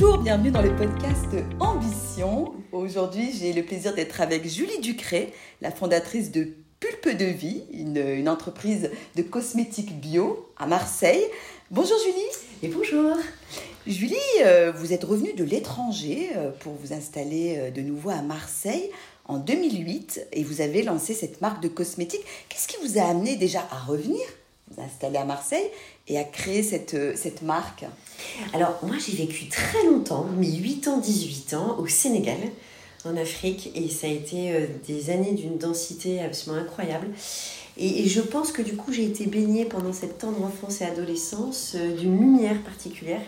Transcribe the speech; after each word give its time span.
Bonjour, 0.00 0.18
bienvenue 0.18 0.52
dans 0.52 0.62
le 0.62 0.76
podcast 0.76 1.26
Ambition. 1.58 2.54
Aujourd'hui, 2.70 3.32
j'ai 3.36 3.52
le 3.52 3.64
plaisir 3.64 3.96
d'être 3.96 4.20
avec 4.20 4.46
Julie 4.46 4.78
Ducré, 4.80 5.32
la 5.60 5.72
fondatrice 5.72 6.30
de 6.30 6.54
Pulpe 6.78 7.16
de 7.16 7.24
Vie, 7.24 7.64
une, 7.72 8.28
entreprise 8.28 8.92
de 9.16 9.22
cosmétiques 9.22 10.00
bio 10.00 10.52
à 10.56 10.68
Marseille. 10.68 11.24
Bonjour 11.72 11.96
Julie. 11.98 12.28
Et 12.62 12.68
bonjour. 12.68 13.16
Julie, 13.88 14.14
euh, 14.44 14.70
vous 14.70 14.92
êtes 14.92 15.02
revenue 15.02 15.32
de 15.32 15.42
l'étranger 15.42 16.30
euh, 16.36 16.52
pour 16.60 16.74
vous 16.74 16.92
installer 16.92 17.56
euh, 17.58 17.70
de 17.72 17.80
nouveau 17.80 18.10
à 18.10 18.22
Marseille 18.22 18.92
en 19.24 19.38
2008 19.38 20.28
et 20.30 20.44
vous 20.44 20.60
avez 20.60 20.84
lancé 20.84 21.12
cette 21.12 21.40
marque 21.40 21.60
de 21.60 21.66
cosmétiques. 21.66 22.24
Qu'est-ce 22.48 22.68
qui 22.68 22.76
vous 22.86 23.00
a 23.00 23.02
amené 23.02 23.34
déjà 23.34 23.66
à 23.72 23.78
revenir, 23.78 24.22
vous 24.70 24.80
installer 24.80 25.16
à 25.16 25.24
Marseille 25.24 25.68
et 26.08 26.18
à 26.18 26.24
créer 26.24 26.62
cette, 26.62 26.96
cette 27.16 27.42
marque 27.42 27.84
Alors 28.52 28.78
moi 28.82 28.96
j'ai 28.98 29.16
vécu 29.16 29.48
très 29.48 29.84
longtemps, 29.86 30.26
mes 30.36 30.52
8 30.56 30.88
ans, 30.88 30.98
18 30.98 31.54
ans 31.54 31.76
au 31.78 31.86
Sénégal, 31.86 32.38
en 33.04 33.16
Afrique 33.16 33.70
et 33.74 33.88
ça 33.88 34.06
a 34.06 34.10
été 34.10 34.68
des 34.86 35.10
années 35.10 35.32
d'une 35.32 35.58
densité 35.58 36.20
absolument 36.20 36.62
incroyable. 36.62 37.08
Et, 37.76 38.08
je 38.08 38.20
pense 38.20 38.50
que 38.50 38.60
du 38.60 38.74
coup 38.74 38.92
j'ai 38.92 39.04
été 39.04 39.26
baignée 39.26 39.64
pendant 39.64 39.92
cette 39.92 40.18
tendre 40.18 40.42
enfance 40.42 40.80
et 40.80 40.84
adolescence 40.84 41.76
d'une 41.76 42.18
lumière 42.18 42.60
particulière 42.62 43.20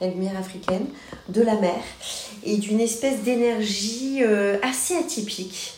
la 0.00 0.08
lumière 0.08 0.36
africaine, 0.36 0.86
de 1.28 1.42
la 1.42 1.56
mer 1.56 1.80
et 2.44 2.56
d'une 2.56 2.80
espèce 2.80 3.22
d'énergie 3.22 4.18
euh, 4.22 4.58
assez 4.62 4.96
atypique 4.96 5.74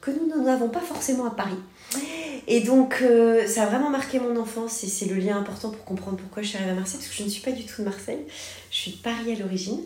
que 0.00 0.10
nous 0.10 0.42
n'avons 0.42 0.68
pas 0.68 0.80
forcément 0.80 1.26
à 1.26 1.30
Paris. 1.30 1.56
Et 2.46 2.60
donc, 2.60 2.98
euh, 3.02 3.46
ça 3.46 3.62
a 3.62 3.66
vraiment 3.66 3.90
marqué 3.90 4.20
mon 4.20 4.36
enfance 4.36 4.84
et 4.84 4.86
c'est 4.86 5.06
le 5.06 5.14
lien 5.14 5.38
important 5.38 5.70
pour 5.70 5.84
comprendre 5.84 6.18
pourquoi 6.18 6.42
je 6.42 6.48
suis 6.48 6.56
arrivée 6.56 6.72
à 6.72 6.74
Marseille, 6.74 6.98
parce 6.98 7.10
que 7.10 7.16
je 7.16 7.22
ne 7.24 7.28
suis 7.28 7.42
pas 7.42 7.52
du 7.52 7.64
tout 7.64 7.80
de 7.80 7.84
Marseille, 7.84 8.24
je 8.70 8.76
suis 8.76 8.90
de 8.92 8.96
Paris 8.98 9.32
à 9.32 9.38
l'origine. 9.38 9.80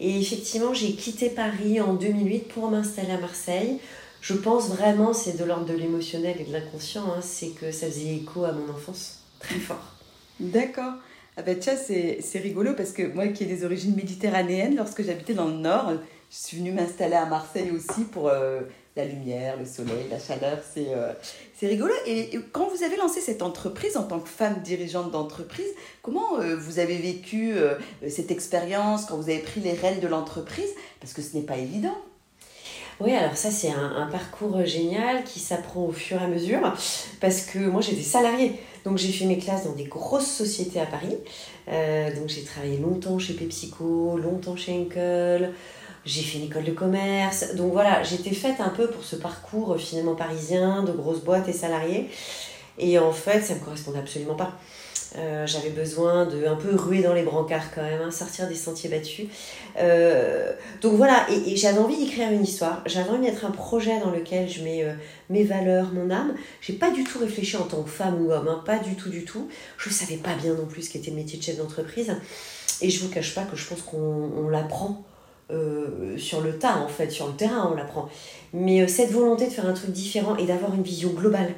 Et 0.00 0.18
effectivement, 0.18 0.72
j'ai 0.72 0.92
quitté 0.92 1.28
Paris 1.28 1.80
en 1.80 1.94
2008 1.94 2.48
pour 2.48 2.70
m'installer 2.70 3.12
à 3.12 3.18
Marseille. 3.18 3.78
Je 4.20 4.34
pense 4.34 4.68
vraiment, 4.68 5.12
c'est 5.12 5.36
de 5.36 5.44
l'ordre 5.44 5.66
de 5.66 5.74
l'émotionnel 5.74 6.36
et 6.40 6.44
de 6.44 6.52
l'inconscient, 6.52 7.04
hein, 7.04 7.20
c'est 7.20 7.50
que 7.50 7.70
ça 7.70 7.86
faisait 7.86 8.16
écho 8.16 8.44
à 8.44 8.52
mon 8.52 8.72
enfance 8.72 9.20
très 9.38 9.56
fort. 9.56 9.94
D'accord. 10.40 10.94
Ah 11.36 11.42
ben 11.42 11.56
tiens, 11.56 11.76
c'est 11.76 12.38
rigolo 12.40 12.74
parce 12.74 12.90
que 12.90 13.02
moi 13.14 13.28
qui 13.28 13.44
ai 13.44 13.46
des 13.46 13.64
origines 13.64 13.94
méditerranéennes, 13.94 14.74
lorsque 14.74 15.04
j'habitais 15.04 15.34
dans 15.34 15.46
le 15.46 15.54
nord, 15.54 15.92
je 16.30 16.36
suis 16.36 16.58
venue 16.58 16.72
m'installer 16.72 17.14
à 17.14 17.26
Marseille 17.26 17.70
aussi 17.70 18.04
pour 18.04 18.28
euh, 18.28 18.62
la 18.98 19.06
lumière, 19.06 19.56
le 19.56 19.64
soleil, 19.64 20.06
la 20.10 20.18
chaleur. 20.18 20.58
C'est 20.74 20.88
euh, 20.88 21.12
rigolo. 21.62 21.94
Et, 22.06 22.38
quand 22.52 22.68
vous 22.68 22.82
avez 22.82 22.96
lancé 22.96 23.20
cette 23.20 23.42
entreprise 23.42 23.96
en 23.96 24.02
tant 24.02 24.18
que 24.18 24.28
femme 24.28 24.60
dirigeante 24.62 25.10
d'entreprise, 25.10 25.70
comment 26.02 26.38
euh, 26.38 26.56
vous 26.56 26.78
avez 26.78 26.98
vécu 26.98 27.54
cette 28.08 28.30
expérience 28.30 29.06
quand 29.06 29.16
vous 29.16 29.30
avez 29.30 29.38
pris 29.38 29.60
les 29.60 29.72
rênes 29.72 30.00
de 30.00 30.08
l'entreprise? 30.08 30.70
Parce 31.00 31.12
que 31.12 31.22
ce 31.22 31.36
n'est 31.36 31.44
pas 31.44 31.56
évident. 31.56 31.96
Oui, 33.00 33.12
alors 33.12 33.36
ça 33.36 33.52
c'est 33.52 33.70
un, 33.70 34.08
parcours 34.10 34.64
génial 34.64 35.22
qui 35.22 35.38
s'apprend 35.38 35.84
au 35.84 35.92
fur 35.92 36.20
et 36.20 36.24
à 36.24 36.26
mesure 36.26 36.74
parce 37.20 37.42
que 37.42 37.60
moi 37.60 37.80
j'étais 37.80 38.02
salariée. 38.02 38.54
Donc 38.84 38.98
j'ai 38.98 39.12
fait 39.12 39.24
mes 39.24 39.38
classes 39.38 39.64
dans 39.64 39.72
des 39.72 39.84
grosses 39.84 40.30
sociétés 40.30 40.80
à 40.80 40.86
Paris. 40.86 41.16
Euh, 41.68 42.12
donc 42.16 42.28
j'ai 42.28 42.42
travaillé 42.42 42.78
longtemps 42.78 43.18
chez 43.20 43.34
PepsiCo, 43.34 44.18
longtemps 44.18 44.56
chez 44.56 44.72
Henkel. 44.72 45.52
J'ai 46.08 46.22
fait 46.22 46.38
une 46.38 46.44
école 46.44 46.64
de 46.64 46.72
commerce. 46.72 47.54
Donc 47.54 47.72
voilà, 47.72 48.02
j'étais 48.02 48.32
faite 48.32 48.60
un 48.60 48.70
peu 48.70 48.88
pour 48.88 49.04
ce 49.04 49.14
parcours 49.14 49.74
euh, 49.74 49.76
finalement 49.76 50.14
parisien, 50.14 50.82
de 50.82 50.92
grosses 50.92 51.20
boîtes 51.20 51.48
et 51.48 51.52
salariés. 51.52 52.08
Et 52.78 52.98
en 52.98 53.12
fait, 53.12 53.42
ça 53.42 53.52
ne 53.52 53.58
me 53.58 53.64
correspondait 53.64 53.98
absolument 53.98 54.34
pas. 54.34 54.54
Euh, 55.16 55.46
j'avais 55.46 55.68
besoin 55.68 56.24
de 56.24 56.46
un 56.46 56.54
peu 56.54 56.74
ruer 56.74 57.02
dans 57.02 57.12
les 57.12 57.24
brancards 57.24 57.70
quand 57.74 57.82
même, 57.82 58.00
hein, 58.00 58.10
sortir 58.10 58.48
des 58.48 58.54
sentiers 58.54 58.88
battus. 58.88 59.26
Euh, 59.78 60.54
donc 60.80 60.94
voilà, 60.94 61.26
et, 61.30 61.56
j'avais 61.56 61.78
envie 61.78 61.98
d'écrire 61.98 62.32
une 62.32 62.42
histoire. 62.44 62.82
J'avais 62.86 63.10
envie 63.10 63.26
d'être 63.26 63.44
un 63.44 63.50
projet 63.50 64.00
dans 64.00 64.10
lequel 64.10 64.48
je 64.48 64.62
mets 64.62 64.86
mes 65.28 65.44
valeurs, 65.44 65.92
mon 65.92 66.10
âme. 66.10 66.34
J'ai 66.62 66.72
pas 66.72 66.90
du 66.90 67.04
tout 67.04 67.18
réfléchi 67.18 67.58
en 67.58 67.64
tant 67.64 67.82
que 67.82 67.90
femme 67.90 68.24
ou 68.24 68.32
homme, 68.32 68.48
hein, 68.48 68.62
pas 68.64 68.78
du 68.78 68.94
tout, 68.94 69.10
du 69.10 69.26
tout. 69.26 69.48
Je 69.76 69.90
savais 69.90 70.16
pas 70.16 70.34
bien 70.36 70.54
non 70.54 70.64
plus 70.64 70.84
ce 70.84 70.90
qu'était 70.90 71.10
le 71.10 71.16
métier 71.16 71.38
de 71.38 71.44
chef 71.44 71.58
d'entreprise. 71.58 72.16
Et 72.80 72.88
je 72.88 73.04
vous 73.04 73.10
cache 73.10 73.34
pas 73.34 73.42
que 73.42 73.56
je 73.56 73.66
pense 73.66 73.82
qu'on 73.82 74.48
l'apprend. 74.48 75.04
Sur 76.16 76.40
le 76.40 76.58
tas 76.58 76.78
en 76.78 76.88
fait, 76.88 77.10
sur 77.10 77.26
le 77.26 77.34
terrain 77.34 77.70
on 77.72 77.76
l'apprend. 77.76 78.08
Mais 78.52 78.86
cette 78.88 79.10
volonté 79.10 79.46
de 79.46 79.50
faire 79.50 79.66
un 79.66 79.72
truc 79.72 79.90
différent 79.90 80.36
et 80.36 80.44
d'avoir 80.44 80.74
une 80.74 80.82
vision 80.82 81.10
globale, 81.10 81.54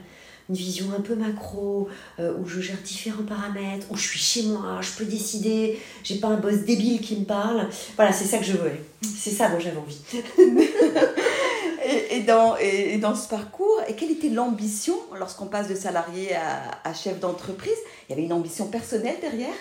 une 0.51 0.57
vision 0.57 0.87
un 0.97 1.01
peu 1.01 1.15
macro, 1.15 1.89
euh, 2.19 2.35
où 2.39 2.47
je 2.47 2.61
gère 2.61 2.77
différents 2.85 3.23
paramètres, 3.23 3.87
où 3.91 3.97
je 3.97 4.03
suis 4.03 4.19
chez 4.19 4.43
moi, 4.43 4.81
je 4.81 4.91
peux 4.99 5.05
décider, 5.05 5.79
j'ai 6.03 6.17
pas 6.17 6.27
un 6.27 6.39
boss 6.39 6.65
débile 6.67 7.01
qui 7.01 7.17
me 7.17 7.25
parle. 7.25 7.69
Voilà, 7.95 8.13
c'est 8.13 8.25
ça 8.25 8.39
que 8.39 8.45
je 8.45 8.55
veux. 8.55 8.73
C'est 9.03 9.31
ça 9.31 9.49
dont 9.49 9.61
j'avais 9.61 9.77
envie. 9.77 10.01
et, 12.11 12.21
dans, 12.21 12.57
et, 12.57 12.97
dans 12.99 13.15
ce 13.15 13.29
parcours, 13.29 13.81
et 13.87 13.95
quelle 13.95 14.11
était 14.11 14.29
l'ambition 14.29 14.97
lorsqu'on 15.19 15.47
passe 15.47 15.69
de 15.69 15.77
salarié 15.77 16.31
à, 16.35 16.93
chef 16.95 17.21
d'entreprise? 17.21 17.79
Il 18.09 18.11
y 18.11 18.15
avait 18.15 18.25
une 18.25 18.33
ambition 18.33 18.67
personnelle 18.67 19.17
derrière? 19.21 19.55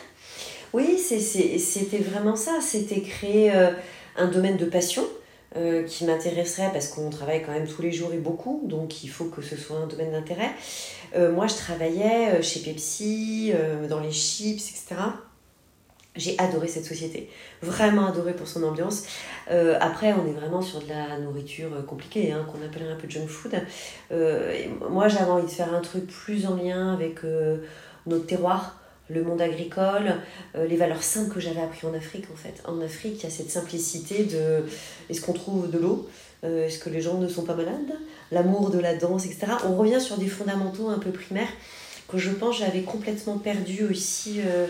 Oui, 0.73 0.97
c'était 0.97 1.97
vraiment 1.99 2.35
ça. 2.35 2.53
C'était 2.61 3.01
créer 3.01 3.51
euh, 3.53 3.71
un 4.19 4.27
domaine 4.27 4.57
de 4.57 4.65
passion 4.65 5.03
euh, 5.57 5.83
qui 5.83 6.05
m'intéresserait 6.05 6.69
parce 6.71 6.89
qu'on 6.89 7.09
travaille 7.09 7.41
quand 7.41 7.51
même 7.51 7.67
tous 7.67 7.81
les 7.81 7.91
jours 7.91 8.13
et 8.13 8.19
beaucoup, 8.19 8.61
donc 8.65 9.03
il 9.03 9.09
faut 9.09 9.25
que 9.25 9.41
ce 9.41 9.55
soit 9.55 9.77
un 9.77 9.87
domaine 9.87 10.11
d'intérêt. 10.11 10.51
Euh, 11.15 11.31
moi, 11.31 11.47
je 11.47 11.55
travaillais 11.55 12.35
euh, 12.35 12.41
chez 12.43 12.59
Pepsi, 12.59 13.51
dans 13.89 13.99
les 13.99 14.11
chips, 14.11 14.61
etc. 14.69 15.01
J'ai 16.15 16.37
adoré 16.37 16.67
cette 16.67 16.85
société, 16.85 17.31
vraiment 17.63 18.05
adoré 18.07 18.33
pour 18.33 18.47
son 18.47 18.63
ambiance. 18.63 19.05
après, 19.79 20.13
on 20.13 20.27
est 20.27 20.33
vraiment 20.33 20.61
sur 20.61 20.81
de 20.81 20.89
la 20.89 21.17
nourriture 21.17 21.85
compliquée, 21.87 22.31
hein, 22.31 22.45
qu'on 22.51 22.63
appellerait 22.63 22.91
un 22.91 22.95
peu 22.95 23.09
junk 23.09 23.27
food. 23.27 23.55
moi, 24.89 25.07
j'avais 25.07 25.31
envie 25.31 25.45
de 25.45 25.51
faire 25.51 25.73
un 25.73 25.81
truc 25.81 26.05
plus 26.07 26.45
en 26.45 26.55
lien 26.55 26.93
avec 26.93 27.21
notre 28.05 28.25
terroir, 28.25 28.78
le 29.09 29.23
monde 29.23 29.41
agricole, 29.41 30.15
euh, 30.55 30.67
les 30.67 30.77
valeurs 30.77 31.03
simples 31.03 31.33
que 31.33 31.39
j'avais 31.39 31.61
appris 31.61 31.87
en 31.87 31.93
Afrique 31.93 32.25
en 32.31 32.35
fait. 32.35 32.61
En 32.65 32.79
Afrique, 32.81 33.15
il 33.19 33.23
y 33.23 33.27
a 33.27 33.29
cette 33.29 33.49
simplicité 33.49 34.23
de 34.23 34.65
est-ce 35.09 35.21
qu'on 35.21 35.33
trouve 35.33 35.69
de 35.69 35.77
l'eau? 35.77 36.07
Euh, 36.43 36.67
Est-ce 36.67 36.79
que 36.79 36.89
les 36.89 37.01
gens 37.01 37.17
ne 37.17 37.27
sont 37.27 37.43
pas 37.43 37.55
malades? 37.55 37.93
L'amour 38.31 38.69
de 38.69 38.79
la 38.79 38.95
danse, 38.95 39.25
etc. 39.25 39.47
On 39.65 39.75
revient 39.75 39.99
sur 39.99 40.17
des 40.17 40.27
fondamentaux 40.27 40.89
un 40.89 40.99
peu 40.99 41.11
primaires 41.11 41.51
que 42.07 42.17
je 42.17 42.31
pense 42.31 42.57
j'avais 42.57 42.81
complètement 42.81 43.37
perdu 43.37 43.85
aussi 43.85 44.39
euh, 44.41 44.67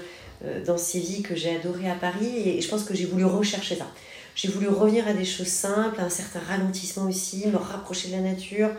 dans 0.65 0.77
ces 0.77 0.99
vies 0.99 1.21
que 1.21 1.35
j'ai 1.35 1.55
adorées 1.55 1.89
à 1.89 1.95
Paris 1.95 2.49
et 2.49 2.61
je 2.61 2.69
pense 2.69 2.83
que 2.83 2.93
j'ai 2.93 3.05
voulu 3.05 3.25
rechercher 3.25 3.75
ça. 3.75 3.87
J'ai 4.35 4.47
voulu 4.47 4.69
revenir 4.69 5.07
à 5.07 5.13
des 5.13 5.25
choses 5.25 5.47
simples, 5.47 5.99
à 5.99 6.05
un 6.05 6.09
certain 6.09 6.39
ralentissement 6.39 7.05
aussi, 7.05 7.45
me 7.47 7.57
rapprocher 7.57 8.07
de 8.07 8.13
la 8.13 8.21
nature, 8.21 8.69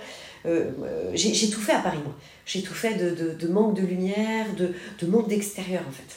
euh, 0.46 0.70
euh, 0.82 1.10
j'ai 1.14 1.50
tout 1.50 1.60
fait 1.60 1.72
à 1.72 1.80
Paris, 1.80 1.98
moi. 2.04 2.14
J'ai 2.46 2.62
tout 2.62 2.74
fait 2.74 2.94
de, 2.94 3.48
manque 3.48 3.74
de 3.76 3.86
lumière, 3.86 4.46
de, 4.56 4.72
de 5.00 5.06
manque 5.06 5.28
d'extérieur, 5.28 5.82
en 5.88 5.92
fait. 5.92 6.16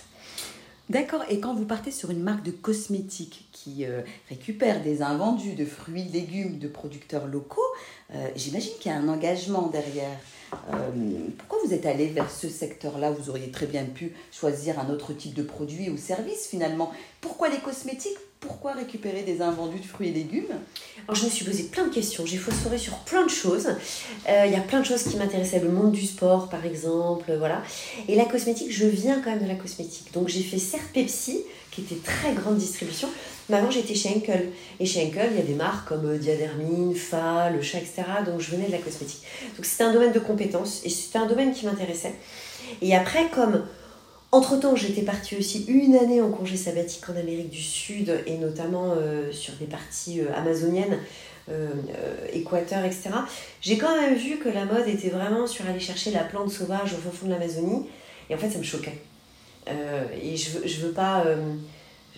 D'accord, 0.89 1.23
et 1.29 1.39
quand 1.39 1.53
vous 1.53 1.65
partez 1.65 1.91
sur 1.91 2.11
une 2.11 2.21
marque 2.21 2.43
de 2.43 2.51
cosmétiques 2.51 3.47
qui 3.51 3.85
euh, 3.85 4.01
récupère 4.29 4.83
des 4.83 5.01
invendus 5.01 5.53
de 5.53 5.65
fruits, 5.65 6.03
légumes 6.11 6.59
de 6.59 6.67
producteurs 6.67 7.27
locaux, 7.27 7.61
j'imagine 8.35 8.73
qu'il 8.79 8.91
y 8.91 8.95
a 8.95 8.97
un 8.97 9.07
engagement 9.07 9.67
derrière. 9.67 10.19
pourquoi 11.37 11.57
vous 11.65 11.73
êtes 11.73 11.87
allé 11.87 12.07
vers 12.07 12.29
ce 12.29 12.47
secteur-là? 12.47 13.09
Vous 13.09 13.31
auriez 13.31 13.49
très 13.49 13.65
bien 13.65 13.85
pu 13.85 14.13
choisir 14.31 14.79
un 14.79 14.89
autre 14.91 15.13
type 15.13 15.33
de 15.33 15.41
produit 15.41 15.89
ou 15.89 15.97
service 15.97 16.45
finalement. 16.47 16.91
Pourquoi 17.21 17.49
les 17.49 17.57
cosmétiques? 17.57 18.19
Pourquoi 18.43 18.73
récupérer 18.73 19.23
des 19.23 19.41
invendus 19.41 19.79
de 19.79 19.85
fruits 19.85 20.09
et 20.09 20.11
légumes 20.11 20.51
Alors, 21.07 21.15
je 21.15 21.25
me 21.25 21.29
suis 21.29 21.45
posé 21.45 21.63
plein 21.63 21.87
de 21.87 21.93
questions. 21.93 22.25
J'ai 22.25 22.37
phosphoré 22.37 22.77
sur 22.77 22.97
plein 22.99 23.23
de 23.23 23.29
choses. 23.29 23.67
Euh, 24.27 24.43
il 24.45 24.51
y 24.51 24.55
a 24.55 24.61
plein 24.61 24.81
de 24.81 24.85
choses 24.85 25.03
qui 25.03 25.15
m'intéressaient. 25.15 25.59
Le 25.59 25.69
monde 25.69 25.93
du 25.93 26.05
sport, 26.05 26.49
par 26.49 26.65
exemple. 26.65 27.33
Voilà. 27.37 27.63
Et 28.07 28.15
la 28.15 28.25
cosmétique, 28.25 28.71
je 28.71 28.85
viens 28.85 29.21
quand 29.21 29.31
même 29.31 29.43
de 29.43 29.47
la 29.47 29.55
cosmétique. 29.55 30.11
Donc, 30.13 30.27
j'ai 30.27 30.43
fait 30.43 30.59
certes 30.59 30.89
Pepsi, 30.93 31.41
qui 31.71 31.81
était 31.81 32.01
très 32.03 32.33
grande 32.33 32.57
distribution. 32.57 33.07
Mais 33.49 33.57
avant, 33.57 33.71
j'étais 33.71 33.95
chez 33.95 34.09
Henkel. 34.09 34.49
Et 34.79 34.85
chez 34.85 35.05
Henkel, 35.05 35.29
il 35.31 35.37
y 35.37 35.41
a 35.41 35.45
des 35.45 35.55
marques 35.55 35.87
comme 35.87 36.05
euh, 36.05 36.17
Diadermine, 36.17 36.95
Fa, 36.95 37.49
Le 37.49 37.61
Chat, 37.61 37.79
etc. 37.79 38.03
Donc, 38.25 38.41
je 38.41 38.51
venais 38.51 38.67
de 38.67 38.73
la 38.73 38.79
cosmétique. 38.79 39.23
Donc, 39.55 39.65
c'était 39.65 39.83
un 39.83 39.93
domaine 39.93 40.11
de 40.11 40.19
compétences. 40.19 40.81
Et 40.83 40.89
c'était 40.89 41.19
un 41.19 41.27
domaine 41.27 41.53
qui 41.53 41.65
m'intéressait. 41.65 42.15
Et 42.81 42.93
après, 42.93 43.29
comme 43.29 43.63
entre-temps, 44.33 44.75
j'étais 44.75 45.03
partie 45.03 45.37
aussi 45.37 45.63
une 45.67 45.95
année 45.95 46.19
en 46.19 46.31
congé 46.31 46.57
sabbatique 46.57 47.07
en 47.07 47.15
Amérique 47.15 47.51
du 47.51 47.61
Sud 47.61 48.23
et 48.25 48.37
notamment 48.37 48.95
euh, 48.97 49.31
sur 49.31 49.53
des 49.53 49.67
parties 49.67 50.21
euh, 50.21 50.35
amazoniennes, 50.35 50.97
euh, 51.49 51.69
Équateur, 52.33 52.83
etc. 52.83 53.11
J'ai 53.61 53.77
quand 53.77 53.95
même 53.95 54.15
vu 54.15 54.39
que 54.39 54.49
la 54.49 54.65
mode 54.65 54.87
était 54.87 55.09
vraiment 55.09 55.45
sur 55.45 55.67
aller 55.67 55.79
chercher 55.79 56.09
la 56.09 56.23
plante 56.23 56.49
sauvage 56.49 56.93
au 56.93 57.11
fond 57.11 57.27
de 57.27 57.31
l'Amazonie 57.31 57.85
et 58.27 58.33
en 58.33 58.39
fait 58.39 58.49
ça 58.49 58.57
me 58.57 58.63
choquait. 58.63 58.97
et 59.67 60.35
je 60.35 60.49
veux, 60.57 60.67
je 60.67 60.81
veux 60.81 60.93
pas... 60.93 61.25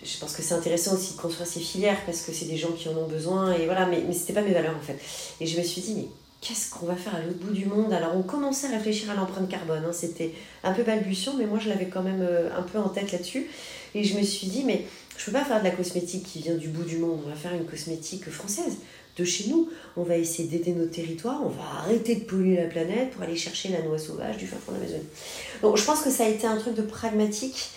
je 0.02 0.18
pense 0.18 0.34
que 0.36 0.42
c'est 0.42 0.54
intéressant 0.54 0.96
aussi 0.96 1.16
de 1.16 1.20
construire 1.20 1.48
ces 1.48 1.60
filières 1.60 2.00
parce 2.06 2.22
que 2.22 2.32
c'est 2.32 2.46
des 2.46 2.56
gens 2.56 2.72
qui 2.72 2.88
en 2.88 2.96
ont 2.96 3.08
besoin 3.08 3.52
et 3.52 3.66
voilà, 3.66 3.88
mais, 3.88 4.02
mais 4.08 4.14
c'était 4.14 4.34
pas 4.34 4.42
mes 4.42 4.54
valeurs 4.54 4.78
en 4.78 4.86
fait. 4.86 4.98
Et 5.42 5.46
je 5.48 5.60
me 5.60 5.64
suis 5.64 5.82
dit, 5.82 5.96
mais 5.96 6.08
qu'est-ce 6.46 6.70
qu'on 6.70 6.86
va 6.86 6.96
faire 6.96 7.16
à 7.16 7.20
l'autre 7.20 7.40
bout 7.40 7.54
du 7.54 7.66
monde 7.66 7.92
Alors 7.92 8.16
on 8.16 8.22
commençait 8.22 8.68
à 8.68 8.72
réfléchir 8.72 9.10
à 9.10 9.16
l'empreinte 9.16 9.50
carbone, 9.50 9.84
hein. 9.86 9.92
c'était 9.92 10.32
un 10.64 10.74
peu 10.74 10.84
balbutiant, 10.84 11.34
mais 11.38 11.46
moi 11.46 11.58
je 11.60 11.70
l'avais 11.70 11.88
quand 11.88 12.04
même 12.04 12.22
euh, 12.22 12.50
un 12.56 12.62
peu 12.62 12.78
en 12.78 12.90
tête 12.90 13.12
là-dessus. 13.12 13.48
Et 13.96 14.04
je 14.04 14.18
me 14.18 14.24
suis 14.24 14.48
dit, 14.48 14.64
mais 14.64 14.86
Je 15.18 15.26
peux 15.26 15.32
pas 15.32 15.46
faire 15.46 15.60
de 15.60 15.64
la 15.64 15.72
cosmétique 15.72 16.24
qui 16.24 16.40
vient 16.40 16.56
du 16.56 16.68
bout 16.68 16.84
du 16.84 16.98
monde. 16.98 17.22
On 17.26 17.30
va 17.30 17.36
faire 17.36 17.54
une 17.54 17.66
cosmétique 17.66 18.30
française 18.30 18.78
de 19.18 19.24
chez 19.24 19.50
nous. 19.50 19.70
On 19.96 20.04
va 20.04 20.18
essayer 20.18 20.50
d'aider 20.50 20.74
nos 20.74 20.88
territoires. 20.88 21.40
On 21.44 21.50
va 21.50 21.64
arrêter 21.80 22.16
de 22.16 22.26
polluer 22.26 22.58
la 22.58 22.68
planète 22.68 23.12
pour 23.12 23.24
aller 23.24 23.38
chercher 23.38 23.70
la 23.70 23.82
noix 23.82 23.98
sauvage 23.98 24.36
du 24.36 24.46
fin 24.46 24.58
fond 24.58 24.74
d'Amazonie. 24.74 25.08
Donc, 25.62 25.78
je 25.78 25.86
pense 25.86 26.02
que 26.02 26.10
ça 26.10 26.26
a 26.26 26.28
été 26.28 26.46
un 26.46 26.58
truc 26.58 26.76
de 26.76 26.82
pragmatique. 26.82 27.70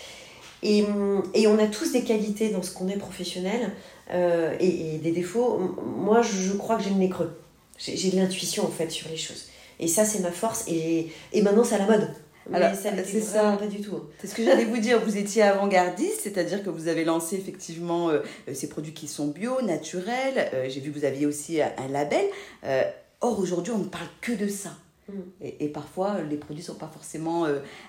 Et, 0.65 0.85
et 1.35 1.47
on 1.47 1.59
a 1.61 1.69
tous 1.69 1.93
des 1.93 2.03
qualités 2.03 2.49
dans 2.49 2.65
ce 2.65 2.73
qu'on 2.73 2.89
est 2.89 2.97
professionnel 2.97 3.71
euh, 4.11 4.57
et, 4.59 4.97
et, 4.97 4.99
des 4.99 5.13
défauts. 5.13 5.77
Moi, 5.87 6.23
je 6.23 6.55
crois 6.55 6.77
que 6.77 6.83
j'ai 6.83 6.91
le 6.91 6.97
nez 6.97 7.09
creux. 7.09 7.31
J'ai 7.79 8.11
de 8.11 8.17
l'intuition 8.17 8.65
en 8.65 8.71
fait 8.71 8.91
sur 8.91 9.09
les 9.09 9.17
choses. 9.17 9.47
Et 9.81 9.87
ça, 9.87 10.05
c'est 10.05 10.21
ma 10.21 10.33
force. 10.33 10.65
Et, 10.67 11.09
et 11.33 11.43
maintenant, 11.43 11.65
c'est 11.65 11.77
à 11.77 11.79
la 11.79 11.87
mode. 11.87 12.09
Alors, 12.53 12.71
c'est 12.75 13.21
ça. 13.21 13.57
Pas 13.59 13.67
du 13.67 13.81
tout. 13.81 14.01
C'est 14.19 14.27
ce 14.27 14.35
que 14.35 14.45
j'allais 14.45 14.65
vous 14.65 14.79
dire. 14.79 15.01
Vous 15.05 15.17
étiez 15.17 15.43
avant-gardiste, 15.43 16.23
c'est-à-dire 16.23 16.63
que 16.63 16.71
vous 16.71 16.89
avez 16.89 17.05
lancé 17.05 17.37
effectivement 17.37 18.09
euh, 18.11 18.21
ces 18.53 18.69
produits 18.69 18.95
qui 18.95 19.07
sont 19.07 19.29
bio, 19.29 19.61
naturels. 19.63 20.51
Euh, 20.55 20.67
j'ai 20.69 20.81
vu 20.81 20.91
que 20.91 20.99
vous 20.99 21.05
aviez 21.05 21.27
aussi 21.27 21.61
un 21.61 21.89
label. 21.91 22.25
Euh, 22.65 22.83
or, 23.21 23.39
aujourd'hui, 23.39 23.73
on 23.73 23.79
ne 23.79 23.85
parle 23.85 24.09
que 24.21 24.33
de 24.33 24.49
ça. 24.49 24.71
Mm. 25.09 25.13
Et, 25.43 25.65
et, 25.67 25.69
parfois, 25.69 26.17
les 26.29 26.37
produits 26.37 26.63
ne 26.63 26.67
sont 26.67 26.75
pas 26.75 26.91
forcément 26.93 27.47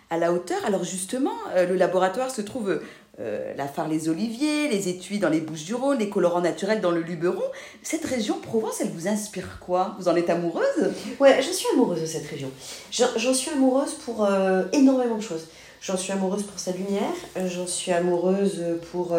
à 0.10 0.18
la 0.18 0.34
hauteur. 0.34 0.64
Alors 0.66 0.84
justement, 0.84 1.36
le 1.56 1.76
laboratoire 1.76 2.32
se 2.32 2.42
trouve 2.42 2.82
euh, 3.20 3.54
la 3.58 3.68
phare 3.68 3.88
les 3.88 4.08
oliviers, 4.08 4.68
les 4.70 4.88
étuis 4.88 5.20
dans 5.20 5.30
les 5.30 5.42
Bouches 5.42 5.66
du 5.66 5.76
Rhône, 5.76 6.00
les 6.00 6.10
colorants 6.10 6.42
naturels 6.42 6.80
dans 6.80 6.92
le 6.92 7.02
Luberon. 7.02 7.44
Cette 7.84 8.06
région 8.06 8.40
Provence, 8.40 8.82
elle 8.82 8.90
vous 8.90 9.08
inspire 9.08 9.60
quoi? 9.60 9.96
Vous 10.00 10.08
en 10.08 10.16
êtes 10.16 10.30
amoureuse? 10.30 10.94
Ouais, 11.20 11.42
je 11.42 11.52
suis 11.52 11.68
amoureuse 11.74 12.02
de 12.02 12.06
cette 12.06 12.28
région. 12.28 12.50
J'en 12.92 13.34
suis 13.34 13.52
amoureuse 13.52 13.94
pour 14.06 14.26
euh, 14.26 14.64
énormément 14.72 15.18
de 15.18 15.22
choses. 15.22 15.48
J'en 15.82 15.98
suis 15.98 16.12
amoureuse 16.12 16.44
pour 16.44 16.60
sa 16.60 16.72
lumière, 16.72 17.16
euh, 17.38 17.48
j'en 17.50 17.68
suis 17.68 17.92
amoureuse 17.92 18.64
pour 18.92 19.18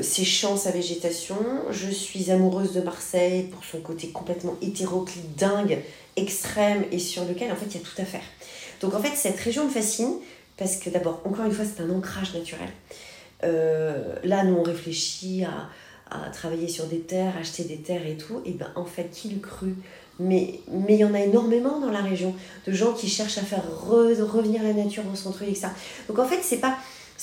ses 0.00 0.24
champs, 0.24 0.56
sa 0.56 0.70
végétation. 0.70 1.36
Je 1.70 1.90
suis 1.90 2.30
amoureuse 2.30 2.72
de 2.72 2.80
Marseille 2.80 3.42
pour 3.44 3.62
son 3.64 3.80
côté 3.80 4.08
complètement 4.08 4.56
hétéroclite, 4.62 5.36
dingue, 5.36 5.78
extrême 6.16 6.84
et 6.92 6.98
sur 6.98 7.24
lequel 7.24 7.52
en 7.52 7.56
fait 7.56 7.66
il 7.66 7.74
y 7.74 7.76
a 7.76 7.80
tout 7.80 8.00
à 8.00 8.04
faire. 8.04 8.22
Donc 8.80 8.94
en 8.94 9.00
fait 9.00 9.14
cette 9.14 9.38
région 9.38 9.66
me 9.66 9.70
fascine 9.70 10.14
parce 10.58 10.76
que 10.76 10.90
d'abord, 10.90 11.22
encore 11.24 11.46
une 11.46 11.52
fois, 11.52 11.64
c'est 11.64 11.82
un 11.82 11.90
ancrage 11.90 12.34
naturel. 12.34 12.68
Euh, 13.44 14.16
là, 14.24 14.44
nous, 14.44 14.54
on 14.54 14.62
réfléchit 14.62 15.44
à, 15.44 15.68
à, 16.10 16.28
travailler 16.30 16.68
sur 16.68 16.86
des 16.86 17.00
terres, 17.00 17.34
acheter 17.40 17.64
des 17.64 17.76
terres 17.76 18.06
et 18.06 18.16
tout. 18.16 18.42
Et 18.44 18.52
ben, 18.52 18.70
en 18.74 18.84
fait, 18.84 19.10
qui 19.10 19.28
le 19.30 19.38
cru 19.38 19.74
mais 20.18 20.60
mais 20.70 20.94
il 20.94 21.00
y 21.00 21.04
en 21.04 21.14
a 21.14 21.20
énormément 21.20 21.80
dans 21.80 21.90
la 21.90 22.00
région 22.00 22.34
de 22.66 22.72
gens 22.72 22.92
qui 22.92 23.08
cherchent 23.08 23.38
à 23.38 23.42
faire 23.42 23.62
revenir 23.86 24.62
la 24.62 24.72
nature 24.72 25.04
au 25.10 25.14
centre-ville, 25.14 25.50
etc. 25.50 25.68
Donc 26.08 26.18
en 26.18 26.24
fait, 26.24 26.40
c'est 26.42 26.58
pas 26.58 26.76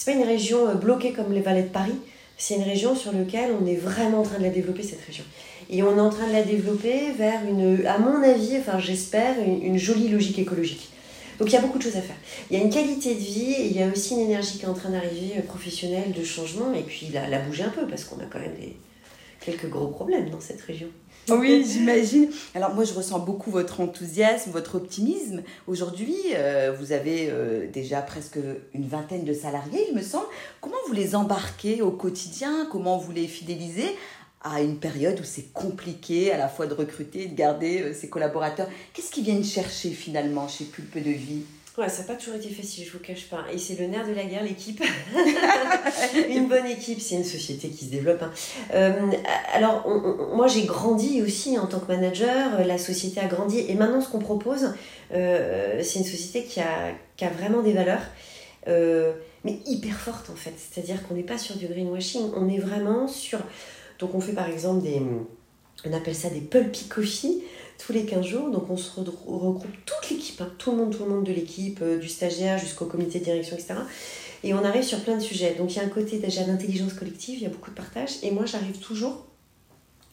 pas 0.06 0.12
une 0.12 0.24
région 0.24 0.68
euh, 0.68 0.74
bloquée 0.76 1.14
comme 1.14 1.32
les 1.34 1.42
vallées 1.42 1.64
de 1.64 1.70
Paris. 1.70 1.96
C'est 2.38 2.56
une 2.56 2.64
région 2.64 2.96
sur 2.96 3.14
laquelle 3.14 3.52
on 3.60 3.66
est 3.66 3.76
vraiment 3.76 4.20
en 4.20 4.24
train 4.24 4.38
de 4.38 4.44
la 4.44 4.50
développer 4.50 4.84
cette 4.84 5.02
région. 5.06 5.24
Et 5.70 5.84
on 5.84 5.98
est 5.98 6.02
en 6.02 6.10
train 6.10 6.28
de 6.28 6.34
la 6.34 6.44
développer 6.44 7.12
vers 7.18 7.40
une, 7.48 7.86
à 7.88 7.98
mon 7.98 8.22
avis, 8.22 8.58
enfin 8.60 8.78
j'espère, 8.78 9.36
une 9.40 9.78
jolie 9.78 10.10
logique 10.10 10.38
écologique. 10.38 10.90
Donc 11.40 11.50
il 11.50 11.54
y 11.54 11.58
a 11.58 11.62
beaucoup 11.62 11.78
de 11.78 11.84
choses 11.84 11.98
à 11.98 12.02
faire. 12.02 12.16
Il 12.50 12.58
y 12.58 12.62
a 12.62 12.64
une 12.64 12.70
qualité 12.70 13.14
de 13.14 13.20
vie 13.20 13.54
et 13.54 13.66
il 13.68 13.78
y 13.78 13.84
a 13.84 13.88
aussi 13.88 14.14
une 14.14 14.22
énergie 14.22 14.58
qui 14.58 14.66
est 14.66 14.70
en 14.70 14.74
train 14.74 14.90
d'arriver 14.90 15.34
euh, 15.38 15.42
professionnelle 15.42 16.12
de 16.12 16.24
changement 16.24 16.74
et 16.74 16.84
puis 16.84 17.10
la, 17.14 17.28
la 17.28 17.40
bouger 17.40 17.64
un 17.64 17.70
peu 17.70 17.86
parce 17.88 18.04
qu'on 18.06 18.20
a 18.20 18.26
quand 18.26 18.40
même 18.40 18.56
des, 18.60 18.78
quelques 19.42 19.70
gros 19.70 19.88
problèmes 19.88 20.30
dans 20.30 20.40
cette 20.40 20.62
région. 20.62 20.88
Oui, 21.30 21.66
j'imagine. 21.68 22.30
Alors 22.54 22.76
moi, 22.76 22.84
je 22.84 22.94
ressens 22.94 23.18
beaucoup 23.18 23.50
votre 23.50 23.82
enthousiasme, 23.82 24.52
votre 24.52 24.76
optimisme. 24.76 25.42
Aujourd'hui, 25.66 26.16
euh, 26.36 26.72
vous 26.80 26.92
avez 26.92 27.30
euh, 27.32 27.66
déjà 27.72 28.02
presque 28.02 28.38
une 28.76 28.88
vingtaine 28.88 29.24
de 29.24 29.34
salariés, 29.34 29.88
il 29.90 29.96
me 29.96 30.04
semble. 30.04 30.28
Comment 30.62 30.76
vous 30.88 30.94
les 30.94 31.16
embarquez 31.16 31.82
au 31.82 31.90
quotidien? 31.90 32.68
Comment 32.72 32.98
vous 32.98 33.12
les 33.12 33.26
fidélisez? 33.26 33.96
À 34.46 34.62
une 34.62 34.78
période 34.78 35.20
où 35.20 35.24
c'est 35.24 35.52
compliqué 35.54 36.32
à 36.32 36.38
la 36.38 36.48
fois 36.48 36.68
de 36.68 36.74
recruter 36.76 37.26
de 37.26 37.36
garder 37.36 37.82
euh, 37.82 37.94
ses 37.94 38.10
collaborateurs. 38.10 38.70
Qu'est-ce 38.94 39.10
qu'ils 39.12 39.24
viennent 39.24 39.44
chercher 39.44 39.90
finalement 39.90 40.48
chez 40.48 40.66
Pulpe 40.66 41.04
de 41.04 41.10
Vie? 41.10 41.42
Ouais, 41.78 41.90
ça 41.90 42.04
n'a 42.04 42.08
pas 42.08 42.14
toujours 42.14 42.36
été 42.36 42.50
facile, 42.50 42.86
je 42.86 42.92
vous 42.92 43.00
cache 43.00 43.28
pas. 43.28 43.44
Et 43.52 43.58
c'est 43.58 43.78
le 43.78 43.88
nerf 43.88 44.08
de 44.08 44.14
la 44.14 44.24
guerre, 44.24 44.44
l'équipe. 44.44 44.82
une 46.30 46.48
bonne 46.48 46.68
équipe, 46.68 47.02
c'est 47.02 47.16
une 47.16 47.26
société 47.26 47.68
qui 47.70 47.86
se 47.86 47.90
développe. 47.90 48.22
Hein. 48.22 48.32
Euh, 48.76 49.12
alors, 49.54 49.86
moi, 50.34 50.48
j'ai 50.48 50.64
grandi 50.64 51.22
aussi 51.22 51.58
en 51.58 51.66
tant 51.66 51.80
que 51.80 51.92
manager. 51.92 52.66
La 52.66 52.78
société 52.78 53.20
a 53.20 53.26
grandi. 53.26 53.66
Et 53.68 53.74
maintenant, 53.74 54.00
ce 54.00 54.08
qu'on 54.08 54.20
propose, 54.20 54.74
euh, 55.14 55.82
c'est 55.84 56.00
une 56.00 56.06
société 56.06 56.44
qui 56.44 56.62
a, 56.62 56.94
qui 57.18 57.26
a 57.26 57.30
vraiment 57.30 57.62
des 57.62 57.74
valeurs, 57.74 58.04
mais 58.68 59.60
hyper 59.66 59.96
fortes 59.96 60.30
en 60.30 60.36
fait. 60.36 60.54
C'est-à-dire 60.58 61.06
qu'on 61.06 61.16
n'est 61.16 61.24
pas 61.24 61.38
sur 61.38 61.58
du 61.58 61.68
greenwashing. 61.68 62.32
On 62.38 62.48
est 62.48 62.60
vraiment 62.60 63.10
sur 63.10 63.40
donc 64.00 64.14
on 64.14 64.22
fait 64.22 64.34
par 64.34 64.50
exemple 64.50 64.84
des, 64.84 65.02
on 65.86 65.94
appelle 65.94 66.16
ça 66.16 66.30
des 66.30 66.42
pulpy 66.42 66.88
coffee 66.88 67.44
tous 67.78 67.94
les 67.94 68.06
15 68.06 68.26
jours. 68.26 68.50
Donc 68.50 68.70
on 68.70 68.78
se 68.78 68.92
regroupe 69.00 69.66
toute 69.86 70.10
l'équipe, 70.10 70.42
hein, 70.42 70.52
tout 70.58 70.72
le 70.72 70.78
monde, 70.78 70.96
tout 70.96 71.04
le 71.04 71.10
monde 71.10 71.24
de 71.24 71.34
l'équipe, 71.34 71.80
euh, 71.82 71.98
du 71.98 72.08
stagiaire 72.08 72.58
jusqu'au 72.58 72.86
comité 72.86 73.20
de 73.20 73.26
direction, 73.26 73.56
etc. 73.56 73.76
Et 74.44 74.54
on 74.54 74.64
arrive 74.64 74.84
sur 74.84 75.00
plein 75.02 75.16
de 75.16 75.22
sujets. 75.22 75.56
Donc 75.56 75.74
il 75.74 75.78
y 75.78 75.80
a 75.80 75.84
un 75.84 75.90
côté 75.90 76.20
déjà 76.20 76.44
d'intelligence 76.44 76.94
collective, 76.94 77.36
il 77.36 77.44
y 77.44 77.46
a 77.46 77.50
beaucoup 77.50 77.72
de 77.72 77.76
partage. 77.76 78.12
Et 78.24 78.32
moi 78.32 78.46
j'arrive 78.46 78.78
toujours 78.80 79.26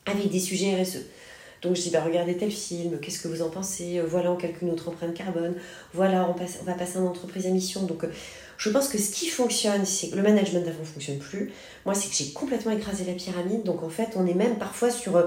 avec 0.07 0.31
des 0.31 0.41
sujets 0.41 0.83
RSE. 0.83 1.07
Donc 1.63 1.77
je 1.77 1.83
dis, 1.83 1.91
bah, 1.91 2.03
regardez 2.05 2.37
tel 2.37 2.51
film, 2.51 2.99
qu'est-ce 3.01 3.21
que 3.21 3.29
vous 3.29 3.41
en 3.41 3.49
pensez? 3.49 4.01
Voilà, 4.01 4.33
on 4.33 4.37
calcule 4.37 4.69
notre 4.69 4.89
empreinte 4.89 5.15
carbone. 5.15 5.55
Voilà, 5.95 6.29
on, 6.29 6.65
va 6.65 6.75
passer 6.75 6.99
en 6.99 7.07
entreprise 7.07 7.47
à 7.47 7.51
mission. 7.51 7.85
Donc 7.85 8.05
je 8.63 8.71
pense 8.71 8.89
que 8.89 8.97
ce 8.97 9.11
qui 9.11 9.27
fonctionne, 9.27 9.85
c'est 9.85 10.11
que 10.11 10.15
le 10.15 10.23
management 10.23 10.65
d'avant 10.65 10.79
ne 10.81 10.85
fonctionne 10.85 11.19
plus. 11.19 11.51
Moi, 11.85 11.97
c'est 11.97 12.09
que 12.09 12.15
j'ai 12.15 12.33
complètement 12.33 12.71
écrasé 12.71 13.05
la 13.05 13.15
pyramide. 13.15 13.65
Donc, 13.65 13.83
en 13.83 13.89
fait, 13.89 14.11
on 14.15 14.25
est 14.25 14.35
même 14.35 14.57
parfois 14.57 14.89
sur. 14.89 15.17
Euh, 15.17 15.25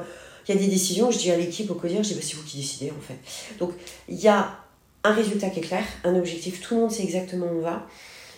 il 0.47 0.55
y 0.55 0.57
a 0.57 0.61
des 0.61 0.69
décisions, 0.69 1.11
je 1.11 1.17
dis 1.17 1.31
à 1.31 1.35
l'équipe, 1.35 1.69
au 1.69 1.73
quotidien, 1.73 2.01
je 2.01 2.09
dis, 2.09 2.13
bah, 2.13 2.21
c'est 2.23 2.35
vous 2.35 2.45
qui 2.45 2.55
décidez, 2.57 2.91
en 2.91 3.01
fait. 3.01 3.17
Donc, 3.59 3.71
il 4.07 4.15
y 4.15 4.29
a 4.29 4.57
un 5.03 5.11
résultat 5.11 5.49
qui 5.49 5.59
est 5.59 5.63
clair, 5.63 5.83
un 6.05 6.15
objectif, 6.15 6.61
tout 6.61 6.75
le 6.75 6.81
monde 6.81 6.91
sait 6.91 7.03
exactement 7.03 7.47
où 7.47 7.57
on 7.57 7.61
va. 7.61 7.87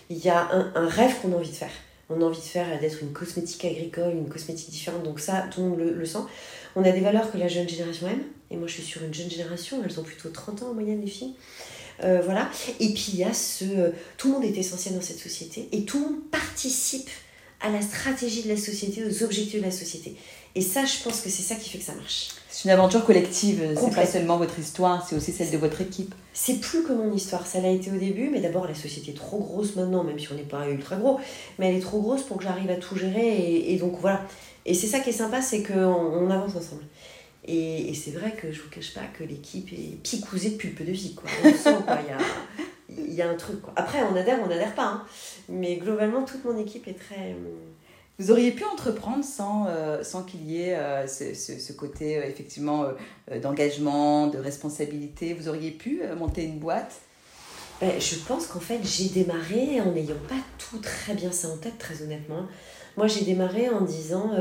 Il 0.09 0.17
y 0.17 0.29
a 0.29 0.49
un, 0.51 0.87
rêve 0.87 1.13
qu'on 1.21 1.31
a 1.33 1.35
envie 1.35 1.51
de 1.51 1.55
faire. 1.55 1.69
On 2.09 2.21
a 2.21 2.25
envie 2.25 2.39
de 2.39 2.43
faire 2.43 2.79
d'être 2.79 3.01
une 3.01 3.11
cosmétique 3.11 3.65
agricole, 3.65 4.13
une 4.13 4.29
cosmétique 4.29 4.69
différente, 4.69 5.03
donc 5.03 5.19
ça, 5.19 5.45
tout 5.51 5.61
le 5.61 5.69
monde 5.69 5.79
le, 5.79 6.05
sent. 6.05 6.19
On 6.75 6.83
a 6.83 6.91
des 6.91 7.01
valeurs 7.01 7.31
que 7.31 7.37
la 7.37 7.47
jeune 7.47 7.67
génération 7.67 8.07
aime, 8.07 8.23
et 8.49 8.55
moi 8.55 8.67
je 8.67 8.73
suis 8.73 8.83
sur 8.83 9.03
une 9.03 9.13
jeune 9.13 9.29
génération, 9.29 9.81
elles 9.83 9.99
ont 9.99 10.03
plutôt 10.03 10.29
30 10.29 10.63
ans 10.63 10.69
en 10.69 10.73
moyenne, 10.73 11.01
les 11.01 11.07
filles. 11.07 11.33
Euh, 12.03 12.21
voilà. 12.23 12.49
Et 12.79 12.93
puis 12.93 13.07
il 13.13 13.19
y 13.19 13.23
a 13.23 13.33
ce. 13.33 13.91
Tout 14.17 14.27
le 14.27 14.33
monde 14.35 14.45
est 14.45 14.57
essentiel 14.57 14.93
dans 14.93 15.01
cette 15.01 15.19
société 15.19 15.67
et 15.71 15.83
tout 15.83 15.97
le 15.97 16.05
monde 16.05 16.29
participe 16.31 17.09
à 17.59 17.69
la 17.69 17.81
stratégie 17.81 18.43
de 18.43 18.49
la 18.49 18.57
société, 18.57 19.03
aux 19.03 19.23
objectifs 19.23 19.59
de 19.59 19.65
la 19.65 19.71
société. 19.71 20.15
Et 20.55 20.61
ça, 20.61 20.85
je 20.85 21.03
pense 21.03 21.21
que 21.21 21.29
c'est 21.29 21.41
ça 21.41 21.55
qui 21.55 21.69
fait 21.69 21.79
que 21.79 21.83
ça 21.83 21.95
marche. 21.95 22.29
C'est 22.49 22.65
une 22.65 22.71
aventure 22.71 23.05
collective, 23.05 23.61
c'est 23.75 23.93
pas 23.93 24.05
seulement 24.05 24.37
votre 24.37 24.57
histoire, 24.57 25.05
c'est 25.07 25.15
aussi 25.15 25.31
celle 25.31 25.51
de 25.51 25.57
votre 25.57 25.81
équipe. 25.81 26.15
C'est 26.33 26.59
plus 26.59 26.83
que 26.83 26.93
mon 26.93 27.13
histoire, 27.13 27.45
ça 27.45 27.59
l'a 27.59 27.69
été 27.69 27.91
au 27.91 27.97
début, 27.97 28.29
mais 28.29 28.39
d'abord 28.39 28.67
la 28.67 28.75
société 28.75 29.11
est 29.11 29.15
trop 29.15 29.39
grosse 29.39 29.75
maintenant, 29.75 30.03
même 30.03 30.17
si 30.17 30.31
on 30.31 30.35
n'est 30.35 30.43
pas 30.43 30.67
ultra 30.69 30.95
gros, 30.95 31.19
mais 31.59 31.69
elle 31.69 31.75
est 31.75 31.81
trop 31.81 31.99
grosse 31.99 32.23
pour 32.23 32.37
que 32.37 32.43
j'arrive 32.43 32.69
à 32.69 32.75
tout 32.75 32.95
gérer, 32.95 33.71
et, 33.71 33.75
donc 33.77 33.97
voilà. 33.99 34.21
Et 34.65 34.73
c'est 34.73 34.87
ça 34.87 34.99
qui 34.99 35.09
est 35.09 35.13
sympa, 35.13 35.41
c'est 35.41 35.61
qu'on 35.61 35.73
on 35.73 36.29
avance 36.29 36.55
ensemble. 36.55 36.83
Et, 37.47 37.93
c'est 37.93 38.11
vrai 38.11 38.31
que 38.31 38.51
je 38.51 38.61
vous 38.61 38.69
cache 38.69 38.93
pas 38.93 39.05
que 39.17 39.23
l'équipe 39.23 39.71
est 39.71 40.01
picousée 40.03 40.51
de 40.51 40.55
pulpe 40.55 40.85
de 40.85 40.91
vie. 40.91 41.15
Quoi. 41.15 41.29
On 41.43 41.53
sent, 41.53 41.75
quoi. 41.85 41.97
Il 42.03 42.09
y 42.09 42.13
a, 42.13 43.07
il 43.07 43.13
y 43.13 43.21
a 43.21 43.29
un 43.29 43.35
truc. 43.35 43.61
Quoi. 43.61 43.73
Après, 43.77 43.99
on 44.03 44.15
adhère, 44.15 44.39
on 44.43 44.47
n'adhère 44.47 44.75
pas. 44.75 44.85
Hein. 44.85 45.03
Mais 45.47 45.77
globalement, 45.77 46.23
toute 46.23 46.43
mon 46.43 46.57
équipe 46.57 46.87
est 46.87 46.99
très. 46.99 47.31
Euh, 47.31 47.55
vous 48.19 48.31
auriez 48.31 48.51
pu 48.51 48.63
entreprendre 48.63 49.23
sans, 49.23 49.67
euh, 49.67 50.03
sans 50.03 50.23
qu'il 50.23 50.49
y 50.49 50.61
ait 50.61 50.75
euh, 50.75 51.07
ce, 51.07 51.33
ce, 51.33 51.73
côté 51.73 52.15
effectivement 52.17 52.85
d'engagement, 53.41 54.27
de 54.27 54.37
responsabilité? 54.37 55.33
Vous 55.33 55.49
auriez 55.49 55.71
pu 55.71 56.01
monter 56.17 56.43
une 56.43 56.59
boîte? 56.59 56.95
Ben, 57.79 57.91
Je 57.99 58.15
pense 58.15 58.47
qu'en 58.47 58.59
fait, 58.59 58.79
j'ai 58.83 59.09
démarré 59.09 59.79
en 59.81 59.91
n'ayant 59.91 60.15
pas 60.27 60.35
tout 60.57 60.79
très 60.79 61.13
bien 61.13 61.31
ça 61.31 61.47
en 61.49 61.57
tête, 61.57 61.77
très 61.77 62.01
honnêtement. 62.01 62.47
Moi, 62.95 63.07
j'ai 63.07 63.23
démarré 63.23 63.69
en 63.69 63.81
disant 63.81 64.31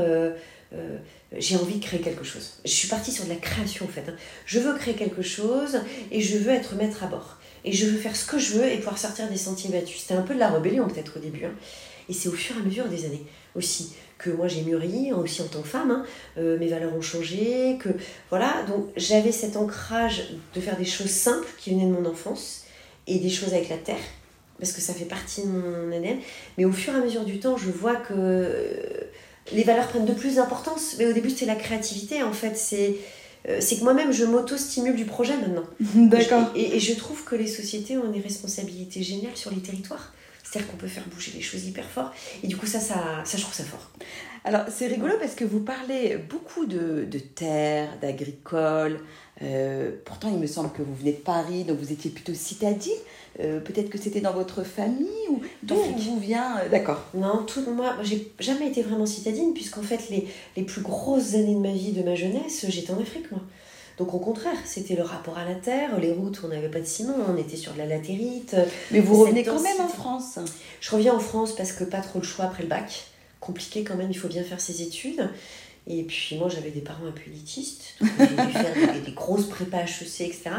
euh, 0.73 0.97
j'ai 1.37 1.55
envie 1.55 1.75
de 1.79 1.83
créer 1.83 2.01
quelque 2.01 2.23
chose. 2.23 2.59
Je 2.65 2.71
suis 2.71 2.87
partie 2.87 3.11
sur 3.11 3.23
de 3.23 3.29
la 3.29 3.35
création 3.35 3.85
en 3.85 3.89
fait. 3.89 4.03
Hein. 4.09 4.15
Je 4.45 4.59
veux 4.59 4.75
créer 4.75 4.95
quelque 4.95 5.21
chose 5.21 5.79
et 6.11 6.21
je 6.21 6.37
veux 6.37 6.51
être 6.51 6.75
maître 6.75 7.03
à 7.03 7.07
bord. 7.07 7.37
Et 7.63 7.71
je 7.71 7.85
veux 7.85 7.97
faire 7.97 8.15
ce 8.15 8.25
que 8.25 8.37
je 8.37 8.53
veux 8.53 8.65
et 8.65 8.77
pouvoir 8.77 8.97
sortir 8.97 9.29
des 9.29 9.37
sentiers 9.37 9.69
battus. 9.69 10.01
C'était 10.01 10.13
un 10.13 10.21
peu 10.21 10.33
de 10.33 10.39
la 10.39 10.49
rébellion 10.49 10.87
peut-être 10.87 11.17
au 11.17 11.19
début. 11.19 11.45
Hein. 11.45 11.53
Et 12.09 12.13
c'est 12.13 12.29
au 12.29 12.33
fur 12.33 12.55
et 12.57 12.59
à 12.59 12.63
mesure 12.63 12.87
des 12.87 13.05
années 13.05 13.25
aussi 13.55 13.93
que 14.17 14.29
moi 14.29 14.47
j'ai 14.47 14.61
mûri, 14.61 15.13
aussi 15.13 15.41
en 15.41 15.47
tant 15.47 15.61
que 15.61 15.67
femme. 15.67 15.91
Hein. 15.91 16.05
Euh, 16.37 16.57
mes 16.57 16.67
valeurs 16.67 16.95
ont 16.95 17.01
changé. 17.01 17.77
Que 17.79 17.89
voilà, 18.29 18.63
donc 18.67 18.85
j'avais 18.95 19.31
cet 19.31 19.57
ancrage 19.57 20.23
de 20.55 20.61
faire 20.61 20.77
des 20.77 20.85
choses 20.85 21.09
simples 21.09 21.47
qui 21.57 21.71
venaient 21.71 21.85
de 21.85 21.91
mon 21.91 22.05
enfance 22.05 22.63
et 23.05 23.19
des 23.19 23.29
choses 23.29 23.53
avec 23.53 23.69
la 23.69 23.77
terre 23.77 23.95
parce 24.59 24.71
que 24.71 24.81
ça 24.81 24.93
fait 24.93 25.05
partie 25.05 25.41
de 25.41 25.47
mon 25.47 25.91
ADN. 25.91 26.17
Mais 26.57 26.65
au 26.65 26.71
fur 26.71 26.93
et 26.93 26.97
à 26.97 26.99
mesure 26.99 27.25
du 27.25 27.39
temps, 27.39 27.57
je 27.57 27.69
vois 27.69 27.95
que 27.95 28.81
les 29.53 29.63
valeurs 29.63 29.87
prennent 29.87 30.05
de 30.05 30.13
plus 30.13 30.35
d'importance. 30.35 30.95
Mais 30.97 31.05
au 31.05 31.13
début, 31.13 31.29
c'est 31.29 31.45
la 31.45 31.55
créativité, 31.55 32.23
en 32.23 32.33
fait. 32.33 32.57
C'est 32.57 32.95
euh, 33.47 33.59
c'est 33.61 33.77
que 33.77 33.83
moi-même, 33.83 34.11
je 34.11 34.25
m'auto-stimule 34.25 34.95
du 34.95 35.05
projet 35.05 35.37
maintenant. 35.37 35.63
D'accord. 35.95 36.51
Et, 36.55 36.75
et, 36.75 36.79
je 36.79 36.93
trouve 36.95 37.23
que 37.23 37.35
les 37.35 37.47
sociétés 37.47 37.97
ont 37.97 38.11
des 38.11 38.19
responsabilités 38.19 39.03
géniales 39.03 39.37
sur 39.37 39.51
les 39.51 39.61
territoires. 39.61 40.11
C'est-à-dire 40.49 40.71
qu'on 40.71 40.77
peut 40.77 40.87
faire 40.87 41.03
bouger 41.07 41.31
les 41.35 41.41
choses 41.41 41.65
hyper 41.65 41.85
fort. 41.85 42.13
Et 42.41 42.47
du 42.47 42.55
coup, 42.55 42.67
ça, 42.67 42.79
ça, 42.79 43.21
ça 43.25 43.37
je 43.37 43.41
trouve 43.41 43.53
ça 43.53 43.63
fort. 43.63 43.91
Alors, 44.45 44.61
c'est 44.69 44.87
rigolo 44.87 45.15
parce 45.19 45.35
que 45.35 45.43
vous 45.43 45.59
parlez 45.59 46.17
beaucoup 46.17 46.65
de, 46.65 47.03
de 47.03 47.19
terre, 47.19 47.89
d'agricole. 48.01 49.01
Euh, 49.41 49.91
pourtant, 50.05 50.29
il 50.31 50.39
me 50.39 50.47
semble 50.47 50.71
que 50.71 50.81
vous 50.81 50.95
venez 50.95 51.11
de 51.11 51.17
Paris, 51.17 51.65
donc 51.65 51.79
vous 51.79 51.91
étiez 51.91 52.09
plutôt 52.11 52.33
citadine. 52.33 52.93
Euh, 53.41 53.59
peut-être 53.59 53.89
que 53.89 53.97
c'était 53.97 54.21
dans 54.21 54.31
votre 54.31 54.63
famille 54.63 55.27
ou 55.29 55.41
d'où 55.63 55.75
vous 55.75 56.17
vient 56.17 56.57
euh, 56.59 56.69
D'accord. 56.69 57.03
Non, 57.13 57.43
tout 57.43 57.61
moi, 57.69 57.97
j'ai 58.01 58.31
jamais 58.39 58.69
été 58.69 58.81
vraiment 58.81 59.05
citadine 59.05 59.53
puisqu'en 59.53 59.83
fait 59.83 60.09
les, 60.09 60.27
les 60.55 60.63
plus 60.63 60.81
grosses 60.81 61.35
années 61.35 61.53
de 61.53 61.59
ma 61.59 61.73
vie, 61.73 61.91
de 61.91 62.01
ma 62.01 62.15
jeunesse, 62.15 62.65
j'étais 62.69 62.91
en 62.91 62.99
Afrique 63.01 63.29
moi. 63.31 63.41
Donc 63.97 64.13
au 64.13 64.19
contraire, 64.19 64.57
c'était 64.63 64.95
le 64.95 65.01
rapport 65.01 65.37
à 65.37 65.45
la 65.45 65.55
terre, 65.55 65.99
les 65.99 66.11
routes, 66.11 66.41
on 66.43 66.49
n'avait 66.49 66.69
pas 66.69 66.79
de 66.79 66.85
ciment, 66.85 67.15
on 67.27 67.35
était 67.35 67.57
sur 67.57 67.73
de 67.73 67.79
la 67.79 67.87
latérite. 67.87 68.55
Mais 68.91 68.99
vous 68.99 69.19
revenez 69.19 69.43
quand 69.43 69.59
même 69.59 69.81
en 69.81 69.87
France 69.87 70.37
Je 70.81 70.91
reviens 70.91 71.15
en 71.15 71.19
France 71.19 71.55
parce 71.55 71.71
que 71.71 71.83
pas 71.83 72.01
trop 72.01 72.19
le 72.19 72.25
choix 72.25 72.45
après 72.45 72.63
le 72.63 72.69
bac. 72.69 73.05
Compliqué 73.39 73.83
quand 73.83 73.95
même, 73.95 74.11
il 74.11 74.17
faut 74.17 74.27
bien 74.27 74.43
faire 74.43 74.61
ses 74.61 74.83
études. 74.83 75.29
Et 75.87 76.03
puis 76.03 76.37
moi 76.37 76.49
j'avais 76.49 76.69
des 76.69 76.81
parents 76.81 77.05
un 77.07 77.11
peu 77.11 77.21
élitistes, 77.27 77.95
j'ai 78.01 78.05
dû 78.05 78.51
faire 78.51 79.01
des, 79.05 79.11
grosses 79.13 79.47
prépas 79.47 79.83
HEC, 79.83 80.21
etc. 80.21 80.49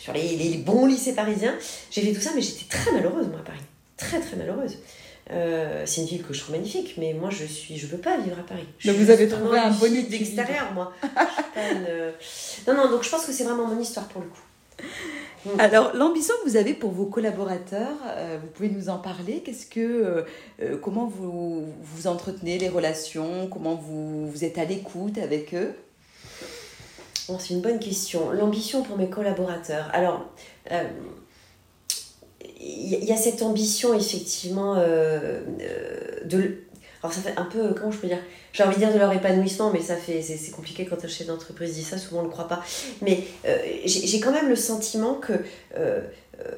Sur 0.00 0.12
les, 0.12 0.36
les 0.36 0.58
bons 0.58 0.86
lycées 0.86 1.14
parisiens. 1.14 1.54
J'ai 1.90 2.02
fait 2.02 2.12
tout 2.12 2.20
ça, 2.20 2.30
mais 2.34 2.42
j'étais 2.42 2.64
très 2.68 2.90
malheureuse 2.90 3.28
moi 3.28 3.38
à 3.38 3.44
Paris. 3.44 3.60
Très 3.96 4.20
très 4.20 4.36
malheureuse. 4.36 4.76
Euh, 5.30 5.84
c'est 5.86 6.00
une 6.00 6.08
ville 6.08 6.22
que 6.22 6.34
je 6.34 6.40
trouve 6.40 6.56
magnifique, 6.56 6.94
mais 6.98 7.14
moi 7.14 7.30
je 7.30 7.44
suis, 7.44 7.78
je 7.78 7.86
peux 7.86 7.96
pas 7.96 8.18
vivre 8.18 8.38
à 8.38 8.42
Paris. 8.42 8.66
donc 8.84 8.96
vous 8.96 9.10
avez 9.10 9.28
trouvé 9.28 9.58
un 9.58 9.70
bon 9.70 9.92
d'extérieur, 10.08 10.72
moi. 10.74 10.92
Non, 12.66 12.74
non, 12.74 12.90
donc 12.90 13.02
je 13.02 13.10
pense 13.10 13.24
que 13.24 13.32
c'est 13.32 13.44
vraiment 13.44 13.66
mon 13.66 13.80
histoire 13.80 14.06
pour 14.08 14.22
le 14.22 14.28
coup. 14.28 14.42
Mm. 15.44 15.60
Alors, 15.60 15.94
l'ambition 15.94 16.34
que 16.42 16.48
vous 16.48 16.56
avez 16.56 16.74
pour 16.74 16.90
vos 16.92 17.06
collaborateurs, 17.06 17.96
euh, 18.06 18.38
vous 18.40 18.48
pouvez 18.48 18.68
nous 18.68 18.88
en 18.88 18.98
parler? 18.98 19.42
Qu'est-ce 19.44 19.66
que, 19.66 19.80
euh, 19.80 20.22
euh, 20.62 20.76
comment 20.76 21.06
vous, 21.06 21.66
vous 21.82 22.06
entretenez 22.06 22.58
les 22.58 22.68
relations? 22.68 23.48
Comment 23.48 23.74
vous, 23.74 24.28
vous 24.28 24.44
êtes 24.44 24.58
à 24.58 24.64
l'écoute 24.64 25.18
avec 25.18 25.54
eux? 25.54 25.74
C'est 27.38 27.54
une 27.54 27.60
bonne 27.60 27.78
question. 27.78 28.30
L'ambition 28.32 28.82
pour 28.82 28.98
mes 28.98 29.08
collaborateurs. 29.08 29.88
Alors, 29.92 30.26
il 32.62 33.04
y, 33.04 33.12
a 33.12 33.16
cette 33.16 33.42
ambition, 33.42 33.92
effectivement, 33.94 34.76
de 34.76 36.62
alors 37.02 37.12
ça 37.12 37.20
fait 37.20 37.36
un 37.36 37.44
peu, 37.44 37.74
comment 37.74 37.90
je 37.90 37.98
peux 37.98 38.06
dire 38.06 38.20
J'ai 38.52 38.62
envie 38.62 38.76
de 38.76 38.80
dire 38.80 38.92
de 38.92 38.98
leur 38.98 39.12
épanouissement, 39.12 39.72
mais 39.72 39.80
ça 39.80 39.96
fait 39.96 40.22
c'est 40.22 40.52
compliqué 40.52 40.86
quand 40.86 41.04
un 41.04 41.08
chef 41.08 41.26
d'entreprise 41.26 41.74
dit 41.74 41.82
ça, 41.82 41.98
souvent 41.98 42.20
on 42.20 42.24
le 42.24 42.30
croit 42.30 42.46
pas. 42.46 42.62
Mais 43.00 43.24
euh, 43.46 43.58
j'ai 43.84 44.20
quand 44.20 44.30
même 44.30 44.48
le 44.48 44.56
sentiment 44.56 45.14
que 45.14 45.32
euh, 45.32 46.00
euh, 46.40 46.52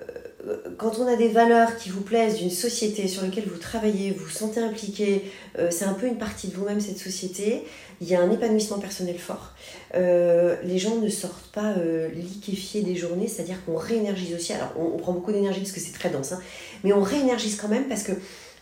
quand 0.78 0.98
on 0.98 1.06
a 1.06 1.16
des 1.16 1.28
valeurs 1.28 1.76
qui 1.76 1.88
vous 1.88 2.00
plaisent 2.00 2.36
d'une 2.36 2.50
société 2.50 3.08
sur 3.08 3.22
laquelle 3.22 3.44
vous 3.46 3.58
travaillez, 3.58 4.10
vous 4.10 4.24
vous 4.24 4.30
sentez 4.30 4.60
impliqué, 4.60 5.30
c'est 5.70 5.84
un 5.84 5.94
peu 5.94 6.06
une 6.06 6.18
partie 6.18 6.48
de 6.48 6.54
vous-même 6.54 6.80
cette 6.80 6.98
société, 6.98 7.62
il 8.00 8.08
y 8.08 8.14
a 8.14 8.20
un 8.20 8.30
épanouissement 8.30 8.78
personnel 8.78 9.18
fort. 9.18 9.54
les 9.94 10.78
gens 10.78 10.96
ne 10.96 11.08
sortent 11.08 11.50
pas 11.52 11.74
liquéfiés 12.14 12.82
des 12.82 12.96
journées, 12.96 13.28
c'est-à-dire 13.28 13.64
qu'on 13.64 13.76
réénergise 13.76 14.34
aussi. 14.34 14.52
Alors 14.52 14.72
on, 14.78 14.98
prend 14.98 15.12
beaucoup 15.12 15.32
d'énergie 15.32 15.60
parce 15.60 15.72
que 15.72 15.80
c'est 15.80 15.92
très 15.92 16.10
dense, 16.10 16.32
hein, 16.32 16.40
mais 16.82 16.92
on 16.92 17.02
réénergise 17.02 17.56
quand 17.56 17.68
même 17.68 17.88
parce 17.88 18.02
que 18.02 18.12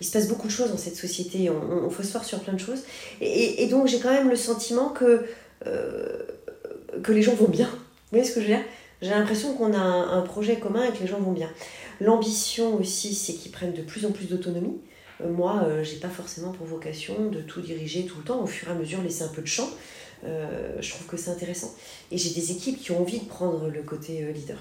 il 0.03 0.05
se 0.05 0.11
passe 0.11 0.27
beaucoup 0.27 0.49
de 0.49 0.53
choses 0.53 0.73
dans 0.73 0.79
cette 0.79 0.97
société, 0.97 1.49
on, 1.49 1.87
on, 1.87 1.89
phosphore 1.89 2.25
sur 2.25 2.41
plein 2.41 2.55
de 2.55 2.59
choses. 2.59 2.81
Et, 3.21 3.69
donc 3.69 3.87
j'ai 3.87 4.01
quand 4.01 4.11
même 4.11 4.29
le 4.29 4.35
sentiment 4.35 4.89
que, 4.89 5.27
euh, 5.69 6.19
que 7.05 7.13
les 7.13 7.23
gens 7.23 7.35
vont 7.35 7.47
bien. 7.47 7.69
Vous 7.69 8.19
voyez 8.19 8.25
ce 8.25 8.35
que 8.35 8.41
je 8.41 8.47
veux 8.47 8.55
dire? 8.57 8.65
J'ai 9.03 9.11
l'impression 9.11 9.55
qu'on 9.55 9.75
a 9.75 9.79
un, 9.79 10.23
projet 10.23 10.59
commun 10.59 10.85
et 10.85 10.93
que 10.93 11.01
les 11.01 11.07
gens 11.07 11.21
vont 11.21 11.33
bien. 11.33 11.51
L'ambition 12.01 12.77
aussi, 12.77 13.15
c'est 13.15 13.35
qu'ils 13.35 13.53
prennent 13.53 13.75
de 13.75 13.83
plus 13.83 14.07
en 14.07 14.13
plus 14.13 14.27
d'autonomie. 14.27 14.81
Euh, 15.21 15.31
moi, 15.31 15.63
euh, 15.65 15.85
j'ai 15.85 15.97
pas 15.97 16.09
forcément 16.09 16.53
pour 16.53 16.67
vocation 16.67 17.29
de 17.29 17.41
tout 17.41 17.61
diriger 17.61 18.07
tout 18.07 18.19
le 18.19 18.25
temps, 18.25 18.43
au 18.43 18.47
fur 18.47 18.69
et 18.69 18.71
à 18.71 18.75
mesure 18.75 19.03
laisser 19.03 19.25
un 19.25 19.29
peu 19.29 19.43
de 19.43 19.47
champ. 19.47 19.69
je 20.25 20.91
trouve 20.91 21.07
que 21.07 21.17
c'est 21.17 21.31
intéressant. 21.31 21.75
Et 22.11 22.17
j'ai 22.17 22.31
des 22.31 22.53
équipes 22.53 22.81
qui 22.81 22.93
ont 22.93 23.01
envie 23.01 23.19
de 23.19 23.27
prendre 23.27 23.69
le 23.69 23.83
côté 23.83 24.33
leader. 24.33 24.59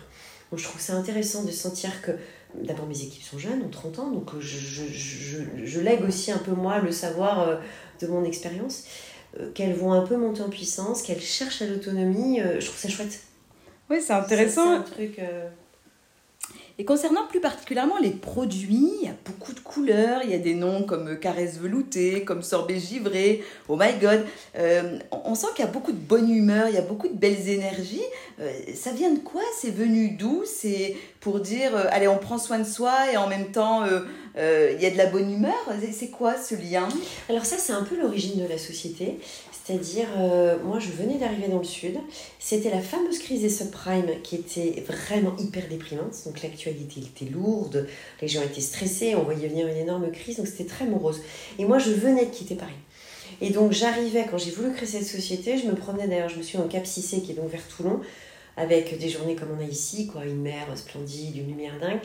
Donc 0.49 0.59
je 0.59 0.65
trouve 0.65 0.81
c'est 0.81 0.91
intéressant 0.91 1.43
de 1.43 1.51
sentir 1.51 2.01
que 2.01 2.11
D'abord, 2.55 2.85
mes 2.85 3.01
équipes 3.01 3.23
sont 3.23 3.39
jeunes, 3.39 3.63
ont 3.63 3.69
30 3.69 3.99
ans, 3.99 4.11
donc 4.11 4.33
euh, 4.33 4.41
je, 4.41 4.57
je, 4.57 5.43
je, 5.63 5.79
lègue 5.79 6.03
aussi 6.03 6.31
un 6.31 6.37
peu 6.37 6.51
moi 6.51 6.79
le 6.79 6.91
savoir 6.91 7.47
euh, 7.47 7.55
de 8.01 8.07
mon 8.07 8.25
expérience, 8.25 8.83
euh, 9.39 9.51
qu'elles 9.53 9.73
vont 9.73 9.93
un 9.93 10.01
peu 10.01 10.17
monter 10.17 10.41
en 10.41 10.49
puissance, 10.49 11.01
qu'elles 11.01 11.21
cherchent 11.21 11.61
à 11.61 11.67
l'autonomie. 11.67 12.39
je 12.59 12.65
trouve 12.65 12.77
ça 12.77 12.89
chouette. 12.89 13.21
Oui, 13.91 13.97
c'est 13.99 14.13
intéressant. 14.13 14.71
Un 14.71 14.81
truc. 14.83 15.19
Et 16.79 16.85
concernant 16.85 17.27
plus 17.27 17.41
particulièrement 17.41 17.99
les 17.99 18.09
produits, 18.09 18.89
il 19.01 19.05
y 19.05 19.09
a 19.09 19.15
beaucoup 19.25 19.51
de 19.53 19.59
couleurs, 19.59 20.21
il 20.23 20.31
y 20.31 20.33
a 20.33 20.39
des 20.39 20.55
noms 20.55 20.83
comme 20.83 21.19
caresse 21.19 21.59
veloutée, 21.59 22.23
comme 22.23 22.41
sorbet 22.41 22.79
givré, 22.79 23.43
oh 23.67 23.75
my 23.75 23.93
god. 24.01 24.25
Euh, 24.57 24.97
on 25.11 25.35
sent 25.35 25.47
qu'il 25.55 25.65
y 25.65 25.67
a 25.67 25.71
beaucoup 25.71 25.91
de 25.91 25.97
bonne 25.97 26.31
humeur, 26.31 26.69
il 26.69 26.75
y 26.75 26.79
a 26.79 26.81
beaucoup 26.81 27.09
de 27.09 27.13
belles 27.13 27.49
énergies. 27.49 28.01
Euh, 28.39 28.51
ça 28.73 28.91
vient 28.93 29.11
de 29.11 29.19
quoi? 29.19 29.41
C'est 29.59 29.69
venu 29.69 30.11
d'où? 30.11 30.43
C'est 30.45 30.95
pour 31.19 31.41
dire, 31.41 31.75
euh, 31.75 31.83
allez, 31.91 32.07
on 32.07 32.17
prend 32.17 32.39
soin 32.39 32.57
de 32.57 32.63
soi 32.63 33.11
et 33.11 33.17
en 33.17 33.27
même 33.27 33.51
temps, 33.51 33.85
il 34.37 34.81
y 34.81 34.85
a 34.85 34.89
de 34.89 34.97
la 34.97 35.07
bonne 35.07 35.31
humeur? 35.31 35.69
C'est 35.91 36.09
quoi 36.09 36.35
ce 36.35 36.55
lien? 36.55 36.87
Alors 37.29 37.45
ça, 37.45 37.57
c'est 37.57 37.73
un 37.73 37.83
peu 37.83 37.95
l'origine 37.95 38.41
de 38.41 38.47
la 38.47 38.57
société. 38.57 39.19
C'est-à-dire, 39.63 40.07
euh, 40.17 40.57
moi 40.63 40.79
je 40.79 40.89
venais 40.89 41.17
d'arriver 41.17 41.47
dans 41.47 41.59
le 41.59 41.63
sud, 41.63 41.97
c'était 42.39 42.71
la 42.71 42.81
fameuse 42.81 43.19
crise 43.19 43.41
des 43.41 43.49
subprimes 43.49 44.21
qui 44.23 44.35
était 44.35 44.83
vraiment 44.87 45.35
hyper 45.37 45.67
déprimante, 45.67 46.15
donc 46.25 46.41
l'actualité 46.41 47.01
était 47.01 47.31
lourde, 47.31 47.87
les 48.21 48.27
gens 48.27 48.41
étaient 48.41 48.61
stressés, 48.61 49.15
on 49.15 49.23
voyait 49.23 49.47
venir 49.47 49.67
une 49.67 49.77
énorme 49.77 50.11
crise, 50.11 50.37
donc 50.37 50.47
c'était 50.47 50.65
très 50.65 50.85
morose. 50.85 51.21
Et 51.59 51.65
moi 51.65 51.77
je 51.77 51.91
venais 51.91 52.25
de 52.25 52.31
quitter 52.31 52.55
Paris. 52.55 52.73
Et 53.39 53.51
donc 53.51 53.71
j'arrivais, 53.71 54.25
quand 54.29 54.37
j'ai 54.37 54.51
voulu 54.51 54.73
créer 54.73 54.87
cette 54.87 55.05
société, 55.05 55.57
je 55.57 55.67
me 55.67 55.75
promenais 55.75 56.07
d'ailleurs, 56.07 56.29
je 56.29 56.37
me 56.37 56.43
suis 56.43 56.57
en 56.57 56.67
Cap 56.67 56.85
Cissé 56.85 57.21
qui 57.21 57.31
est 57.31 57.35
donc 57.35 57.49
vers 57.49 57.65
Toulon, 57.67 58.01
avec 58.57 58.97
des 58.97 59.09
journées 59.09 59.35
comme 59.35 59.49
on 59.57 59.61
a 59.61 59.67
ici, 59.67 60.07
quoi, 60.07 60.25
une 60.25 60.41
mer 60.41 60.67
splendide, 60.75 61.37
une 61.37 61.47
lumière 61.47 61.79
dingue. 61.79 61.99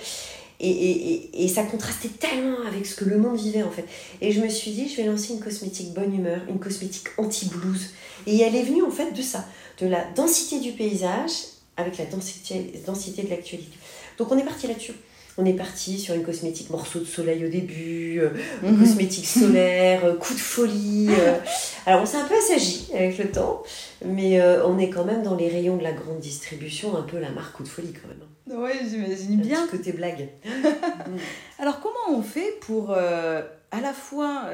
Et, 0.58 0.70
et, 0.70 1.44
et, 1.44 1.48
ça 1.48 1.64
contrastait 1.64 2.08
tellement 2.08 2.62
avec 2.66 2.86
ce 2.86 2.94
que 2.94 3.04
le 3.04 3.18
monde 3.18 3.36
vivait 3.36 3.62
en 3.62 3.70
fait. 3.70 3.84
Et 4.22 4.32
je 4.32 4.40
me 4.40 4.48
suis 4.48 4.70
dit, 4.70 4.88
je 4.88 4.96
vais 4.96 5.04
lancer 5.04 5.34
une 5.34 5.40
cosmétique 5.40 5.92
bonne 5.92 6.14
humeur, 6.14 6.40
une 6.48 6.58
cosmétique 6.58 7.08
anti-blues. 7.18 7.90
Et 8.26 8.40
elle 8.40 8.56
est 8.56 8.62
venue 8.62 8.82
en 8.82 8.90
fait 8.90 9.12
de 9.12 9.20
ça, 9.22 9.44
de 9.80 9.86
la 9.86 10.04
densité 10.14 10.58
du 10.60 10.72
paysage 10.72 11.32
avec 11.76 11.98
la 11.98 12.06
densité, 12.06 12.72
densité 12.86 13.22
de 13.22 13.30
l'actualité. 13.30 13.76
Donc 14.18 14.32
on 14.32 14.38
est 14.38 14.44
parti 14.44 14.66
là-dessus. 14.66 14.94
On 15.38 15.44
est 15.44 15.52
parti 15.52 15.98
sur 15.98 16.14
une 16.14 16.22
cosmétique 16.22 16.70
morceau 16.70 16.98
de 16.98 17.04
soleil 17.04 17.44
au 17.44 17.48
début, 17.48 18.20
euh, 18.20 18.30
mhm. 18.62 18.78
cosmétique 18.78 19.26
solaire, 19.26 20.06
euh, 20.06 20.14
coup 20.14 20.32
de 20.32 20.38
folie. 20.38 21.08
Euh. 21.10 21.36
Alors 21.84 22.02
on 22.02 22.06
s'est 22.06 22.16
un 22.16 22.26
peu 22.26 22.34
assagi 22.34 22.86
avec 22.94 23.18
le 23.18 23.30
temps, 23.30 23.62
mais 24.04 24.40
on 24.64 24.78
est 24.78 24.88
quand 24.88 25.04
même 25.04 25.22
dans 25.22 25.36
les 25.36 25.48
rayons 25.48 25.76
de 25.76 25.82
la 25.82 25.92
grande 25.92 26.20
distribution, 26.20 26.96
un 26.96 27.02
peu 27.02 27.18
la 27.18 27.30
marque 27.30 27.54
coup 27.54 27.62
de 27.62 27.68
folie 27.68 27.92
quand 27.92 28.08
même. 28.08 28.26
Oui, 28.48 28.70
j'imagine 28.88 29.40
bien. 29.40 29.66
Côté 29.66 29.92
blague. 29.92 30.28
Alors 31.58 31.80
comment 31.80 32.18
on 32.18 32.22
fait 32.22 32.58
pour 32.60 32.92
à 32.92 33.80
la 33.80 33.92
fois 33.92 34.50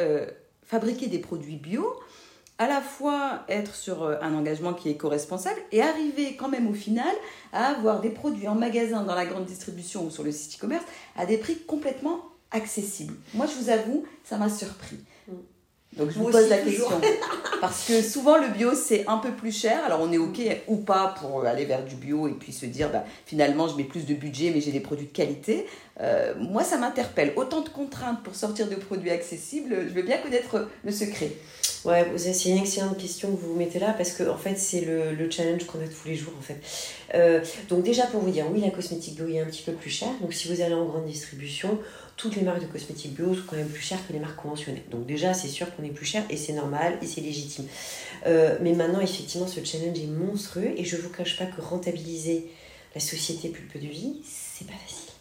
fabriquer 0.72 1.08
des 1.08 1.18
produits 1.18 1.56
bio, 1.56 1.86
à 2.56 2.66
la 2.66 2.80
fois 2.80 3.44
être 3.48 3.74
sur 3.74 4.04
euh, 4.04 4.16
un 4.22 4.34
engagement 4.34 4.72
qui 4.72 4.88
est 4.88 4.92
éco-responsable 4.92 5.60
et 5.70 5.82
arriver 5.82 6.36
quand 6.36 6.48
même 6.48 6.66
au 6.66 6.72
final 6.72 7.14
à 7.52 7.66
avoir 7.66 8.00
des 8.00 8.08
produits 8.08 8.48
en 8.48 8.54
magasin, 8.54 9.02
dans 9.02 9.14
la 9.14 9.26
grande 9.26 9.44
distribution 9.44 10.06
ou 10.06 10.10
sur 10.10 10.22
le 10.22 10.32
site 10.32 10.58
e-commerce 10.58 10.84
à 11.16 11.26
des 11.26 11.38
prix 11.38 11.58
complètement 11.58 12.20
accessibles? 12.50 13.14
Moi, 13.34 13.46
je 13.46 13.62
vous 13.62 13.68
avoue, 13.68 14.04
ça 14.24 14.38
m'a 14.38 14.48
surpris. 14.48 14.98
Donc 15.96 16.10
je 16.10 16.18
vous 16.18 16.30
pose 16.30 16.48
la 16.48 16.58
question. 16.58 16.86
Parce 17.60 17.86
que 17.86 18.02
souvent 18.02 18.38
le 18.38 18.48
bio 18.48 18.74
c'est 18.74 19.06
un 19.06 19.18
peu 19.18 19.30
plus 19.30 19.56
cher. 19.56 19.84
Alors 19.84 20.00
on 20.02 20.10
est 20.10 20.18
ok 20.18 20.40
ou 20.66 20.76
pas 20.76 21.14
pour 21.20 21.44
aller 21.44 21.64
vers 21.64 21.84
du 21.84 21.94
bio 21.94 22.26
et 22.26 22.32
puis 22.32 22.52
se 22.52 22.66
dire 22.66 22.90
bah, 22.90 23.04
finalement 23.26 23.68
je 23.68 23.76
mets 23.76 23.84
plus 23.84 24.06
de 24.06 24.14
budget 24.14 24.50
mais 24.52 24.60
j'ai 24.60 24.72
des 24.72 24.80
produits 24.80 25.06
de 25.06 25.12
qualité. 25.12 25.66
Euh, 26.00 26.34
moi 26.38 26.64
ça 26.64 26.78
m'interpelle. 26.78 27.32
Autant 27.36 27.60
de 27.60 27.68
contraintes 27.68 28.22
pour 28.24 28.34
sortir 28.34 28.68
de 28.68 28.74
produits 28.74 29.10
accessibles, 29.10 29.86
je 29.88 29.94
veux 29.94 30.02
bien 30.02 30.18
connaître 30.18 30.68
le 30.84 30.90
secret. 30.90 31.32
Ouais, 31.84 32.06
c'est 32.16 32.48
une 32.48 32.58
excellente 32.58 32.96
question 32.96 33.34
que 33.34 33.40
vous 33.40 33.56
mettez 33.56 33.80
là 33.80 33.92
parce 33.92 34.12
que 34.12 34.22
en 34.28 34.36
fait 34.36 34.56
c'est 34.56 34.82
le, 34.82 35.14
le, 35.14 35.28
challenge 35.28 35.66
qu'on 35.66 35.80
a 35.80 35.88
tous 35.88 36.06
les 36.06 36.14
jours 36.14 36.32
en 36.38 36.42
fait. 36.42 36.60
Euh, 37.14 37.40
donc 37.68 37.82
déjà 37.82 38.06
pour 38.06 38.20
vous 38.20 38.30
dire, 38.30 38.44
oui 38.52 38.60
la 38.60 38.70
cosmétique 38.70 39.16
bio 39.16 39.26
est 39.28 39.40
un 39.40 39.46
petit 39.46 39.62
peu 39.62 39.72
plus 39.72 39.90
chère. 39.90 40.12
Donc 40.20 40.32
si 40.32 40.46
vous 40.46 40.60
allez 40.60 40.74
en 40.74 40.84
grande 40.84 41.06
distribution, 41.06 41.80
toutes 42.16 42.36
les 42.36 42.42
marques 42.42 42.60
de 42.60 42.66
cosmétiques 42.66 43.14
bio 43.14 43.34
sont 43.34 43.42
quand 43.48 43.56
même 43.56 43.68
plus 43.68 43.82
chères 43.82 44.06
que 44.06 44.12
les 44.12 44.20
marques 44.20 44.36
conventionnelles. 44.36 44.84
Donc 44.92 45.06
déjà, 45.06 45.34
c'est 45.34 45.48
sûr 45.48 45.74
qu'on 45.74 45.82
est 45.82 45.88
plus 45.88 46.06
cher 46.06 46.22
et 46.30 46.36
c'est 46.36 46.52
normal 46.52 46.98
et 47.02 47.06
c'est 47.06 47.20
légitime. 47.20 47.66
Euh, 48.26 48.58
mais 48.60 48.74
maintenant, 48.74 49.00
effectivement, 49.00 49.48
ce 49.48 49.64
challenge 49.64 49.98
est 49.98 50.06
monstrueux 50.06 50.72
et 50.76 50.84
je 50.84 50.96
vous 50.96 51.10
cache 51.10 51.36
pas 51.36 51.46
que 51.46 51.60
rentabiliser 51.60 52.48
la 52.94 53.00
société 53.00 53.48
pulpe 53.48 53.74
de 53.74 53.88
vie, 53.88 54.22
c'est 54.24 54.66
pas 54.66 54.74
facile. 54.86 55.11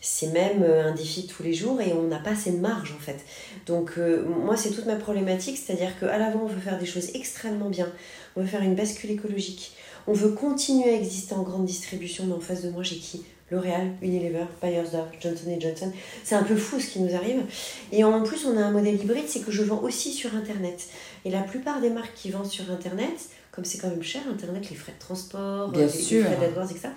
C'est 0.00 0.28
même 0.28 0.62
euh, 0.62 0.90
un 0.90 0.94
défi 0.94 1.26
tous 1.26 1.42
les 1.42 1.52
jours 1.52 1.80
et 1.80 1.92
on 1.92 2.04
n'a 2.04 2.18
pas 2.18 2.30
assez 2.30 2.52
de 2.52 2.58
marge 2.58 2.92
en 2.96 2.98
fait. 2.98 3.18
Donc 3.66 3.92
euh, 3.98 4.24
moi, 4.24 4.56
c'est 4.56 4.70
toute 4.70 4.86
ma 4.86 4.96
problématique, 4.96 5.58
c'est-à-dire 5.58 5.98
qu'à 5.98 6.16
l'avant, 6.18 6.42
on 6.44 6.46
veut 6.46 6.60
faire 6.60 6.78
des 6.78 6.86
choses 6.86 7.10
extrêmement 7.14 7.68
bien. 7.68 7.88
On 8.36 8.40
veut 8.40 8.46
faire 8.46 8.62
une 8.62 8.74
bascule 8.74 9.10
écologique. 9.10 9.74
On 10.06 10.12
veut 10.12 10.30
continuer 10.30 10.90
à 10.90 10.94
exister 10.94 11.34
en 11.34 11.42
grande 11.42 11.66
distribution, 11.66 12.24
mais 12.26 12.34
en 12.34 12.40
face 12.40 12.62
de 12.62 12.70
moi, 12.70 12.82
j'ai 12.82 12.96
qui? 12.96 13.24
L'Oréal, 13.50 13.90
Unilever, 14.00 14.44
Bayersdorf, 14.62 15.08
Johnson 15.20 15.56
Johnson. 15.58 15.92
C'est 16.22 16.36
un 16.36 16.44
peu 16.44 16.56
fou 16.56 16.78
ce 16.78 16.86
qui 16.86 17.00
nous 17.00 17.14
arrive. 17.16 17.42
Et 17.90 18.04
en 18.04 18.22
plus, 18.22 18.46
on 18.46 18.56
a 18.56 18.60
un 18.60 18.70
modèle 18.70 18.94
hybride, 18.94 19.24
c'est 19.26 19.40
que 19.40 19.50
je 19.50 19.62
vends 19.62 19.80
aussi 19.82 20.12
sur 20.12 20.34
Internet. 20.36 20.86
Et 21.24 21.30
la 21.30 21.40
plupart 21.42 21.80
des 21.80 21.90
marques 21.90 22.14
qui 22.14 22.30
vendent 22.30 22.46
sur 22.46 22.70
Internet, 22.70 23.28
comme 23.50 23.64
c'est 23.64 23.78
quand 23.78 23.88
même 23.88 24.04
cher, 24.04 24.22
Internet, 24.30 24.70
les 24.70 24.76
frais 24.76 24.92
de 24.92 25.00
transport, 25.04 25.70
Bien 25.70 25.86
les, 25.86 25.88
sûr. 25.88 26.22
les 26.22 26.36
frais 26.36 26.46
d'AdWords, 26.46 26.70
etc., 26.70 26.88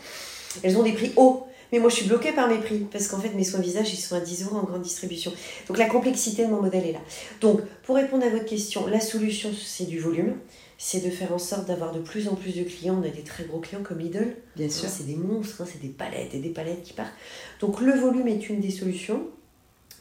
elles 0.61 0.77
ont 0.77 0.83
des 0.83 0.93
prix 0.93 1.11
hauts. 1.15 1.47
Mais 1.73 1.79
moi, 1.79 1.89
je 1.89 1.95
suis 1.95 2.05
bloquée 2.05 2.33
par 2.33 2.47
mes 2.47 2.59
prix 2.59 2.85
parce 2.91 3.07
qu'en 3.07 3.19
fait, 3.19 3.29
mes 3.29 3.43
soins 3.43 3.59
visage, 3.59 3.91
ils 3.91 3.97
sont 3.97 4.15
à 4.15 4.19
10 4.19 4.43
euros 4.43 4.57
en 4.57 4.63
grande 4.63 4.83
distribution. 4.83 5.33
Donc, 5.67 5.79
la 5.79 5.87
complexité 5.87 6.45
de 6.45 6.51
mon 6.51 6.61
modèle 6.61 6.85
est 6.85 6.91
là. 6.91 7.01
Donc, 7.41 7.61
pour 7.81 7.95
répondre 7.95 8.23
à 8.23 8.29
votre 8.29 8.45
question, 8.45 8.85
la 8.85 8.99
solution, 8.99 9.49
c'est 9.59 9.85
du 9.85 9.99
volume. 9.99 10.35
C'est 10.77 11.03
de 11.03 11.09
faire 11.09 11.33
en 11.33 11.39
sorte 11.39 11.65
d'avoir 11.65 11.91
de 11.91 11.99
plus 11.99 12.27
en 12.27 12.35
plus 12.35 12.55
de 12.55 12.61
clients. 12.61 13.01
On 13.01 13.07
a 13.07 13.09
des 13.09 13.23
très 13.23 13.45
gros 13.45 13.57
clients 13.57 13.81
comme 13.81 13.97
Lidl. 13.97 14.35
Bien 14.55 14.69
sûr. 14.69 14.87
C'est 14.87 15.07
des 15.07 15.15
monstres, 15.15 15.63
hein, 15.63 15.65
c'est 15.67 15.81
des 15.81 15.87
palettes 15.87 16.35
et 16.35 16.39
des 16.39 16.49
palettes 16.49 16.83
qui 16.83 16.93
partent. 16.93 17.15
Donc, 17.59 17.81
le 17.81 17.93
volume 17.93 18.27
est 18.27 18.49
une 18.49 18.59
des 18.59 18.69
solutions. 18.69 19.23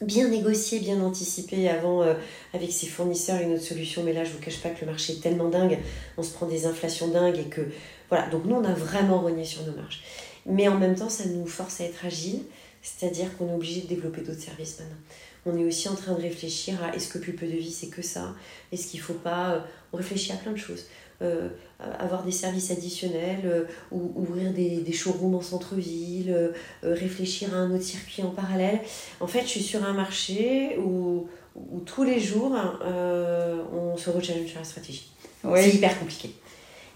Bien 0.03 0.29
négocier, 0.29 0.79
bien 0.79 1.01
anticiper 1.01 1.71
avant 1.71 2.03
euh, 2.03 2.13
avec 2.53 2.71
ses 2.71 2.87
fournisseurs 2.87 3.41
une 3.41 3.55
autre 3.55 3.63
solution. 3.63 4.03
Mais 4.03 4.13
là, 4.13 4.25
je 4.25 4.33
vous 4.33 4.41
cache 4.41 4.61
pas 4.61 4.69
que 4.69 4.85
le 4.85 4.91
marché 4.91 5.15
est 5.15 5.23
tellement 5.23 5.49
dingue. 5.49 5.79
On 6.19 6.23
se 6.23 6.35
prend 6.35 6.45
des 6.45 6.67
inflations 6.67 7.09
dingues 7.09 7.39
et 7.39 7.49
que. 7.49 7.63
Voilà. 8.11 8.27
Donc, 8.29 8.45
nous, 8.45 8.57
on 8.57 8.65
a 8.65 8.75
vraiment 8.75 9.23
rogné 9.23 9.47
sur 9.47 9.65
nos 9.65 9.73
marges. 9.73 10.03
Mais 10.47 10.69
en 10.69 10.79
même 10.79 10.95
temps, 10.95 11.09
ça 11.09 11.25
nous 11.27 11.47
force 11.47 11.81
à 11.81 11.85
être 11.85 12.05
agile, 12.05 12.41
c'est-à-dire 12.83 13.37
qu'on 13.37 13.49
est 13.49 13.55
obligé 13.55 13.83
de 13.83 13.87
développer 13.87 14.23
d'autres 14.23 14.41
services 14.41 14.79
maintenant. 14.81 14.97
On 15.45 15.57
est 15.59 15.65
aussi 15.65 15.89
en 15.89 15.95
train 15.95 16.13
de 16.15 16.21
réfléchir 16.21 16.83
à 16.85 16.95
est-ce 16.95 17.09
que 17.09 17.19
plus 17.19 17.33
peu 17.33 17.47
de 17.47 17.57
vie 17.57 17.73
c'est 17.73 17.89
que 17.89 18.03
ça? 18.03 18.35
Est-ce 18.73 18.87
qu'il 18.89 19.01
ne 19.01 19.05
faut 19.05 19.15
pas. 19.15 19.55
euh, 19.55 19.61
On 19.93 19.97
réfléchit 19.97 20.33
à 20.33 20.37
plein 20.37 20.53
de 20.53 20.57
choses? 20.57 20.85
Euh, 21.21 21.49
avoir 21.81 22.25
des 22.25 22.33
services 22.33 22.71
additionnels, 22.73 23.43
euh, 23.45 23.65
ou 23.93 24.13
ouvrir 24.17 24.53
des, 24.53 24.79
des 24.79 24.93
showrooms 24.93 25.35
en 25.37 25.41
centre-ville, 25.41 26.31
euh, 26.31 26.53
euh, 26.85 26.95
réfléchir 26.95 27.55
à 27.55 27.59
un 27.59 27.73
autre 27.75 27.85
circuit 27.85 28.23
en 28.23 28.31
parallèle. 28.31 28.81
En 29.21 29.27
fait, 29.29 29.43
je 29.43 29.47
suis 29.49 29.63
sur 29.63 29.85
un 29.85 29.93
marché 29.93 30.77
où, 30.79 31.29
où 31.55 31.81
tous 31.81 32.03
les 32.05 32.19
jours, 32.21 32.57
euh, 32.85 33.63
on 33.73 33.97
se 33.97 34.11
rechallenge 34.11 34.49
sur 34.49 34.59
la 34.59 34.65
stratégie. 34.65 35.11
C'est 35.57 35.71
hyper 35.71 35.99
compliqué. 35.99 36.31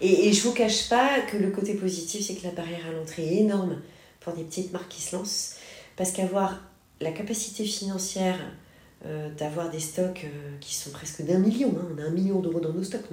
Et, 0.01 0.31
je 0.31 0.43
vous 0.43 0.53
cache 0.53 0.89
pas 0.89 1.21
que 1.21 1.37
le 1.37 1.49
côté 1.49 1.73
positif, 1.73 2.25
c'est 2.25 2.35
que 2.35 2.43
la 2.43 2.51
barrière 2.51 2.85
à 2.87 2.91
l'entrée 2.91 3.23
est 3.23 3.37
énorme 3.37 3.81
pour 4.19 4.33
des 4.33 4.43
petites 4.43 4.71
marques 4.71 4.89
qui 4.89 5.01
se 5.01 5.15
lancent. 5.15 5.55
Parce 5.95 6.11
qu'avoir 6.11 6.61
la 7.01 7.11
capacité 7.11 7.65
financière 7.65 8.39
euh, 9.05 9.29
d'avoir 9.37 9.69
des 9.69 9.79
stocks 9.79 10.25
euh, 10.25 10.57
qui 10.59 10.75
sont 10.75 10.91
presque 10.91 11.23
d'un 11.23 11.39
million, 11.39 11.69
hein, 11.69 11.87
on 11.95 12.01
a 12.01 12.05
un 12.05 12.11
million 12.11 12.39
d'euros 12.39 12.59
dans 12.59 12.73
nos 12.73 12.83
stocks, 12.83 13.05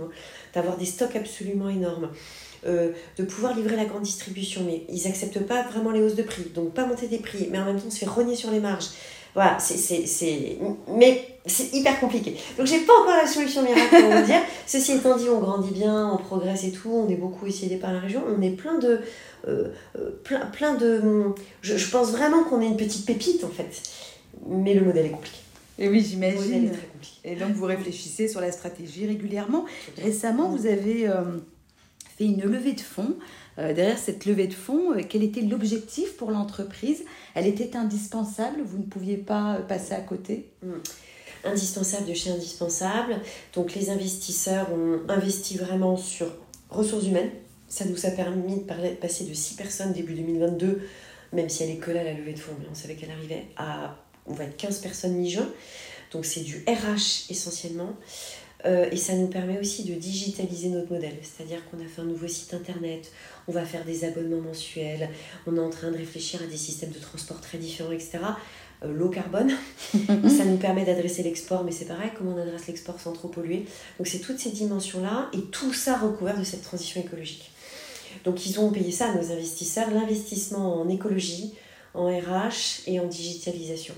d'avoir 0.54 0.76
des 0.76 0.86
stocks 0.86 1.14
absolument 1.14 1.68
énormes, 1.68 2.10
euh, 2.66 2.92
de 3.18 3.24
pouvoir 3.24 3.54
livrer 3.54 3.76
la 3.76 3.84
grande 3.84 4.02
distribution, 4.02 4.62
mais 4.64 4.84
ils 4.88 5.06
acceptent 5.06 5.46
pas 5.46 5.62
vraiment 5.62 5.90
les 5.90 6.00
hausses 6.02 6.14
de 6.14 6.22
prix, 6.22 6.44
donc 6.54 6.72
pas 6.72 6.86
monter 6.86 7.06
des 7.06 7.18
prix, 7.18 7.48
mais 7.50 7.58
en 7.58 7.66
même 7.66 7.78
temps 7.78 7.90
se 7.90 7.98
fait 7.98 8.06
rogner 8.06 8.34
sur 8.34 8.50
les 8.50 8.60
marges. 8.60 8.88
Voilà, 9.34 9.58
c'est, 9.58 9.76
mais 10.96 11.26
c'est 11.44 11.74
hyper 11.74 11.98
compliqué. 11.98 12.36
Donc 12.56 12.66
j'ai 12.66 12.80
pas 12.80 12.92
encore 13.02 13.16
la 13.16 13.26
solution 13.26 13.62
miracle 13.62 13.88
pour 14.00 14.10
vous 14.10 14.24
dire. 14.24 14.40
Ceci 14.66 14.92
étant 14.92 15.16
dit, 15.16 15.28
on 15.28 15.40
grandit 15.40 15.72
bien, 15.72 16.10
on 16.12 16.16
progresse 16.18 16.64
et 16.64 16.70
tout, 16.70 16.90
on 16.90 17.08
est 17.08 17.16
beaucoup 17.16 17.46
aussi 17.46 17.66
aidé 17.66 17.76
par 17.76 17.92
la 17.92 17.98
région, 18.00 18.22
on 18.28 18.40
est 18.42 18.50
plein 18.50 18.78
de... 18.78 19.00
euh, 19.48 19.68
euh, 19.98 20.10
plein, 20.22 20.46
plein 20.46 20.74
de... 20.74 21.02
Je, 21.62 21.76
je 21.76 21.90
pense 21.90 22.12
vraiment 22.12 22.44
qu'on 22.44 22.60
est 22.60 22.66
une 22.66 22.76
petite 22.76 23.06
pépite 23.06 23.42
en 23.44 23.48
fait. 23.48 23.82
Mais 24.48 24.74
le 24.74 24.82
modèle 24.82 25.06
est 25.06 25.10
compliqué. 25.10 25.38
Et 25.80 25.88
oui, 25.88 25.98
Le 26.12 26.16
modèle 26.16 26.34
est 26.34 26.38
j'imagine. 26.40 26.70
très 26.70 26.86
compliqué. 26.86 27.16
Et 27.24 27.34
donc 27.34 27.50
vous 27.54 27.64
réfléchissez 27.66 28.28
sur 28.28 28.40
la 28.40 28.52
stratégie 28.52 29.06
régulièrement. 29.06 29.64
Récemment, 30.00 30.48
vous 30.48 30.66
avez 30.66 31.08
euh, 31.08 31.22
fait 32.16 32.24
une 32.24 32.42
levée 32.42 32.72
de 32.72 32.80
fonds. 32.80 33.16
Euh, 33.58 33.72
derrière 33.72 33.98
cette 33.98 34.24
levée 34.26 34.46
de 34.46 34.54
fonds, 34.54 34.92
euh, 34.92 35.02
quel 35.08 35.22
était 35.22 35.40
l'objectif 35.40 36.16
pour 36.16 36.30
l'entreprise? 36.30 37.04
Elle 37.34 37.46
était 37.46 37.76
indispensable, 37.76 38.60
vous 38.64 38.78
ne 38.78 38.84
pouviez 38.84 39.16
pas 39.16 39.56
euh, 39.56 39.62
passer 39.62 39.94
à 39.94 40.00
côté? 40.00 40.50
Indispensable 41.44 42.06
de 42.06 42.14
chez 42.14 42.30
indispensable. 42.30 43.20
Donc 43.54 43.74
les 43.74 43.90
investisseurs 43.90 44.72
ont 44.72 45.00
investi 45.08 45.56
vraiment 45.56 45.96
sur 45.96 46.26
ressources 46.70 47.06
humaines. 47.06 47.30
Ça 47.68 47.84
nous 47.84 48.06
a 48.06 48.10
permis 48.10 48.60
de 48.60 48.94
passer 48.94 49.24
de 49.24 49.34
6 49.34 49.56
personnes 49.56 49.92
début 49.92 50.14
2022, 50.14 50.82
même 51.32 51.48
si 51.48 51.62
elle 51.64 51.70
est 51.70 51.76
que 51.76 51.90
là 51.90 52.04
la 52.04 52.12
levée 52.12 52.32
de 52.32 52.38
fonds, 52.38 52.52
mais 52.60 52.66
on 52.70 52.74
savait 52.74 52.94
qu'elle 52.94 53.10
arrivait, 53.10 53.46
à 53.56 53.96
on 54.26 54.32
va 54.32 54.44
être 54.44 54.56
15 54.56 54.78
personnes 54.78 55.14
mi-juin. 55.14 55.48
Donc 56.12 56.24
c'est 56.24 56.40
du 56.40 56.64
RH 56.66 57.30
essentiellement. 57.30 57.94
Euh, 58.66 58.88
et 58.90 58.96
ça 58.96 59.14
nous 59.14 59.26
permet 59.26 59.58
aussi 59.58 59.84
de 59.84 59.94
digitaliser 59.94 60.68
notre 60.68 60.92
modèle. 60.92 61.16
C'est-à-dire 61.22 61.58
qu'on 61.68 61.78
a 61.78 61.88
fait 61.88 62.00
un 62.00 62.06
nouveau 62.06 62.28
site 62.28 62.54
internet, 62.54 63.10
on 63.46 63.52
va 63.52 63.64
faire 63.64 63.84
des 63.84 64.04
abonnements 64.04 64.40
mensuels, 64.40 65.10
on 65.46 65.56
est 65.56 65.60
en 65.60 65.70
train 65.70 65.90
de 65.90 65.96
réfléchir 65.96 66.40
à 66.42 66.46
des 66.46 66.56
systèmes 66.56 66.90
de 66.90 66.98
transport 66.98 67.40
très 67.40 67.58
différents, 67.58 67.92
etc. 67.92 68.18
Euh, 68.82 68.92
low 68.92 69.10
carbone, 69.10 69.52
ça 69.92 70.44
nous 70.46 70.56
permet 70.56 70.84
d'adresser 70.84 71.22
l'export, 71.22 71.62
mais 71.64 71.72
c'est 71.72 71.84
pareil, 71.84 72.10
comment 72.16 72.34
on 72.34 72.40
adresse 72.40 72.66
l'export 72.66 72.98
sans 72.98 73.12
trop 73.12 73.28
polluer. 73.28 73.66
Donc 73.98 74.06
c'est 74.06 74.20
toutes 74.20 74.38
ces 74.38 74.50
dimensions-là, 74.50 75.28
et 75.34 75.42
tout 75.50 75.74
ça 75.74 75.98
recouvert 75.98 76.38
de 76.38 76.44
cette 76.44 76.62
transition 76.62 77.00
écologique. 77.00 77.50
Donc 78.24 78.46
ils 78.46 78.58
ont 78.60 78.70
payé 78.70 78.92
ça 78.92 79.10
à 79.10 79.14
nos 79.14 79.30
investisseurs, 79.30 79.90
l'investissement 79.90 80.80
en 80.80 80.88
écologie, 80.88 81.52
en 81.92 82.06
RH 82.06 82.82
et 82.86 82.98
en 82.98 83.06
digitalisation. 83.06 83.94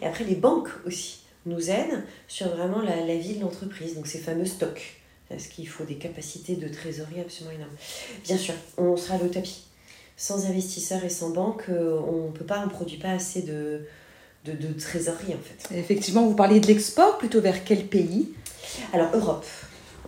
Et 0.00 0.06
après 0.06 0.24
les 0.24 0.34
banques 0.34 0.68
aussi 0.86 1.21
nous 1.46 1.70
aident 1.70 2.02
sur 2.28 2.48
vraiment 2.48 2.80
la, 2.80 2.96
la 3.04 3.16
vie 3.16 3.34
de 3.34 3.40
l'entreprise, 3.40 3.94
donc 3.94 4.06
ces 4.06 4.18
fameux 4.18 4.44
stocks, 4.46 5.00
parce 5.28 5.46
qu'il 5.46 5.68
faut 5.68 5.84
des 5.84 5.96
capacités 5.96 6.56
de 6.56 6.68
trésorerie 6.68 7.20
absolument 7.20 7.54
énormes. 7.54 7.76
Bien 8.24 8.38
sûr, 8.38 8.54
on 8.78 8.96
sera 8.96 9.18
le 9.18 9.30
tapis. 9.30 9.64
Sans 10.16 10.46
investisseurs 10.46 11.04
et 11.04 11.08
sans 11.08 11.30
banque, 11.30 11.64
euh, 11.68 11.98
on 12.06 12.28
ne 12.28 12.32
peut 12.32 12.44
pas, 12.44 12.62
on 12.64 12.68
produit 12.68 12.98
pas 12.98 13.12
assez 13.12 13.42
de, 13.42 13.80
de, 14.44 14.52
de 14.52 14.72
trésorerie 14.78 15.34
en 15.34 15.42
fait. 15.42 15.76
Effectivement, 15.76 16.24
vous 16.26 16.34
parliez 16.34 16.60
de 16.60 16.66
l'export, 16.66 17.18
plutôt 17.18 17.40
vers 17.40 17.64
quel 17.64 17.86
pays? 17.86 18.28
Alors 18.92 19.10
Europe, 19.14 19.46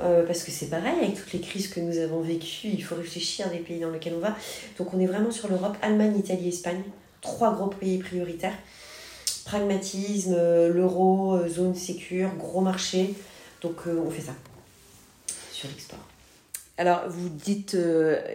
Euh, 0.03 0.27
parce 0.27 0.43
que 0.43 0.51
c'est 0.51 0.71
pareil, 0.71 0.99
avec 1.03 1.15
toutes 1.15 1.33
les 1.33 1.41
crises 1.41 1.69
que 1.69 1.79
nous 1.79 1.99
avons 1.99 2.21
vécues, 2.21 2.67
il 2.79 2.83
faut 2.83 2.97
réfléchir 2.97 3.49
des 3.49 3.61
pays 3.61 3.79
dans 3.79 3.91
lesquels 3.91 4.15
on 4.17 4.19
va. 4.19 4.35
Donc 4.77 4.93
on 4.93 4.99
est 4.99 5.07
vraiment 5.07 5.31
sur 5.31 5.47
l'Europe, 5.47 5.77
Allemagne, 5.83 6.19
Italie, 6.19 6.49
Espagne, 6.49 6.83
trois 7.21 7.55
gros 7.55 7.69
pays 7.69 7.99
prioritaires. 7.99 8.59
Pragmatisme, 9.45 10.35
euh, 10.37 10.73
l'euro, 10.73 11.35
euh, 11.35 11.49
zone 11.49 11.75
sécure, 11.75 12.31
gros 12.37 12.61
marché. 12.61 13.15
Donc 13.61 13.77
euh, 13.87 14.03
on 14.05 14.11
fait 14.11 14.23
ça 14.23 14.35
sur 15.53 15.69
l'export. 15.69 15.99
Alors, 16.77 17.03
vous 17.09 17.29
dites 17.29 17.77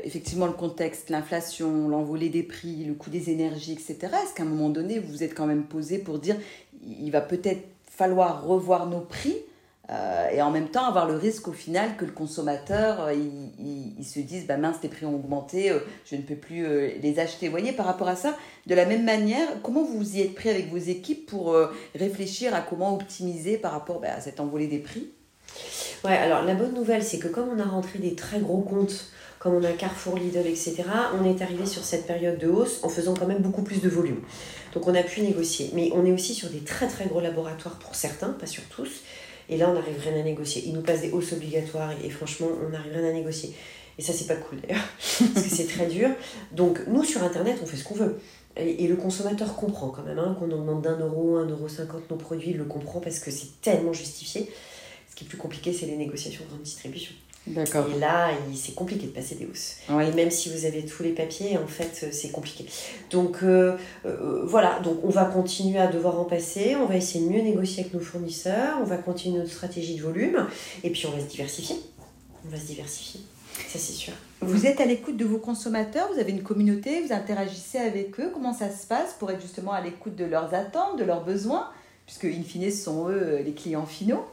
effectivement 0.06 0.45
le 0.45 0.54
contexte, 0.54 1.10
l'inflation, 1.10 1.89
l'envolée 1.89 2.30
des 2.30 2.43
prix, 2.43 2.86
le 2.86 2.93
coût 2.93 3.10
des 3.10 3.30
énergies, 3.30 3.74
etc. 3.74 3.98
Est-ce 4.02 4.34
qu'à 4.34 4.43
un 4.43 4.45
moment 4.45 4.69
donné, 4.69 4.98
vous 4.98 5.12
vous 5.12 5.24
êtes 5.24 5.36
quand 5.36 5.45
même 5.45 5.63
posé 5.63 5.98
pour 5.98 6.19
dire 6.19 6.38
il 6.88 7.12
va 7.12 7.19
peut-être 7.19 7.67
falloir 7.86 8.45
revoir 8.45 8.88
nos 8.88 9.02
prix 9.02 9.36
euh, 9.89 10.30
et 10.30 10.41
en 10.41 10.52
même 10.52 10.69
temps 10.69 10.86
avoir 10.86 11.08
le 11.08 11.15
risque 11.15 11.47
au 11.47 11.52
final 11.52 11.95
que 11.97 12.06
le 12.06 12.12
consommateur 12.12 13.06
euh, 13.06 13.13
il, 13.13 14.06
se 14.06 14.19
dise 14.19 14.45
bah 14.45 14.58
mince, 14.58 14.78
les 14.84 14.89
prix 14.89 15.06
ont 15.06 15.15
augmenté, 15.15 15.71
euh, 15.71 15.80
je 16.06 16.15
ne 16.15 16.21
peux 16.21 16.36
plus 16.36 16.65
les 17.02 17.19
acheter. 17.19 17.47
Vous 17.47 17.52
voyez, 17.52 17.71
par 17.71 17.86
rapport 17.86 18.08
à 18.08 18.15
ça, 18.15 18.36
de 18.67 18.75
la 18.75 18.86
même 18.86 19.04
manière, 19.04 19.47
comment 19.63 19.84
vous 19.84 20.17
y 20.17 20.21
êtes 20.21 20.36
pris 20.36 20.49
avec 20.49 20.69
vos 20.69 20.78
équipes 20.78 21.25
pour 21.25 21.56
réfléchir 21.95 22.54
à 22.54 22.62
comment 22.62 22.93
optimiser 22.95 23.58
par 23.58 23.71
rapport 23.71 23.99
bah, 23.99 24.10
à 24.15 24.21
cette 24.21 24.39
envolée 24.39 24.67
des 24.67 24.80
prix? 24.80 25.10
Ouais, 26.06 26.15
alors 26.15 26.43
la 26.43 26.56
bonne 26.56 26.73
nouvelle, 26.73 27.04
c'est 27.04 27.19
que 27.19 27.28
comme 27.28 27.49
on 27.49 27.60
a 27.60 27.65
rentré 27.65 27.99
des 27.99 28.15
très 28.15 28.39
gros 28.39 28.62
comptes, 28.62 29.12
comme 29.39 29.54
on 29.54 29.63
a 29.63 29.71
Carrefour, 29.71 30.17
Lidl, 30.17 30.47
etc., 30.47 30.84
on 31.19 31.25
est 31.25 31.41
arrivé 31.41 31.65
sur 31.65 31.84
cette 31.84 32.06
période 32.06 32.38
de 32.38 32.47
hausse 32.47 32.84
en 32.84 32.89
faisant 32.89 33.13
quand 33.13 33.28
même 33.28 33.41
beaucoup 33.41 33.63
plus 33.63 33.82
de 33.82 33.89
volume. 33.89 34.21
Donc 34.73 34.88
on 34.88 34.95
a 34.95 35.04
pu 35.04 35.21
négocier. 35.21 35.71
Mais 35.73 35.91
on 35.93 36.06
est 36.06 36.12
aussi 36.12 36.34
sur 36.34 36.49
des 36.49 36.60
très 36.60 36.88
très 36.88 37.06
gros 37.06 37.21
laboratoires 37.21 37.80
pour 37.80 37.95
certains, 37.95 38.30
pas 38.30 38.45
sur 38.45 38.63
tous. 38.65 39.02
Et 39.49 39.57
là, 39.57 39.69
on 39.69 39.73
n'arrive 39.73 39.99
rien 39.99 40.19
à 40.19 40.23
négocier. 40.23 40.63
Ils 40.65 40.73
nous 40.73 40.81
passent 40.81 41.01
des 41.01 41.12
hausses 41.12 41.33
obligatoires 41.33 41.91
et, 42.03 42.09
franchement, 42.09 42.47
on 42.65 42.69
n'arrive 42.69 42.93
rien 42.93 43.09
à 43.09 43.12
négocier. 43.12 43.53
Et 43.97 44.01
ça, 44.01 44.13
c'est 44.13 44.27
pas 44.27 44.35
cool 44.35 44.62
d'ailleurs, 44.62 44.85
parce 45.33 45.47
que 45.47 45.55
c'est 45.55 45.67
très 45.67 45.88
dur. 45.88 46.09
Donc 46.53 46.79
nous, 46.88 47.03
sur 47.03 47.21
Internet, 47.21 47.59
on 47.62 47.65
fait 47.65 47.75
ce 47.75 47.83
qu'on 47.83 47.95
veut. 47.95 48.19
Et, 48.55 48.85
et 48.85 48.88
le 48.88 48.95
consommateur 48.95 49.55
comprend 49.55 49.89
quand 49.89 50.03
même, 50.03 50.19
hein, 50.19 50.38
qu'on 50.39 50.49
augmente 50.51 50.81
d'un 50.83 50.97
euro, 50.99 51.35
un 51.35 51.47
euro 51.47 51.67
cinquante 51.67 52.09
nos 52.09 52.15
produits, 52.15 52.51
il 52.51 52.57
le 52.57 52.63
comprend 52.63 53.01
parce 53.01 53.19
que 53.19 53.29
c'est 53.29 53.59
tellement 53.62 53.91
justifié. 53.91 54.49
Ce 55.09 55.15
qui 55.15 55.25
est 55.25 55.27
plus 55.27 55.38
compliqué, 55.38 55.73
c'est 55.73 55.85
les 55.85 55.97
négociations 55.97 56.45
de 56.45 56.49
grande 56.49 56.62
distribution. 56.62 57.13
D'accord. 57.47 57.88
Et 57.95 57.99
là, 57.99 58.30
c'est 58.56 58.75
compliqué 58.75 59.08
de 59.08 59.12
passer 59.12 59.36
des 59.36 59.45
hausses. 59.45 59.78
Et 59.89 60.15
même 60.15 60.30
si 60.30 60.49
vous 60.49 60.65
avez 60.65 60.86
tous 60.86 61.04
les 61.04 61.13
papiers, 61.13 61.58
en 61.58 61.67
fait, 61.67 62.02
euh, 62.04 62.10
c'est 62.12 62.32
compliqué. 62.32 62.65
Donc 63.10 63.38
euh, 63.41 63.75
euh, 64.06 64.43
voilà, 64.45 64.80
donc 64.82 64.99
on 65.04 65.10
va 65.10 65.25
continuer 65.25 65.80
à 65.80 65.88
devoir 65.88 66.19
en 66.19 66.25
passer, 66.25 66.75
on 66.75 66.86
va 66.86 66.95
essayer 66.95 67.25
de 67.25 67.30
mieux 67.30 67.41
négocier 67.41 67.82
avec 67.82 67.93
nos 67.93 67.99
fournisseurs, 67.99 68.78
on 68.82 68.84
va 68.84 68.97
continuer 68.97 69.39
notre 69.39 69.52
stratégie 69.52 69.95
de 69.95 70.04
volume, 70.04 70.45
et 70.84 70.91
puis 70.91 71.08
on 71.08 71.12
va 71.12 71.19
se 71.19 71.25
diversifier. 71.25 71.78
On 72.45 72.49
va 72.49 72.58
se 72.58 72.65
diversifier, 72.65 73.21
ça 73.67 73.80
c'est 73.80 73.93
sûr. 73.93 74.13
Vous 74.41 74.65
êtes 74.65 74.80
à 74.80 74.86
l'écoute 74.86 75.17
de 75.17 75.25
vos 75.25 75.39
consommateurs, 75.39 76.08
vous 76.13 76.19
avez 76.19 76.32
une 76.32 76.43
communauté, 76.43 77.02
vous 77.02 77.12
interagissez 77.12 77.80
avec 77.80 78.19
eux. 78.19 78.30
Comment 78.34 78.54
ça 78.54 78.69
se 78.69 78.86
passe 78.86 79.15
pour 79.17 79.32
être 79.32 79.41
justement 79.41 79.71
à 79.71 79.82
l'écoute 79.82 80.15
de 80.15 80.25
leurs 80.25 80.54
attentes, 80.54 80.99
de 80.99 81.04
leurs 81.04 81.23
besoins? 81.25 81.69
Puisque, 82.10 82.26
in 82.26 82.41
fine, 82.41 82.72
ce 82.72 82.86
sont 82.86 83.08
eux 83.08 83.22
euh, 83.22 83.43
les 83.43 83.52
clients 83.52 83.86
finaux. 83.86 84.26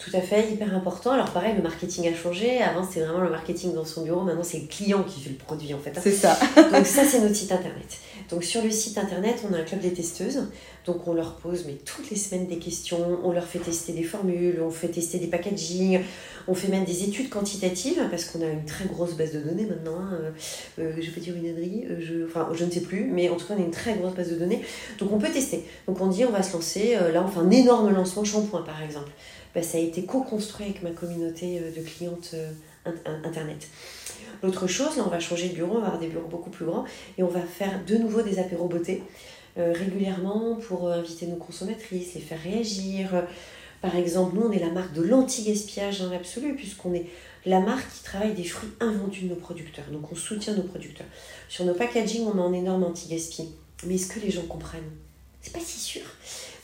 Tout 0.00 0.10
à 0.14 0.20
fait, 0.20 0.50
hyper 0.50 0.74
important. 0.74 1.12
Alors 1.12 1.30
pareil, 1.30 1.54
le 1.54 1.62
marketing 1.62 2.12
a 2.12 2.16
changé. 2.16 2.60
Avant, 2.60 2.84
c'était 2.84 3.04
vraiment 3.04 3.22
le 3.22 3.30
marketing 3.30 3.72
dans 3.72 3.84
son 3.84 4.02
bureau. 4.02 4.22
Maintenant, 4.22 4.42
c'est 4.42 4.58
le 4.58 4.66
client 4.66 5.04
qui 5.04 5.20
fait 5.20 5.30
le 5.30 5.36
produit, 5.36 5.72
en 5.72 5.78
fait. 5.78 5.96
C'est 6.02 6.10
ça. 6.10 6.36
Donc 6.72 6.84
ça, 6.84 7.04
c'est 7.04 7.20
notre 7.20 7.36
site 7.36 7.52
internet. 7.52 8.00
Donc 8.30 8.44
sur 8.44 8.62
le 8.62 8.70
site 8.70 8.96
internet, 8.98 9.44
on 9.48 9.54
a 9.54 9.58
un 9.58 9.62
club 9.62 9.80
des 9.80 9.92
testeuses. 9.92 10.44
Donc 10.86 11.06
on 11.06 11.14
leur 11.14 11.36
pose 11.36 11.64
mais 11.66 11.74
toutes 11.74 12.10
les 12.10 12.16
semaines 12.16 12.46
des 12.46 12.58
questions, 12.58 13.18
on 13.22 13.32
leur 13.32 13.44
fait 13.44 13.58
tester 13.58 13.92
des 13.92 14.02
formules, 14.02 14.60
on 14.62 14.70
fait 14.70 14.88
tester 14.88 15.18
des 15.18 15.26
packaging, 15.26 16.00
on 16.48 16.54
fait 16.54 16.68
même 16.68 16.84
des 16.84 17.04
études 17.04 17.28
quantitatives 17.28 18.00
parce 18.10 18.24
qu'on 18.24 18.40
a 18.40 18.46
une 18.46 18.64
très 18.64 18.86
grosse 18.86 19.14
base 19.14 19.32
de 19.32 19.40
données 19.40 19.66
maintenant. 19.66 19.98
Hein. 20.00 20.32
Euh, 20.78 20.92
je 20.98 21.10
vais 21.10 21.20
dire 21.20 21.36
une 21.36 21.48
ânerie, 21.48 21.84
euh, 21.90 22.00
je, 22.00 22.24
enfin 22.24 22.48
je 22.54 22.64
ne 22.64 22.70
sais 22.70 22.80
plus, 22.80 23.04
mais 23.04 23.28
en 23.28 23.36
tout 23.36 23.46
cas 23.46 23.54
on 23.56 23.60
a 23.60 23.64
une 23.64 23.70
très 23.70 23.94
grosse 23.94 24.14
base 24.14 24.30
de 24.30 24.36
données. 24.36 24.62
Donc 24.98 25.12
on 25.12 25.18
peut 25.18 25.30
tester. 25.30 25.64
Donc 25.86 26.00
on 26.00 26.06
dit 26.06 26.24
on 26.24 26.32
va 26.32 26.42
se 26.42 26.54
lancer, 26.54 26.96
euh, 26.96 27.12
fait 27.28 27.40
un 27.40 27.50
énorme 27.50 27.90
lancement 27.90 28.24
shampoing 28.24 28.62
par 28.62 28.82
exemple. 28.82 29.10
Bah, 29.54 29.62
ça 29.62 29.78
a 29.78 29.80
été 29.80 30.04
co-construit 30.04 30.66
avec 30.66 30.82
ma 30.82 30.90
communauté 30.90 31.60
de 31.60 31.82
clientes 31.82 32.34
internet. 33.24 33.68
L'autre 34.42 34.66
chose, 34.66 34.96
là 34.96 35.02
on 35.06 35.10
va 35.10 35.20
changer 35.20 35.48
de 35.48 35.54
bureau, 35.54 35.76
on 35.76 35.80
va 35.80 35.86
avoir 35.86 36.00
des 36.00 36.06
bureaux 36.06 36.28
beaucoup 36.28 36.50
plus 36.50 36.64
grands 36.64 36.84
et 37.18 37.22
on 37.22 37.28
va 37.28 37.40
faire 37.40 37.84
de 37.84 37.96
nouveau 37.96 38.22
des 38.22 38.38
apéros 38.38 38.68
beauté 38.68 39.02
euh, 39.58 39.72
régulièrement 39.76 40.54
pour 40.54 40.86
euh, 40.86 41.00
inviter 41.00 41.26
nos 41.26 41.36
consommatrices, 41.36 42.14
les 42.14 42.20
faire 42.20 42.40
réagir. 42.40 43.24
Par 43.82 43.96
exemple, 43.96 44.36
nous, 44.36 44.42
on 44.42 44.52
est 44.52 44.60
la 44.60 44.70
marque 44.70 44.92
de 44.92 45.02
l'anti-gaspillage 45.02 46.00
dans 46.00 46.10
l'absolu, 46.10 46.54
puisqu'on 46.54 46.94
est 46.94 47.06
la 47.46 47.60
marque 47.60 47.90
qui 47.90 48.04
travaille 48.04 48.34
des 48.34 48.44
fruits 48.44 48.70
invendus 48.78 49.22
de 49.22 49.30
nos 49.30 49.34
producteurs. 49.34 49.86
Donc, 49.90 50.12
on 50.12 50.14
soutient 50.14 50.54
nos 50.54 50.62
producteurs. 50.62 51.06
Sur 51.48 51.64
nos 51.64 51.74
packaging, 51.74 52.26
on 52.26 52.38
a 52.38 52.42
un 52.42 52.52
énorme 52.52 52.84
anti-gaspi. 52.84 53.48
Mais 53.86 53.96
est-ce 53.96 54.06
que 54.08 54.20
les 54.20 54.30
gens 54.30 54.42
comprennent? 54.42 54.92
C'est 55.40 55.52
pas 55.52 55.60
si 55.60 55.78
sûr. 55.78 56.02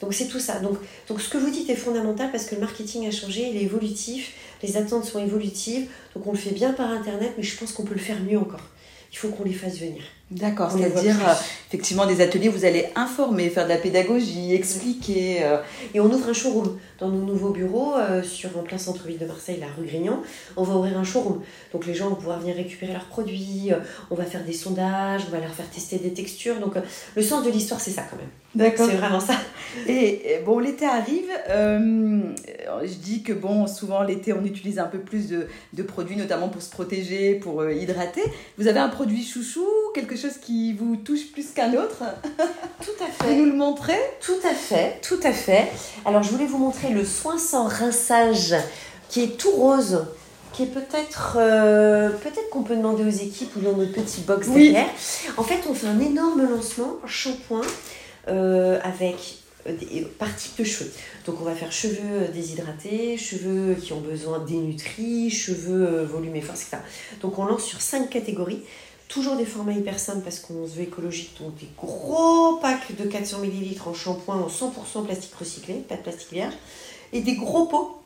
Donc, 0.01 0.15
c'est 0.15 0.29
tout 0.29 0.41
ça. 0.41 0.59
Donc, 0.61 0.79
donc, 1.09 1.21
ce 1.21 1.29
que 1.29 1.39
vous 1.39 1.51
dites 1.51 1.71
est 1.71 1.77
fondamental 1.77 2.31
parce 2.31 2.45
que 2.45 2.55
le 2.55 2.61
marketing 2.61 3.07
a 3.07 3.11
changé, 3.11 3.49
il 3.49 3.57
est 3.57 3.63
évolutif, 3.63 4.35
les 4.63 4.77
attentes 4.77 5.05
sont 5.05 5.19
évolutives. 5.19 5.89
Donc, 6.15 6.27
on 6.27 6.33
le 6.33 6.39
fait 6.39 6.51
bien 6.51 6.73
par 6.73 6.91
Internet, 6.91 7.33
mais 7.37 7.43
je 7.43 7.57
pense 7.57 7.73
qu'on 7.73 7.85
peut 7.85 7.95
le 7.95 8.01
faire 8.01 8.21
mieux 8.23 8.39
encore. 8.39 8.69
Il 9.13 9.19
faut 9.19 9.29
qu'on 9.29 9.45
les 9.45 9.53
fasse 9.53 9.79
venir. 9.79 10.03
D'accord, 10.29 10.73
c'est-à-dire 10.73 11.15
euh, 11.25 11.35
effectivement 11.69 12.05
des 12.05 12.21
ateliers 12.21 12.49
où 12.49 12.53
vous 12.53 12.65
allez 12.65 12.87
informer, 12.97 13.49
faire 13.49 13.63
de 13.63 13.69
la 13.69 13.77
pédagogie, 13.77 14.55
expliquer. 14.55 15.45
Euh. 15.45 15.59
Et 15.95 16.01
on 16.01 16.07
ouvre 16.07 16.31
un 16.31 16.33
showroom 16.33 16.77
dans 16.99 17.11
nos 17.11 17.25
nouveaux 17.25 17.51
bureaux 17.51 17.95
euh, 17.95 18.25
sur 18.25 18.59
en 18.59 18.65
plein 18.65 18.77
centre-ville 18.77 19.19
de 19.19 19.27
Marseille, 19.27 19.59
la 19.61 19.69
rue 19.69 19.87
Grignan. 19.87 20.21
On 20.57 20.65
va 20.65 20.75
ouvrir 20.75 20.99
un 20.99 21.05
showroom. 21.05 21.43
Donc 21.73 21.87
les 21.87 21.95
gens 21.95 22.09
vont 22.09 22.17
pouvoir 22.17 22.41
venir 22.41 22.57
récupérer 22.57 22.93
leurs 22.93 23.05
produits, 23.05 23.71
on 24.11 24.17
va 24.17 24.25
faire 24.25 24.45
des 24.45 24.53
sondages, 24.53 25.23
on 25.29 25.31
va 25.31 25.39
leur 25.39 25.55
faire 25.55 25.71
tester 25.71 25.99
des 25.99 26.13
textures. 26.13 26.59
Donc 26.59 26.75
le 27.15 27.23
sens 27.23 27.45
de 27.45 27.51
l'histoire, 27.51 27.81
c'est 27.81 27.93
ça 27.93 28.03
quand 28.11 28.17
même. 28.17 28.27
D'accord. 28.57 28.89
C'est 28.91 28.97
vraiment 28.97 29.21
ça. 29.21 29.35
Et 29.87 30.41
bon, 30.45 30.59
l'été 30.59 30.87
arrive. 30.87 31.31
je 31.49 32.95
dis 32.95 33.23
que 33.23 33.33
bon, 33.33 33.69
souvent 33.69 34.03
l'été, 34.03 34.33
on 34.33 34.45
utilise 34.45 34.81
un 34.81 34.87
peu 34.87 34.99
plus 34.99 35.29
de, 35.29 35.47
de, 35.75 35.83
produits, 35.83 36.17
notamment 36.17 36.49
pour 36.49 36.63
se 36.63 36.71
protéger, 36.71 37.35
pour 37.35 37.69
hydrater. 37.71 38.23
Vous 38.57 38.67
avez 38.67 38.81
un 38.81 38.89
produit 38.89 39.23
chouchou, 39.23 39.67
quelque 39.95 40.16
chose 40.17 40.39
qui 40.41 40.73
vous 40.73 40.97
touche 40.97 41.33
plus 41.33 41.53
qu'un 41.53 41.73
autre 41.75 42.03
Tout 42.81 43.05
à 43.05 43.07
fait. 43.07 43.35
Vous 43.35 43.35
nous 43.35 43.47
le 43.47 43.57
montrer 43.57 43.99
Tout 44.21 44.39
à 44.45 44.55
fait, 44.55 45.01
tout 45.03 45.21
à 45.23 45.33
fait. 45.33 45.69
Alors 46.05 46.23
je 46.23 46.31
voulais 46.31 46.47
vous 46.47 46.59
montrer 46.59 46.91
le 46.91 47.05
soin 47.05 47.39
sans 47.39 47.67
rinçage 47.67 48.55
qui 49.09 49.23
est 49.23 49.39
tout 49.39 49.51
rose 49.53 50.07
qui 50.53 50.63
est 50.63 50.67
peut-être 50.67 51.37
euh, 51.39 52.09
peut-être 52.09 52.49
qu'on 52.51 52.63
peut 52.63 52.77
demander 52.77 53.05
aux 53.05 53.11
équipes 53.11 53.55
ou 53.57 53.61
dans 53.61 53.77
notre 53.77 53.93
petit 53.93 54.23
box 54.23 54.49
derrière. 54.49 54.87
En 55.37 55.43
fait, 55.43 55.61
on 55.69 55.75
fait 55.75 55.87
un 55.87 56.01
énorme 56.01 56.49
lancement 56.49 56.97
shampoing 57.07 57.61
euh, 58.29 58.81
avec 58.83 59.39
des 59.67 60.03
parties 60.19 60.53
de 60.59 60.65
cheveux. 60.65 60.91
Donc 61.27 61.37
on 61.41 61.45
va 61.45 61.55
faire 61.55 61.73
cheveux 61.73 62.29
déshydratés, 62.33 63.17
cheveux 63.19 63.75
qui 63.75 63.93
ont 63.93 64.01
besoin 64.01 64.39
d'énutris, 64.39 65.31
cheveux 65.31 65.87
euh, 65.87 66.05
volume 66.05 66.37
et 66.37 66.41
force, 66.41 66.63
etc. 66.63 66.79
Donc 67.21 67.39
on 67.39 67.45
lance 67.45 67.65
sur 67.65 67.81
cinq 67.81 68.09
catégories. 68.09 68.63
Toujours 69.09 69.37
des 69.37 69.47
formats 69.47 69.73
hyper 69.73 69.99
simples 69.99 70.23
parce 70.23 70.41
qu'on 70.41 70.67
se 70.67 70.75
veut 70.75 70.83
écologique, 70.83 71.39
donc 71.41 71.57
des 71.57 71.69
gros 71.79 72.57
packs 72.57 72.97
de 72.97 73.05
400 73.05 73.43
ml 73.45 73.81
en 73.87 73.95
shampoing 73.95 74.37
en 74.37 74.49
100% 74.49 75.05
plastique 75.05 75.35
recyclé, 75.35 75.75
pas 75.75 75.97
de 75.97 76.03
plastique 76.03 76.33
vierge, 76.33 76.55
et 77.13 77.21
des 77.21 77.37
gros 77.37 77.67
pots, 77.67 78.03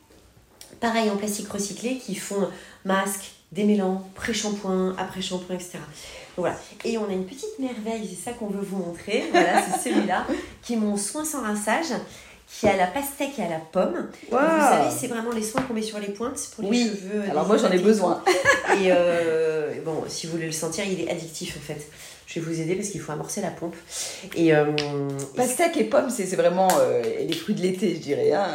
pareil 0.79 1.09
en 1.09 1.17
plastique 1.17 1.49
recyclé, 1.49 1.97
qui 1.97 2.13
font 2.13 2.47
masque, 2.85 3.31
démêlant, 3.51 4.07
pré-shampoing, 4.15 4.95
après-shampoing, 4.97 5.55
etc. 5.55 5.79
voilà. 6.37 6.55
Et 6.85 6.97
on 6.97 7.09
a 7.09 7.13
une 7.13 7.25
petite 7.25 7.57
merveille, 7.59 8.07
c'est 8.07 8.29
ça 8.29 8.33
qu'on 8.33 8.47
veut 8.47 8.63
vous 8.63 8.77
montrer. 8.77 9.25
Voilà, 9.31 9.61
c'est 9.63 9.89
celui-là, 9.89 10.27
qui 10.61 10.73
est 10.73 10.77
mon 10.77 10.97
soin 10.97 11.25
sans 11.25 11.41
rinçage 11.41 11.93
qui 12.59 12.67
a 12.67 12.75
la 12.75 12.87
pastèque 12.87 13.39
et 13.39 13.43
à 13.43 13.49
la 13.49 13.59
pomme. 13.59 14.07
Vous 14.29 14.37
savez, 14.37 14.89
c'est 14.95 15.07
vraiment 15.07 15.31
les 15.31 15.43
soins 15.43 15.61
qu'on 15.61 15.73
met 15.73 15.81
sur 15.81 15.99
les 15.99 16.09
pointes 16.09 16.39
pour 16.55 16.71
les 16.71 16.85
cheveux. 16.85 17.23
Alors 17.29 17.47
moi 17.47 17.57
j'en 17.57 17.71
ai 17.71 17.79
besoin. 17.79 18.23
et 18.81 18.87
euh, 18.91 19.71
bon, 19.85 20.03
si 20.07 20.27
vous 20.27 20.33
voulez 20.33 20.47
le 20.47 20.51
sentir, 20.51 20.85
il 20.85 21.01
est 21.01 21.09
addictif 21.09 21.57
en 21.57 21.61
fait. 21.61 21.87
Je 22.27 22.39
vais 22.39 22.45
vous 22.45 22.61
aider 22.61 22.75
parce 22.75 22.89
qu'il 22.89 23.01
faut 23.01 23.11
amorcer 23.11 23.41
la 23.41 23.49
pompe. 23.49 23.75
Et 24.35 24.53
euh, 24.53 24.71
pastèque 25.35 25.77
et 25.77 25.85
pomme, 25.85 26.09
c'est 26.09 26.23
vraiment 26.35 26.69
euh, 26.79 27.01
les 27.01 27.33
fruits 27.33 27.55
de 27.55 27.61
l'été, 27.61 27.95
je 27.95 27.99
dirais. 27.99 28.31
Hein. 28.31 28.47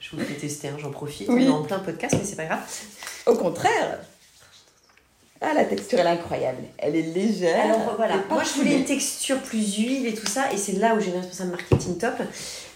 Je 0.00 0.14
vous 0.14 0.22
fais 0.22 0.34
tester, 0.34 0.68
hein, 0.68 0.76
j'en 0.78 0.90
profite. 0.90 1.28
Oui. 1.28 1.46
On 1.46 1.46
est 1.46 1.50
en 1.50 1.62
plein 1.62 1.78
podcast, 1.78 2.14
mais 2.18 2.24
c'est 2.24 2.36
pas 2.36 2.44
grave. 2.44 2.60
Au 3.24 3.34
contraire. 3.34 4.00
Ah, 5.40 5.52
la 5.54 5.64
texture, 5.64 5.98
elle 5.98 6.06
est 6.06 6.10
incroyable. 6.10 6.62
Elle 6.78 6.96
est 6.96 7.02
légère. 7.02 7.64
Alors 7.64 7.94
voilà, 7.96 8.16
moi 8.30 8.42
je 8.42 8.58
voulais 8.58 8.76
une 8.76 8.84
texture 8.84 9.38
plus 9.38 9.76
huile 9.76 10.06
et 10.06 10.14
tout 10.14 10.26
ça, 10.26 10.52
et 10.52 10.56
c'est 10.56 10.72
là 10.72 10.94
où 10.94 11.00
j'ai 11.00 11.10
une 11.10 11.18
responsable 11.18 11.50
marketing 11.50 11.98
top 11.98 12.14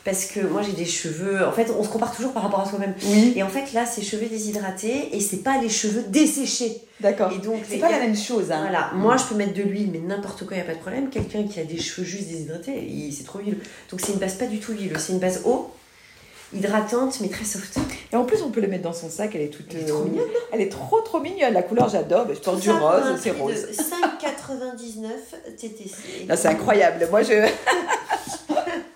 parce 0.05 0.27
que 0.27 0.41
moi 0.41 0.63
j'ai 0.63 0.73
des 0.73 0.87
cheveux. 0.87 1.47
En 1.47 1.53
fait, 1.53 1.71
on 1.71 1.85
se 1.85 1.89
compare 1.89 2.15
toujours 2.15 2.33
par 2.33 2.43
rapport 2.43 2.61
à 2.61 2.67
soi-même. 2.67 2.95
Oui. 3.05 3.35
Et 3.37 3.43
en 3.43 3.49
fait, 3.49 3.73
là, 3.73 3.85
c'est 3.87 4.03
cheveux 4.03 4.27
déshydratés 4.27 5.15
et 5.15 5.21
c'est 5.21 5.43
pas 5.43 5.61
les 5.61 5.69
cheveux 5.69 6.05
desséchés. 6.09 6.83
D'accord. 7.01 7.33
Et 7.33 7.39
donc, 7.39 7.63
c'est 7.69 7.79
pas 7.79 7.91
la 7.91 7.99
même 7.99 8.17
chose. 8.17 8.51
Hein. 8.51 8.61
Voilà. 8.61 8.91
Moi, 8.95 9.17
je 9.17 9.25
peux 9.25 9.35
mettre 9.35 9.55
de 9.55 9.63
l'huile, 9.63 9.91
mais 9.93 9.99
n'importe 9.99 10.47
quoi, 10.47 10.57
il 10.57 10.61
n'y 10.61 10.63
a 10.63 10.67
pas 10.67 10.75
de 10.75 10.81
problème. 10.81 11.09
Quelqu'un 11.09 11.45
qui 11.45 11.61
a 11.61 11.65
des 11.65 11.79
cheveux 11.79 12.07
juste 12.07 12.29
déshydratés, 12.29 13.11
c'est 13.11 13.25
trop 13.25 13.39
huileux. 13.41 13.61
Donc, 13.91 14.01
c'est 14.01 14.13
une 14.13 14.19
base 14.19 14.35
pas 14.35 14.47
du 14.47 14.59
tout 14.59 14.73
huileuse. 14.73 14.99
C'est 14.99 15.13
une 15.13 15.19
base 15.19 15.43
eau, 15.45 15.71
hydratante, 16.55 17.21
mais 17.21 17.29
très 17.29 17.45
soft. 17.45 17.79
Et 18.13 18.17
en 18.17 18.25
plus, 18.25 18.43
on 18.43 18.51
peut 18.51 18.61
le 18.61 18.69
mettre 18.69 18.85
dans 18.85 18.93
son 18.93 19.09
sac. 19.09 19.31
Elle 19.35 19.43
est 19.43 19.49
toute. 19.49 19.73
Elle 19.75 19.83
est 19.83 19.87
trop 19.87 20.05
mignonne. 20.05 20.29
Elle 20.53 20.61
est 20.61 20.69
trop, 20.69 21.01
trop 21.01 21.21
mignonne. 21.21 21.55
La 21.55 21.63
couleur, 21.63 21.89
j'adore. 21.89 22.27
Je 22.29 22.41
porte 22.41 22.61
du 22.61 22.71
rose, 22.71 23.19
c'est 23.21 23.31
rose. 23.31 23.67
5,99 23.73 25.57
TTC. 25.57 26.27
C'est 26.37 26.49
incroyable. 26.49 27.09
Moi, 27.11 27.23
je. 27.23 27.49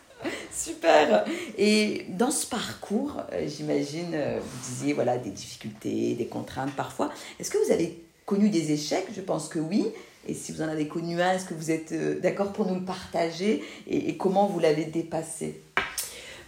Super. 0.55 1.25
Et 1.59 2.07
dans 2.11 2.31
ce 2.31 2.47
parcours, 2.47 3.23
euh, 3.33 3.47
j'imagine, 3.49 4.13
euh, 4.15 4.39
vous 4.41 4.71
disiez, 4.71 4.93
voilà, 4.93 5.19
des 5.19 5.31
difficultés, 5.31 6.15
des 6.15 6.27
contraintes 6.27 6.73
parfois. 6.77 7.11
Est-ce 7.41 7.51
que 7.51 7.59
vous 7.65 7.73
avez 7.73 7.99
connu 8.25 8.51
des 8.51 8.73
échecs? 8.73 9.07
Je 9.15 9.21
pense 9.21 9.49
que 9.49 9.59
oui. 9.59 9.87
Et 10.29 10.35
si 10.35 10.53
vous 10.53 10.63
en 10.63 10.69
avez 10.69 10.87
connu 10.87 11.21
un, 11.21 11.33
est-ce 11.33 11.45
que 11.45 11.55
vous 11.55 11.71
êtes 11.71 11.93
euh, 11.93 12.21
d'accord 12.21 12.53
pour 12.53 12.67
nous 12.67 12.77
le 12.77 12.85
partager? 12.85 13.65
Et, 13.89 14.17
comment 14.17 14.47
vous 14.47 14.61
l'avez 14.61 14.85
dépassé? 14.85 15.61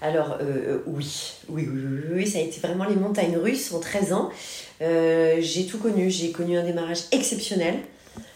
Alors 0.03 0.39
oui. 0.87 1.33
oui. 1.49 1.67
oui, 1.67 1.81
oui, 2.13 2.27
ça 2.27 2.39
a 2.39 2.43
été 2.43 2.61
vraiment 2.61 2.85
les 2.85 2.97
montagnes 2.97 3.39
russes 3.39 3.73
en 3.73 3.81
13 3.81 4.13
ans. 4.13 4.31
j'ai 4.79 5.67
tout 5.67 5.79
connu, 5.79 6.11
j'ai 6.11 6.33
connu 6.33 6.59
un 6.59 6.65
démarrage 6.65 7.05
exceptionnel 7.13 7.77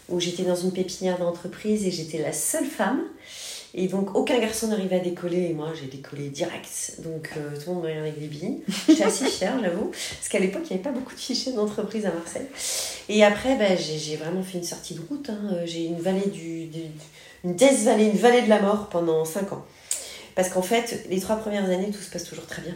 où 0.09 0.21
j'étais 0.21 0.43
dans 0.43 0.57
une 0.57 0.73
pépinière 0.73 1.19
d'entreprise 1.19 1.87
et 1.87 1.91
j'étais 1.91 2.19
la 2.19 2.33
seule 2.33 2.65
femme. 2.65 3.03
Et 3.75 3.87
donc, 3.87 4.17
aucun 4.17 4.39
garçon 4.39 4.69
n'arrivait 4.69 4.97
à 4.97 5.01
décoller. 5.01 5.49
Et 5.51 5.55
moi, 5.55 5.73
j'ai 5.81 5.87
décollé 5.87 6.29
direct. 6.29 6.97
Donc, 6.99 7.31
euh, 7.37 7.51
tout 7.57 7.71
le 7.71 7.75
monde 7.77 7.85
me 7.85 7.91
avec 7.91 8.19
des 8.19 8.27
billes. 8.27 8.63
J'étais 8.89 9.05
assez 9.05 9.27
fière, 9.27 9.61
j'avoue. 9.63 9.91
Parce 9.91 10.29
qu'à 10.29 10.41
l'époque, 10.41 10.63
il 10.71 10.77
n'y 10.77 10.81
avait 10.81 10.91
pas 10.91 10.99
beaucoup 10.99 11.15
de 11.15 11.21
fichiers 11.21 11.53
d'entreprise 11.53 12.05
à 12.07 12.13
Marseille. 12.13 12.47
Et 13.09 13.23
après, 13.25 13.57
bah, 13.57 13.77
j'ai 13.77 14.17
vraiment 14.17 14.43
fait 14.43 14.59
une 14.59 14.65
sortie 14.65 14.95
de 14.95 15.01
route. 15.09 15.31
Hein. 15.31 15.41
Euh, 15.53 15.63
j'ai 15.67 15.85
une 15.85 16.01
vallée 16.01 16.29
du, 16.29 16.69
une 17.45 17.55
death 17.55 17.85
valley, 17.85 18.07
une 18.07 18.19
vallée 18.19 18.43
de 18.43 18.49
la 18.49 18.61
mort 18.61 18.89
pendant 18.89 19.25
5 19.25 19.53
ans. 19.53 19.65
Parce 20.35 20.49
qu'en 20.49 20.63
fait, 20.63 21.07
les 21.09 21.21
trois 21.21 21.37
premières 21.37 21.65
années, 21.65 21.91
tout 21.91 22.03
se 22.03 22.11
passe 22.11 22.25
toujours 22.25 22.47
très 22.47 22.63
bien. 22.63 22.75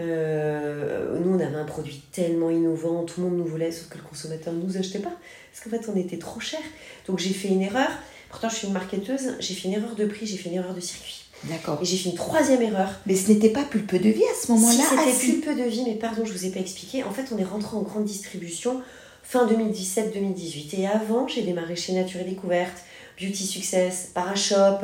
Euh, 0.00 1.18
nous, 1.20 1.36
on 1.36 1.40
avait 1.40 1.56
un 1.56 1.64
produit 1.64 2.02
tellement 2.10 2.50
innovant, 2.50 3.04
tout 3.04 3.20
le 3.20 3.28
monde 3.28 3.38
nous 3.38 3.44
voulait, 3.44 3.70
sauf 3.70 3.88
que 3.88 3.98
le 3.98 4.04
consommateur 4.04 4.52
ne 4.52 4.62
nous 4.62 4.76
achetait 4.76 4.98
pas. 4.98 5.12
Parce 5.52 5.62
qu'en 5.62 5.70
fait, 5.70 5.90
on 5.92 5.96
était 5.96 6.18
trop 6.18 6.40
cher. 6.40 6.60
Donc, 7.06 7.18
j'ai 7.20 7.32
fait 7.32 7.48
une 7.48 7.62
erreur. 7.62 7.90
Pourtant, 8.34 8.48
je 8.48 8.56
suis 8.56 8.66
une 8.66 8.72
marketeuse, 8.72 9.36
j'ai 9.38 9.54
fait 9.54 9.68
une 9.68 9.74
erreur 9.74 9.94
de 9.94 10.06
prix, 10.06 10.26
j'ai 10.26 10.36
fait 10.36 10.48
une 10.48 10.56
erreur 10.56 10.74
de 10.74 10.80
circuit. 10.80 11.22
D'accord. 11.44 11.78
Et 11.80 11.84
j'ai 11.84 11.96
fait 11.96 12.08
une 12.08 12.16
troisième 12.16 12.62
erreur. 12.62 12.88
Mais 13.06 13.14
ce 13.14 13.30
n'était 13.30 13.50
pas 13.50 13.62
Pulpe 13.62 13.94
de 13.94 14.08
Vie 14.08 14.24
à 14.24 14.44
ce 14.44 14.50
moment-là 14.50 14.72
si, 14.74 14.82
C'était 14.82 15.32
Pulpe 15.34 15.56
de 15.56 15.62
Vie, 15.62 15.84
mais 15.86 15.94
pardon, 15.94 16.24
je 16.24 16.32
ne 16.32 16.36
vous 16.36 16.44
ai 16.44 16.50
pas 16.50 16.58
expliqué. 16.58 17.04
En 17.04 17.12
fait, 17.12 17.26
on 17.32 17.38
est 17.38 17.44
rentré 17.44 17.76
en 17.76 17.82
grande 17.82 18.06
distribution 18.06 18.82
fin 19.22 19.46
2017-2018. 19.46 20.80
Et 20.80 20.88
avant, 20.88 21.28
j'ai 21.28 21.42
démarré 21.42 21.76
chez 21.76 21.92
Nature 21.92 22.22
et 22.22 22.24
Découverte, 22.24 22.82
Beauty 23.20 23.46
Success, 23.46 24.10
Parashop. 24.12 24.80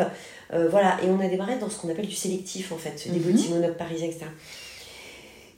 Euh, 0.53 0.69
voilà, 0.71 0.99
et 1.03 1.09
on 1.09 1.19
a 1.19 1.27
démarré 1.27 1.59
dans 1.59 1.69
ce 1.69 1.77
qu'on 1.77 1.89
appelle 1.89 2.07
du 2.07 2.15
sélectif, 2.15 2.71
en 2.71 2.79
fait, 2.79 3.09
des 3.11 3.19
mm 3.19 3.37
-hmm. 3.37 3.75
parisiens, 3.75 4.07
etc. 4.07 4.27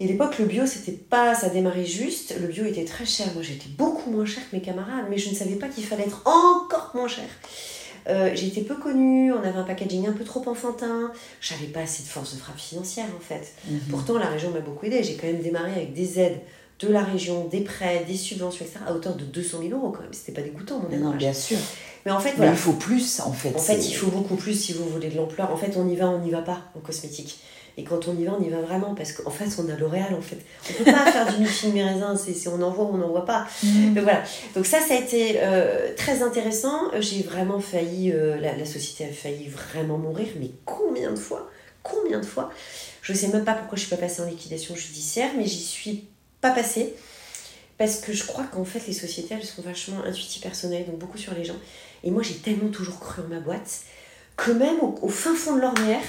Et 0.00 0.06
l'époque, 0.06 0.38
le 0.38 0.46
bio, 0.46 0.64
c'était 0.64 0.92
pas, 0.92 1.34
ça 1.34 1.50
démarrait 1.50 1.84
juste. 1.84 2.34
Le 2.40 2.46
bio 2.46 2.64
était 2.64 2.86
très 2.86 3.04
cher. 3.04 3.26
Moi, 3.34 3.42
j'étais 3.42 3.68
beaucoup 3.76 4.10
moins 4.10 4.24
cher 4.24 4.42
que 4.48 4.56
mes 4.56 4.62
camarades, 4.62 5.04
mais 5.10 5.18
je 5.18 5.28
ne 5.28 5.34
savais 5.34 5.56
pas 5.56 5.68
qu'il 5.68 5.84
fallait 5.84 6.04
être 6.04 6.22
encore 6.26 6.92
moins 6.94 7.08
cher. 7.08 7.28
Euh, 8.08 8.30
j'étais 8.34 8.62
peu 8.62 8.74
connue, 8.74 9.32
on 9.32 9.38
avait 9.38 9.58
un 9.58 9.64
packaging 9.64 10.08
un 10.08 10.12
peu 10.12 10.24
trop 10.24 10.46
enfantin, 10.48 11.12
j'avais 11.40 11.66
pas 11.66 11.80
assez 11.80 12.02
de 12.02 12.08
force 12.08 12.34
de 12.34 12.40
frappe 12.40 12.58
financière 12.58 13.06
en 13.16 13.20
fait. 13.20 13.52
Mhm. 13.68 13.80
Pourtant, 13.90 14.18
la 14.18 14.26
région 14.26 14.50
m'a 14.50 14.60
beaucoup 14.60 14.86
aidé. 14.86 15.02
J'ai 15.02 15.14
quand 15.16 15.26
même 15.26 15.40
démarré 15.40 15.72
avec 15.72 15.92
des 15.92 16.18
aides 16.18 16.40
de 16.88 16.92
la 16.92 17.02
région, 17.02 17.46
des 17.46 17.60
prêts, 17.60 18.04
des 18.06 18.16
subventions, 18.16 18.64
etc., 18.64 18.80
à 18.86 18.92
hauteur 18.92 19.14
de 19.14 19.24
200 19.24 19.58
000 19.62 19.78
euros 19.78 19.90
quand 19.90 20.02
même. 20.02 20.12
C'était 20.12 20.32
pas 20.32 20.42
dégoûtant 20.42 20.80
mon 20.80 20.96
Non, 20.96 21.16
bien 21.16 21.32
sûr. 21.32 21.58
Mais 22.04 22.12
en 22.12 22.18
fait, 22.18 22.32
voilà. 22.36 22.52
il 22.52 22.56
faut 22.56 22.72
plus, 22.72 23.20
en 23.20 23.32
fait. 23.32 23.54
En 23.54 23.58
fait, 23.58 23.78
il 23.78 23.94
faut 23.94 24.10
beaucoup 24.10 24.36
plus 24.36 24.54
si 24.54 24.72
vous 24.72 24.84
voulez 24.88 25.08
de 25.08 25.16
l'ampleur. 25.16 25.52
En 25.52 25.56
fait, 25.56 25.74
on 25.76 25.88
y 25.88 25.96
va, 25.96 26.08
on 26.08 26.18
n'y 26.18 26.30
va 26.30 26.42
pas 26.42 26.62
en 26.76 26.80
cosmétique. 26.80 27.38
Et 27.78 27.84
quand 27.84 28.06
on 28.06 28.18
y 28.18 28.24
va, 28.24 28.36
on 28.38 28.42
y 28.42 28.50
va 28.50 28.60
vraiment 28.60 28.94
parce 28.94 29.12
qu'en 29.12 29.30
fait, 29.30 29.48
on 29.58 29.68
a 29.70 29.76
L'Oréal 29.76 30.14
en 30.14 30.20
fait. 30.20 30.38
On 30.68 30.84
peut 30.84 30.92
pas 30.92 31.10
faire 31.10 31.26
du 31.34 31.42
mi 31.72 31.82
raisin, 31.82 32.16
c'est 32.16 32.48
on 32.48 32.60
en 32.60 32.70
voit 32.70 32.84
ou 32.84 32.94
on 32.94 32.98
n'en 32.98 33.08
voit 33.08 33.24
pas. 33.24 33.46
Donc 33.62 34.02
voilà. 34.02 34.22
Donc 34.54 34.66
ça, 34.66 34.80
ça 34.80 34.94
a 34.94 34.98
été 34.98 35.36
euh, 35.38 35.94
très 35.96 36.22
intéressant. 36.22 36.90
J'ai 37.00 37.22
vraiment 37.22 37.60
failli, 37.60 38.12
euh, 38.12 38.38
la, 38.38 38.56
la, 38.56 38.66
société 38.66 39.04
a 39.04 39.12
failli 39.12 39.48
vraiment 39.48 39.96
mourir, 39.96 40.28
mais 40.38 40.50
combien 40.66 41.12
de 41.12 41.18
fois? 41.18 41.50
Combien 41.82 42.20
de 42.20 42.26
fois? 42.26 42.50
Je 43.00 43.14
sais 43.14 43.28
même 43.28 43.44
pas 43.44 43.54
pourquoi 43.54 43.76
je 43.76 43.86
suis 43.86 43.90
pas 43.90 44.00
passée 44.00 44.20
en 44.20 44.26
liquidation 44.26 44.76
judiciaire, 44.76 45.30
mais 45.36 45.46
j'y 45.46 45.62
suis 45.62 46.08
pas 46.42 46.50
passée. 46.50 46.94
Parce 47.78 47.96
que 47.96 48.12
je 48.12 48.26
crois 48.26 48.44
qu'en 48.44 48.64
fait, 48.64 48.86
les 48.86 48.92
sociétés, 48.92 49.34
elles 49.34 49.46
sont 49.46 49.62
vachement 49.62 50.04
intuitives 50.04 50.42
personnelles, 50.42 50.84
donc 50.84 50.98
beaucoup 50.98 51.16
sur 51.16 51.32
les 51.34 51.44
gens. 51.44 51.56
Et 52.04 52.10
moi, 52.10 52.22
j'ai 52.22 52.34
tellement 52.34 52.68
toujours 52.68 53.00
cru 53.00 53.22
en 53.22 53.28
ma 53.28 53.40
boîte 53.40 53.80
que 54.36 54.50
même 54.50 54.78
au, 54.80 55.08
fin 55.08 55.34
fond 55.34 55.56
de 55.56 55.60
l'ornière, 55.60 56.02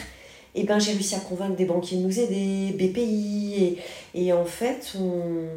eh 0.56 0.64
ben, 0.66 0.80
j'ai 0.80 0.92
réussi 0.92 1.16
à 1.16 1.20
convaincre 1.20 1.56
des 1.56 1.66
banquiers 1.66 1.98
de 1.98 2.04
nous 2.04 2.20
aider, 2.20 2.74
BPI, 2.74 3.78
et, 4.14 4.26
et 4.26 4.34
en 4.34 4.46
fait, 4.46 4.94
on... 5.00 5.48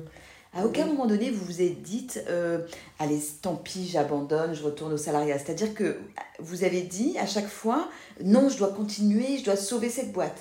À 0.54 0.64
aucun 0.64 0.86
moment 0.86 1.04
donné, 1.04 1.30
vous 1.30 1.44
vous 1.44 1.60
êtes 1.60 1.82
dit, 1.82 2.06
euh, 2.30 2.60
allez, 2.98 3.20
tant 3.42 3.56
pis, 3.56 3.90
j'abandonne, 3.92 4.54
je 4.54 4.62
retourne 4.62 4.94
au 4.94 4.96
salariat. 4.96 5.38
C'est-à-dire 5.38 5.74
que 5.74 5.98
vous 6.38 6.64
avez 6.64 6.80
dit 6.80 7.14
à 7.18 7.26
chaque 7.26 7.48
fois, 7.48 7.90
non, 8.24 8.48
je 8.48 8.56
dois 8.56 8.72
continuer, 8.72 9.36
je 9.38 9.44
dois 9.44 9.56
sauver 9.56 9.90
cette 9.90 10.12
boîte. 10.12 10.38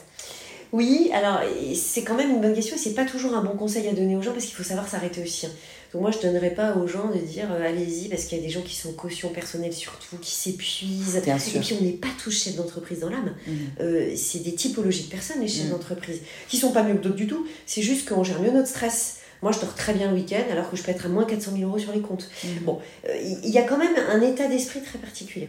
Oui, 0.75 1.09
alors 1.13 1.39
c'est 1.73 2.03
quand 2.03 2.15
même 2.15 2.31
une 2.31 2.41
bonne 2.41 2.53
question 2.53 2.75
et 2.75 2.79
c'est 2.79 2.95
pas 2.95 3.05
toujours 3.05 3.33
un 3.33 3.41
bon 3.41 3.55
conseil 3.55 3.88
à 3.88 3.93
donner 3.93 4.17
aux 4.17 4.21
gens 4.21 4.33
parce 4.33 4.43
qu'il 4.43 4.55
faut 4.55 4.63
savoir 4.63 4.89
s'arrêter 4.89 5.23
aussi. 5.23 5.47
Donc 5.93 6.01
moi 6.01 6.11
je 6.11 6.19
donnerais 6.19 6.49
pas 6.49 6.75
aux 6.75 6.85
gens 6.85 7.09
de 7.09 7.17
dire 7.17 7.47
euh, 7.49 7.65
allez-y 7.65 8.09
parce 8.09 8.25
qu'il 8.25 8.38
y 8.38 8.41
a 8.41 8.43
des 8.43 8.49
gens 8.49 8.61
qui 8.61 8.75
sont 8.75 8.91
caution 8.91 9.29
personnelle 9.29 9.71
surtout, 9.71 10.17
qui 10.17 10.31
s'épuisent. 10.31 11.15
Et 11.55 11.59
puis 11.61 11.77
on 11.79 11.83
n'est 11.85 11.91
pas 11.91 12.09
tous 12.21 12.31
chefs 12.31 12.57
d'entreprise 12.57 12.99
dans 12.99 13.09
l'âme. 13.09 13.35
Mmh. 13.47 13.51
Euh, 13.79 14.11
c'est 14.17 14.39
des 14.39 14.53
typologies 14.53 15.03
de 15.03 15.09
personnes 15.09 15.39
les 15.39 15.47
chefs 15.47 15.67
mmh. 15.67 15.69
d'entreprise 15.69 16.19
qui 16.49 16.57
sont 16.57 16.73
pas 16.73 16.83
mieux 16.83 16.95
que 16.95 17.03
d'autres 17.03 17.15
du 17.15 17.27
tout. 17.27 17.47
C'est 17.65 17.81
juste 17.81 18.09
qu'on 18.09 18.25
gère 18.25 18.41
mieux 18.41 18.51
notre 18.51 18.67
stress. 18.67 19.19
Moi, 19.41 19.53
je 19.53 19.61
dors 19.61 19.75
très 19.75 19.93
bien 19.93 20.09
le 20.11 20.17
week-end 20.17 20.43
alors 20.51 20.69
que 20.69 20.75
je 20.75 20.83
peux 20.83 20.91
être 20.91 21.05
à 21.05 21.09
moins 21.09 21.23
400 21.23 21.51
000 21.55 21.69
euros 21.69 21.79
sur 21.79 21.93
les 21.93 22.01
comptes. 22.01 22.27
Mmh. 22.43 22.47
Bon, 22.65 22.79
euh, 23.07 23.15
il 23.45 23.49
y 23.49 23.59
a 23.59 23.63
quand 23.63 23.77
même 23.77 23.95
un 24.09 24.19
état 24.19 24.49
d'esprit 24.49 24.81
très 24.81 24.99
particulier. 24.99 25.47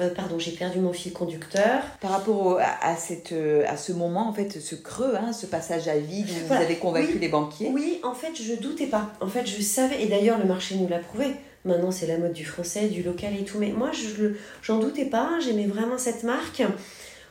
Euh, 0.00 0.10
pardon, 0.10 0.38
j'ai 0.38 0.52
perdu 0.52 0.78
mon 0.78 0.92
fil 0.92 1.12
conducteur. 1.12 1.82
Par 2.00 2.12
rapport 2.12 2.60
à, 2.60 2.96
cette, 2.96 3.32
euh, 3.32 3.64
à 3.66 3.76
ce 3.76 3.92
moment, 3.92 4.28
en 4.28 4.32
fait, 4.32 4.60
ce 4.60 4.76
creux, 4.76 5.14
hein, 5.16 5.32
ce 5.32 5.46
passage 5.46 5.88
à 5.88 5.98
vide 5.98 6.28
où 6.28 6.46
vous 6.46 6.54
avez 6.54 6.76
convaincu 6.76 7.18
les 7.18 7.28
banquiers 7.28 7.70
Oui, 7.72 7.98
en 8.04 8.14
fait, 8.14 8.32
je 8.40 8.54
doutais 8.54 8.86
pas. 8.86 9.12
En 9.20 9.28
fait, 9.28 9.46
je 9.46 9.60
savais, 9.60 10.02
et 10.02 10.06
d'ailleurs, 10.06 10.38
le 10.38 10.44
marché 10.44 10.76
nous 10.76 10.86
l'a 10.88 10.98
prouvé. 10.98 11.26
Maintenant, 11.64 11.90
c'est 11.90 12.06
la 12.06 12.18
mode 12.18 12.32
du 12.32 12.44
français, 12.44 12.88
du 12.88 13.02
local 13.02 13.34
et 13.38 13.44
tout. 13.44 13.58
Mais 13.58 13.70
moi, 13.70 13.90
je 13.92 14.34
j'en 14.62 14.78
doutais 14.78 15.04
pas. 15.04 15.38
J'aimais 15.44 15.66
vraiment 15.66 15.98
cette 15.98 16.22
marque. 16.22 16.62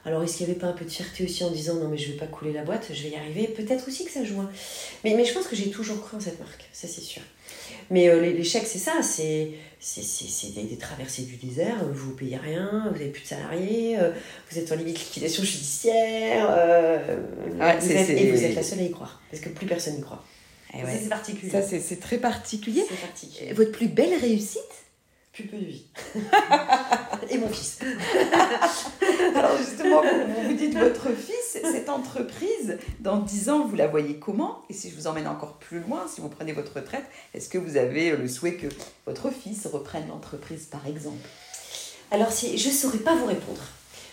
Alors, 0.05 0.23
est-ce 0.23 0.37
qu'il 0.37 0.45
n'y 0.45 0.51
avait 0.51 0.59
pas 0.59 0.67
un 0.67 0.73
peu 0.73 0.85
de 0.85 0.89
fierté 0.89 1.23
aussi 1.23 1.43
en 1.43 1.51
disant 1.51 1.75
non, 1.75 1.87
mais 1.87 1.97
je 1.97 2.11
vais 2.11 2.17
pas 2.17 2.27
couler 2.27 2.53
la 2.53 2.63
boîte, 2.63 2.87
je 2.93 3.03
vais 3.03 3.09
y 3.09 3.15
arriver? 3.15 3.47
Peut-être 3.47 3.87
aussi 3.87 4.05
que 4.05 4.11
ça 4.11 4.23
joue. 4.23 4.39
Hein. 4.39 4.49
Mais, 5.03 5.15
mais 5.15 5.25
je 5.25 5.33
pense 5.33 5.47
que 5.47 5.55
j'ai 5.55 5.69
toujours 5.69 6.01
cru 6.01 6.17
en 6.17 6.19
cette 6.19 6.39
marque, 6.39 6.69
ça 6.71 6.87
c'est 6.87 7.01
sûr. 7.01 7.21
Mais 7.89 8.09
euh, 8.09 8.19
l'échec, 8.19 8.63
c'est 8.65 8.79
ça, 8.79 9.01
c'est 9.01 9.53
des, 10.55 10.63
des, 10.63 10.77
traversées 10.77 11.23
du 11.23 11.35
désert, 11.35 11.77
vous 11.93 12.11
ne 12.11 12.15
payez 12.15 12.37
rien, 12.37 12.85
vous 12.91 12.97
n'avez 12.97 13.09
plus 13.09 13.23
de 13.23 13.27
salariés, 13.27 13.97
euh, 13.99 14.11
vous 14.49 14.57
êtes 14.57 14.71
en 14.71 14.75
limite 14.75 14.99
liquidation 14.99 15.43
judiciaire, 15.43 16.47
euh, 16.49 17.17
vous 17.79 17.91
êtes, 17.91 18.09
et 18.09 18.31
vous 18.31 18.43
êtes 18.43 18.55
la 18.55 18.63
seule 18.63 18.79
à 18.79 18.83
y 18.83 18.91
croire, 18.91 19.21
parce 19.31 19.41
que 19.41 19.49
plus 19.49 19.67
personne 19.67 19.95
n'y 19.95 20.01
croit. 20.01 20.23
Eh 20.73 20.79
c'est 20.85 21.09
particulier. 21.09 21.51
Ça, 21.51 21.61
c'est 21.61 21.99
très 21.99 22.17
particulier. 22.17 22.83
particulier. 23.01 23.53
Votre 23.53 23.71
plus 23.71 23.87
belle 23.87 24.13
réussite? 24.19 24.61
Plus 25.31 25.45
peu 25.45 25.57
de 25.57 25.65
vie. 25.65 25.85
et 27.29 27.37
mon 27.37 27.47
fils. 27.47 27.79
Alors 29.35 29.57
justement, 29.57 30.01
vous, 30.01 30.49
vous 30.49 30.53
dites 30.53 30.75
votre 30.77 31.09
fils, 31.15 31.36
cette 31.51 31.89
entreprise, 31.89 32.77
dans 32.99 33.17
10 33.17 33.49
ans, 33.49 33.65
vous 33.65 33.75
la 33.75 33.87
voyez 33.87 34.17
comment? 34.17 34.63
Et 34.69 34.73
si 34.73 34.89
je 34.89 34.95
vous 34.95 35.07
emmène 35.07 35.27
encore 35.27 35.53
plus 35.53 35.79
loin, 35.79 36.05
si 36.13 36.21
vous 36.21 36.29
prenez 36.29 36.53
votre 36.53 36.75
retraite, 36.75 37.05
est-ce 37.33 37.49
que 37.49 37.57
vous 37.57 37.77
avez 37.77 38.15
le 38.15 38.27
souhait 38.27 38.55
que 38.55 38.67
votre 39.05 39.29
fils 39.31 39.67
reprenne 39.67 40.07
l'entreprise, 40.07 40.65
par 40.65 40.85
exemple? 40.87 41.27
Alors, 42.11 42.31
si, 42.31 42.57
je 42.57 42.69
ne 42.69 42.73
saurais 42.73 42.99
pas 42.99 43.15
vous 43.15 43.25
répondre. 43.25 43.61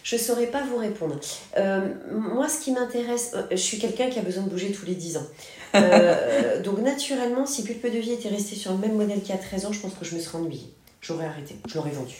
Je 0.02 0.16
ne 0.16 0.20
saurais 0.20 0.48
pas 0.48 0.62
vous 0.64 0.76
répondre. 0.76 1.18
Euh, 1.56 1.88
moi, 2.12 2.48
ce 2.48 2.60
qui 2.60 2.72
m'intéresse, 2.72 3.32
euh, 3.34 3.46
je 3.50 3.56
suis 3.56 3.78
quelqu'un 3.78 4.10
qui 4.10 4.18
a 4.18 4.22
besoin 4.22 4.42
de 4.42 4.50
bouger 4.50 4.70
tous 4.70 4.84
les 4.84 4.94
10 4.94 5.16
ans. 5.16 5.26
Euh, 5.76 6.60
donc, 6.62 6.78
naturellement, 6.80 7.46
si 7.46 7.64
Pulpe 7.64 7.84
de 7.90 7.98
Vie 7.98 8.12
était 8.12 8.28
resté 8.28 8.54
sur 8.54 8.72
le 8.72 8.78
même 8.78 8.96
modèle 8.96 9.20
qu'il 9.20 9.30
y 9.30 9.38
a 9.38 9.38
13 9.38 9.66
ans, 9.66 9.72
je 9.72 9.80
pense 9.80 9.94
que 9.94 10.04
je 10.04 10.14
me 10.14 10.20
serais 10.20 10.38
ennuyée 10.38 10.74
j'aurais 11.04 11.26
arrêté, 11.26 11.56
je 11.68 11.74
l'aurais 11.74 11.90
vendu. 11.90 12.14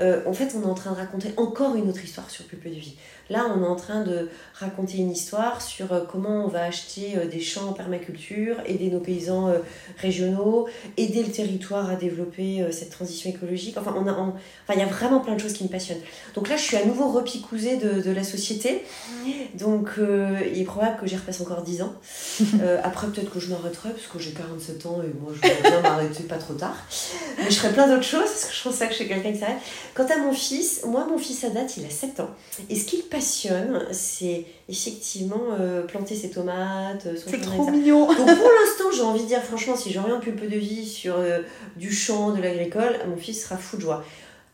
Euh, 0.00 0.22
en 0.26 0.32
fait, 0.32 0.54
on 0.56 0.62
est 0.62 0.70
en 0.70 0.74
train 0.74 0.92
de 0.92 0.96
raconter 0.96 1.32
encore 1.36 1.74
une 1.76 1.88
autre 1.88 2.02
histoire 2.02 2.30
sur 2.30 2.44
Pulpe 2.44 2.64
de 2.64 2.70
Vie. 2.70 2.96
Là, 3.30 3.46
on 3.54 3.62
est 3.62 3.66
en 3.66 3.76
train 3.76 4.02
de 4.02 4.28
raconter 4.54 4.98
une 4.98 5.10
histoire 5.10 5.62
sur 5.62 5.92
euh, 5.92 6.00
comment 6.10 6.44
on 6.44 6.48
va 6.48 6.64
acheter 6.64 7.14
euh, 7.16 7.26
des 7.26 7.40
champs 7.40 7.70
en 7.70 7.72
permaculture, 7.72 8.56
aider 8.66 8.90
nos 8.90 9.00
paysans 9.00 9.52
régionaux, 9.98 10.68
aider 10.96 11.22
le 11.22 11.30
territoire 11.30 11.90
à 11.90 11.96
développer 11.96 12.66
cette 12.70 12.90
transition 12.90 13.30
écologique. 13.30 13.76
Enfin, 13.78 13.94
on 13.96 14.06
a, 14.06 14.12
enfin, 14.12 14.34
il 14.74 14.78
y 14.78 14.82
a 14.82 14.86
vraiment 14.86 15.20
plein 15.20 15.34
de 15.34 15.40
choses 15.40 15.52
qui 15.52 15.64
me 15.64 15.68
passionnent. 15.68 16.02
Donc 16.34 16.48
là, 16.48 16.56
je 16.56 16.62
suis 16.62 16.76
à 16.76 16.84
nouveau 16.84 17.08
repicousée 17.08 17.76
de, 17.76 18.00
de 18.00 18.10
la 18.10 18.24
société. 18.24 18.84
Donc, 19.54 19.90
il 19.98 20.60
est 20.60 20.64
probable 20.64 20.98
que 21.00 21.06
j'y 21.06 21.16
repasse 21.16 21.40
encore 21.40 21.62
10 21.62 21.82
ans. 21.82 21.94
après, 22.82 23.06
peut-être 23.08 23.30
que 23.30 23.40
je 23.40 23.50
m'arrêterai 23.50 23.90
parce 23.90 24.06
que 24.06 24.18
j'ai 24.18 24.32
47 24.32 24.86
ans 24.86 25.00
et 25.02 25.12
moi, 25.20 25.32
je 25.34 25.40
vais 25.40 25.54
bien 25.62 25.80
m'arrêter 25.80 26.24
pas 26.24 26.38
trop 26.38 26.54
tard. 26.54 26.76
Mais 27.38 27.50
je 27.50 27.56
ferai 27.56 27.72
plein 27.72 27.88
d'autres 27.88 28.02
choses 28.02 28.22
parce 28.22 28.46
que 28.46 28.54
je 28.54 28.62
pense 28.62 28.76
pas 28.76 28.86
que 28.86 28.92
je 28.92 28.98
suis 28.98 29.08
quelqu'un 29.08 29.32
qui 29.32 29.38
s'arrête. 29.38 29.58
Quant 29.94 30.06
à 30.06 30.16
mon 30.18 30.32
fils, 30.32 30.82
moi, 30.84 31.06
mon 31.08 31.18
fils 31.18 31.44
à 31.44 31.50
date, 31.50 31.76
il 31.76 31.84
a 31.86 31.90
7 31.90 32.20
ans. 32.20 32.30
Et 32.68 32.76
ce 32.76 32.84
qu'il 32.84 33.02
passionne, 33.02 33.86
c'est 33.92 34.44
effectivement 34.68 35.42
euh, 35.58 35.82
planter 35.82 36.16
ses 36.16 36.30
tomates, 36.30 37.04
son 37.16 37.30
C'est 37.30 37.40
trop 37.40 37.70
mignon. 37.70 38.06
Donc 38.06 38.16
pour 38.16 38.26
l'instant, 38.26 38.90
j'ai 38.94 39.02
envie 39.02 39.22
de 39.22 39.28
dire, 39.28 39.42
franchement, 39.42 39.76
si 39.76 39.92
j'aurais 39.92 40.10
un 40.10 40.20
pulpe 40.20 40.48
de 40.48 40.56
vie 40.56 40.88
sur 40.88 41.16
euh, 41.16 41.40
du 41.76 41.92
champ, 41.92 42.32
de 42.32 42.42
l'agricole, 42.42 42.98
mon 43.08 43.16
fils 43.16 43.44
sera 43.44 43.56
fou 43.56 43.76
de 43.76 43.82
joie. 43.82 44.04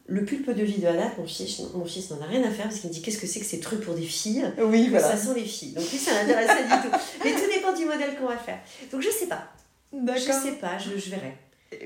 Le 0.06 0.24
pulpe 0.24 0.50
de 0.50 0.62
vie 0.64 0.78
de 0.80 0.86
Anna, 0.88 1.10
mon 1.18 1.26
fils, 1.26 1.62
mon 1.72 1.84
fils 1.84 2.10
n'en 2.10 2.20
a 2.20 2.26
rien 2.26 2.42
à 2.42 2.50
faire 2.50 2.64
parce 2.64 2.80
qu'il 2.80 2.90
me 2.90 2.94
dit 2.94 3.00
qu'est-ce 3.00 3.18
que 3.18 3.28
c'est 3.28 3.38
que 3.38 3.46
ces 3.46 3.60
trucs 3.60 3.80
pour 3.82 3.94
des 3.94 4.02
filles? 4.02 4.44
Oui, 4.58 4.88
voilà. 4.88 5.08
Ça 5.08 5.16
sent 5.16 5.34
les 5.36 5.44
filles. 5.44 5.72
Donc 5.72 5.88
lui, 5.90 5.98
ça 5.98 6.12
l'intéresse 6.14 6.48
pas 6.48 6.62
du 6.76 6.88
tout. 6.88 6.96
Mais 7.24 7.32
tout 7.32 7.48
dépend 7.54 7.72
du 7.72 7.84
modèle 7.84 8.16
qu'on 8.18 8.26
va 8.26 8.36
faire. 8.36 8.58
Donc 8.90 9.02
je 9.02 9.08
sais 9.10 9.26
pas. 9.26 9.44
D'accord. 9.92 10.22
Je 10.42 10.48
sais 10.48 10.56
pas, 10.56 10.78
je, 10.78 10.98
je 10.98 11.10
verrai. 11.10 11.36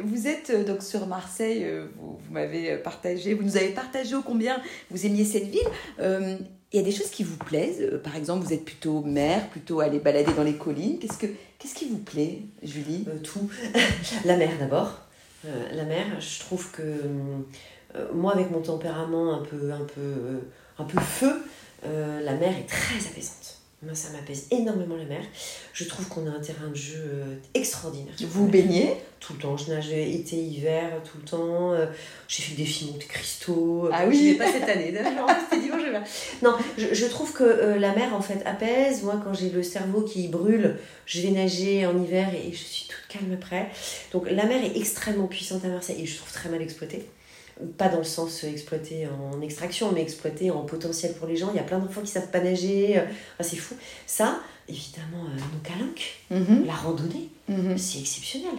Vous 0.02 0.26
êtes 0.26 0.50
euh, 0.50 0.64
donc 0.64 0.82
sur 0.82 1.06
Marseille, 1.06 1.66
vous, 1.98 2.18
vous 2.18 2.32
m'avez 2.32 2.76
partagé, 2.78 3.34
vous 3.34 3.42
nous 3.42 3.56
avez 3.56 3.68
partagé 3.68 4.14
au 4.14 4.22
combien 4.22 4.60
vous 4.90 5.06
aimiez 5.06 5.24
cette 5.24 5.48
ville 5.48 5.68
il 6.74 6.78
y 6.78 6.80
a 6.80 6.82
des 6.82 6.90
choses 6.90 7.10
qui 7.10 7.22
vous 7.22 7.36
plaisent. 7.36 7.80
Euh, 7.80 7.98
par 7.98 8.16
exemple, 8.16 8.44
vous 8.44 8.52
êtes 8.52 8.64
plutôt 8.64 9.00
mer, 9.02 9.48
plutôt 9.50 9.78
aller 9.78 10.00
balader 10.00 10.32
dans 10.32 10.42
les 10.42 10.56
collines. 10.56 10.98
Qu'est-ce, 10.98 11.18
que, 11.18 11.26
qu'est-ce 11.56 11.74
qui 11.74 11.88
vous 11.88 11.98
plaît, 11.98 12.40
Julie? 12.64 13.06
Euh, 13.06 13.20
Tout. 13.22 13.48
la 14.24 14.36
mer 14.36 14.50
d'abord. 14.58 15.02
Euh, 15.46 15.68
la 15.72 15.84
mer, 15.84 16.04
je 16.18 16.40
trouve 16.40 16.72
que 16.72 16.82
moi, 18.12 18.32
avec 18.32 18.50
mon 18.50 18.60
tempérament 18.60 19.34
un 19.34 19.44
peu, 19.44 19.70
un 19.70 19.84
peu, 19.84 20.40
un 20.78 20.84
peu 20.84 20.98
feu, 20.98 21.44
la 21.84 22.34
mer 22.34 22.58
est 22.58 22.68
très 22.68 23.06
apaisante. 23.08 23.60
Moi, 23.84 23.94
ça 23.94 24.10
m'apaise 24.10 24.46
énormément 24.50 24.96
la 24.96 25.04
mer. 25.04 25.20
Je 25.72 25.84
trouve 25.84 26.08
qu'on 26.08 26.26
a 26.26 26.30
un 26.30 26.40
terrain 26.40 26.68
de 26.68 26.74
jeu 26.74 27.02
euh, 27.04 27.34
extraordinaire. 27.52 28.14
Vous 28.20 28.46
baignez? 28.46 28.94
Tout 29.20 29.34
le 29.34 29.38
temps. 29.40 29.56
Je 29.56 29.70
nage 29.70 29.90
été, 29.90 30.36
hiver, 30.36 31.02
tout 31.04 31.18
le 31.18 31.24
temps. 31.24 31.72
Euh, 31.72 31.86
j'ai 32.28 32.42
fait 32.42 32.54
des 32.54 32.64
films 32.64 32.96
de 32.96 33.04
cristaux. 33.04 33.88
Ah 33.92 34.04
oui 34.06 34.16
Je 34.16 34.32
vais 34.32 34.38
pas 34.38 34.50
cette 34.50 34.68
année. 34.68 34.94
C'était 35.50 35.62
dimanche. 35.62 35.82
Non, 36.42 36.56
je, 36.78 36.94
je, 36.94 37.06
trouve 37.06 37.32
que 37.32 37.44
euh, 37.44 37.78
la 37.78 37.94
mer, 37.94 38.14
en 38.14 38.22
fait, 38.22 38.42
apaise. 38.46 39.02
Moi, 39.02 39.20
quand 39.22 39.34
j'ai 39.34 39.50
le 39.50 39.62
cerveau 39.62 40.02
qui 40.02 40.28
brûle, 40.28 40.76
je 41.06 41.20
vais 41.20 41.30
nager 41.30 41.86
en 41.86 42.02
hiver 42.02 42.30
et 42.34 42.52
je 42.52 42.62
suis 42.62 42.88
toute 42.88 43.06
calme 43.08 43.32
après. 43.34 43.68
Donc, 44.12 44.30
la 44.30 44.46
mer 44.46 44.64
est 44.64 44.76
extrêmement 44.76 45.26
puissante 45.26 45.64
à 45.64 45.68
Marseille 45.68 46.02
et 46.02 46.06
je 46.06 46.16
trouve 46.16 46.32
très 46.32 46.48
mal 46.48 46.62
exploitée 46.62 47.06
pas 47.78 47.88
dans 47.88 47.98
le 47.98 48.04
sens 48.04 48.44
exploité 48.44 49.06
en 49.06 49.40
extraction, 49.40 49.92
mais 49.92 50.02
exploité 50.02 50.50
en 50.50 50.62
potentiel 50.62 51.12
pour 51.14 51.28
les 51.28 51.36
gens. 51.36 51.50
Il 51.52 51.56
y 51.56 51.60
a 51.60 51.64
plein 51.64 51.78
d'enfants 51.78 52.00
qui 52.00 52.08
savent 52.08 52.30
pas 52.30 52.40
nager. 52.40 53.00
c'est 53.40 53.56
fou. 53.56 53.74
Ça, 54.06 54.40
évidemment, 54.68 55.24
euh, 55.24 55.38
nos 55.52 55.60
calanques, 55.62 56.14
mhm. 56.30 56.66
la 56.66 56.72
randonnée, 56.72 57.28
mhm. 57.48 57.76
c'est 57.76 57.98
exceptionnel. 57.98 58.54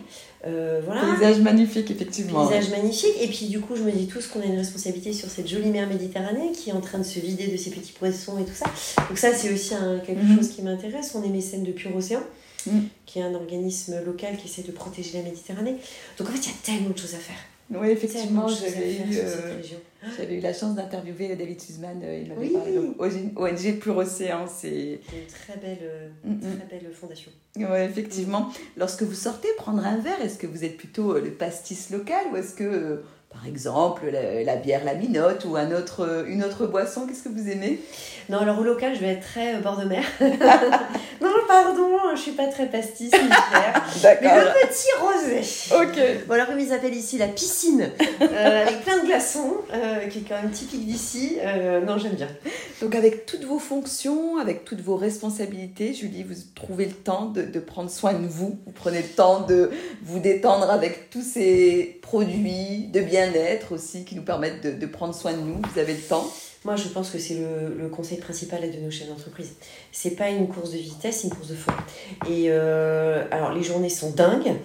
Euh, 0.45 0.81
voilà. 0.85 1.01
Paysage 1.01 1.41
magnifique, 1.41 1.89
effectivement. 1.89 2.47
Paysage 2.47 2.69
magnifique. 2.69 3.15
Et 3.19 3.27
puis, 3.27 3.47
du 3.47 3.59
coup, 3.59 3.75
je 3.75 3.81
me 3.81 3.91
dis 3.91 4.07
tous 4.07 4.27
qu'on 4.27 4.41
a 4.41 4.45
une 4.45 4.57
responsabilité 4.57 5.13
sur 5.13 5.29
cette 5.29 5.47
jolie 5.47 5.69
mer 5.69 5.87
Méditerranée 5.87 6.51
qui 6.51 6.69
est 6.69 6.73
en 6.73 6.81
train 6.81 6.99
de 6.99 7.03
se 7.03 7.19
vider 7.19 7.47
de 7.47 7.57
ses 7.57 7.71
petits 7.71 7.93
poissons 7.93 8.37
et 8.39 8.45
tout 8.45 8.53
ça. 8.53 8.65
Donc, 9.07 9.17
ça, 9.17 9.33
c'est 9.33 9.51
aussi 9.51 9.73
quelque 10.05 10.23
mhm. 10.23 10.37
chose 10.37 10.49
qui 10.49 10.61
m'intéresse. 10.61 11.13
On 11.15 11.23
est 11.23 11.29
mécène 11.29 11.63
de 11.63 11.71
Pur 11.71 11.95
Océan. 11.95 12.21
qui 13.05 13.19
est 13.19 13.23
un 13.23 13.33
organisme 13.35 14.03
local 14.05 14.37
qui 14.37 14.47
essaie 14.47 14.63
de 14.63 14.71
protéger 14.71 15.17
la 15.17 15.23
Méditerranée. 15.23 15.75
Donc 16.17 16.29
en 16.29 16.31
fait, 16.31 16.39
il 16.39 16.47
y 16.47 16.49
a 16.49 16.57
tellement 16.63 16.89
de 16.89 16.97
choses 16.97 17.13
à 17.13 17.19
faire. 17.19 17.37
Oui, 17.73 17.89
effectivement, 17.89 18.47
j'avais 18.47 18.93
eu, 18.93 19.17
euh, 19.17 19.61
j'avais 20.15 20.35
eu 20.35 20.39
la 20.39 20.53
chance 20.53 20.75
d'interviewer 20.75 21.35
David 21.35 21.59
Suzman. 21.59 21.99
Euh, 22.03 22.21
il 22.21 22.29
m'avait 22.29 22.49
parlé 22.49 22.73
de 22.73 23.33
ONG 23.35 23.79
Pure 23.79 23.97
Océan. 23.97 24.45
C'est 24.47 24.99
une 25.11 25.27
très 25.27 25.57
belle, 25.59 25.79
euh, 25.81 26.09
mm, 26.23 26.33
mm. 26.33 26.39
très 26.41 26.77
belle 26.77 26.91
fondation. 26.93 27.31
Oui, 27.55 27.79
effectivement. 27.79 28.51
Lorsque 28.77 29.01
vous 29.01 29.15
sortez 29.15 29.47
prendre 29.57 29.83
un 29.83 29.97
verre, 29.97 30.21
est-ce 30.21 30.37
que 30.37 30.45
vous 30.45 30.63
êtes 30.63 30.77
plutôt 30.77 31.17
le 31.19 31.31
pastis 31.31 31.89
local 31.89 32.25
ou 32.31 32.37
est-ce 32.37 32.53
que 32.53 33.01
par 33.31 33.47
exemple 33.47 34.11
la, 34.11 34.55
bière 34.57 34.85
la 34.85 34.93
minote 34.93 35.45
ou 35.45 35.55
un 35.55 35.71
autre, 35.71 36.25
une 36.27 36.43
autre 36.43 36.67
boisson? 36.67 37.07
Qu'est-ce 37.07 37.23
que 37.23 37.29
vous 37.29 37.49
aimez? 37.49 37.79
Non, 38.29 38.37
alors 38.39 38.59
au 38.59 38.63
local, 38.63 38.93
je 38.93 38.99
vais 38.99 39.07
être 39.07 39.25
très 39.25 39.59
bord 39.59 39.77
de 39.77 39.85
mer. 39.85 40.03
non, 40.19 41.29
pardon, 41.47 42.15
je 42.15 42.21
suis 42.21 42.31
pas 42.31 42.47
très 42.47 42.67
pastis. 42.67 43.11
Mais 44.03 44.15
le 44.21 44.67
petit 44.67 44.87
rosé. 44.99 45.41
Ok. 45.75 46.25
Bon, 46.27 46.33
alors 46.33 46.47
comme 46.47 46.59
ils 46.59 46.73
appellent 46.73 46.95
ici 46.95 47.17
la 47.17 47.27
piscine, 47.27 47.91
avec 48.19 48.83
plein 48.83 48.99
de 48.99 49.05
glaçons, 49.05 49.57
qui 50.09 50.19
est 50.19 50.25
quand 50.27 50.41
même 50.41 50.51
typique 50.51 50.85
d'ici. 50.85 51.37
non, 51.85 51.97
j'aime 51.97 52.15
bien. 52.15 52.29
Donc 52.81 52.95
avec 52.95 53.25
toutes 53.25 53.45
vos 53.45 53.59
fonctions, 53.59 54.37
avec 54.37 54.65
toutes 54.65 54.81
vos 54.81 54.95
responsabilités, 54.95 55.93
Julie, 55.93 56.23
vous 56.23 56.35
trouvez 56.55 56.85
le 56.85 56.93
temps 56.93 57.25
de, 57.25 57.41
de 57.41 57.59
prendre 57.59 57.89
soin 57.89 58.13
de 58.13 58.27
vous. 58.27 58.57
Vous 58.65 58.71
prenez 58.73 59.01
le 59.01 59.07
temps 59.07 59.41
de 59.41 59.71
vous 60.03 60.19
détendre 60.19 60.69
avec 60.69 61.09
tous 61.09 61.21
ces 61.21 61.99
produits 62.01 62.87
de 62.93 63.01
bien-être 63.01 63.73
aussi 63.73 64.05
qui 64.05 64.15
nous 64.15 64.21
permettent 64.21 64.79
de, 64.79 64.85
prendre 64.85 65.13
soin 65.13 65.33
de 65.33 65.39
nous. 65.39 65.61
Vous 65.73 65.79
avez 65.79 65.93
le 65.93 66.01
temps 66.01 66.25
moi, 66.65 66.75
je 66.75 66.87
pense 66.87 67.11
que 67.11 67.19
c'est 67.19 67.35
le, 67.35 67.87
conseil 67.89 68.17
principal 68.17 68.59
de 68.61 68.77
nos 68.79 68.89
chefs 68.89 69.07
d'entreprise. 69.07 69.53
C'est 69.91 70.15
pas 70.15 70.29
une 70.29 70.47
course 70.47 70.71
de 70.71 70.77
vitesse, 70.77 71.19
c'est 71.21 71.27
une 71.27 71.33
course 71.33 71.49
de 71.49 71.55
fond. 71.55 71.71
Et 72.27 72.45
euh, 72.47 73.23
alors, 73.31 73.53
les 73.53 73.63
journées 73.63 73.89
sont 73.89 74.09
dingues. 74.09 74.55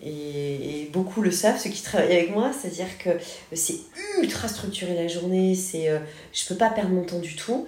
Et, 0.00 0.88
beaucoup 0.92 1.20
le 1.20 1.32
savent, 1.32 1.58
ceux 1.58 1.70
qui 1.70 1.82
travaillent 1.82 2.16
avec 2.16 2.30
moi, 2.30 2.52
c'est-à-dire 2.52 2.96
que 2.98 3.10
c'est 3.52 3.78
ultra 4.22 4.48
structuré 4.48 4.94
la 4.94 5.08
journée, 5.08 5.54
c'est, 5.54 5.90
euh, 5.90 5.98
je 6.32 6.46
peux 6.46 6.54
pas 6.54 6.70
perdre 6.70 6.90
mon 6.90 7.04
temps 7.04 7.18
du 7.18 7.34
tout, 7.34 7.66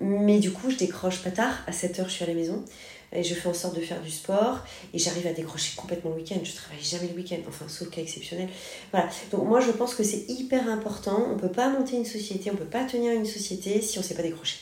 mais 0.00 0.38
du 0.38 0.52
coup 0.52 0.70
je 0.70 0.76
décroche 0.76 1.22
pas 1.22 1.30
tard, 1.30 1.54
à 1.66 1.72
7h 1.72 2.04
je 2.04 2.10
suis 2.10 2.24
à 2.24 2.28
la 2.28 2.34
maison, 2.34 2.64
et 3.12 3.22
je 3.22 3.34
fais 3.34 3.48
en 3.48 3.54
sorte 3.54 3.76
de 3.76 3.80
faire 3.80 4.00
du 4.00 4.10
sport 4.10 4.60
et 4.92 4.98
j'arrive 4.98 5.26
à 5.26 5.32
décrocher 5.32 5.74
complètement 5.76 6.10
le 6.10 6.16
week-end. 6.16 6.38
Je 6.42 6.52
travaille 6.52 6.82
jamais 6.82 7.08
le 7.08 7.14
week-end, 7.14 7.38
enfin 7.48 7.66
sauf 7.68 7.90
cas 7.90 8.00
exceptionnel. 8.00 8.48
Voilà. 8.90 9.08
Donc 9.30 9.46
moi 9.46 9.60
je 9.60 9.70
pense 9.70 9.94
que 9.94 10.02
c'est 10.02 10.24
hyper 10.28 10.68
important. 10.68 11.28
On 11.32 11.36
peut 11.36 11.52
pas 11.52 11.68
monter 11.68 11.96
une 11.96 12.04
société, 12.04 12.50
on 12.50 12.56
peut 12.56 12.64
pas 12.64 12.84
tenir 12.84 13.12
une 13.12 13.26
société 13.26 13.80
si 13.80 13.98
on 13.98 14.02
sait 14.02 14.14
pas 14.14 14.22
décrocher. 14.22 14.58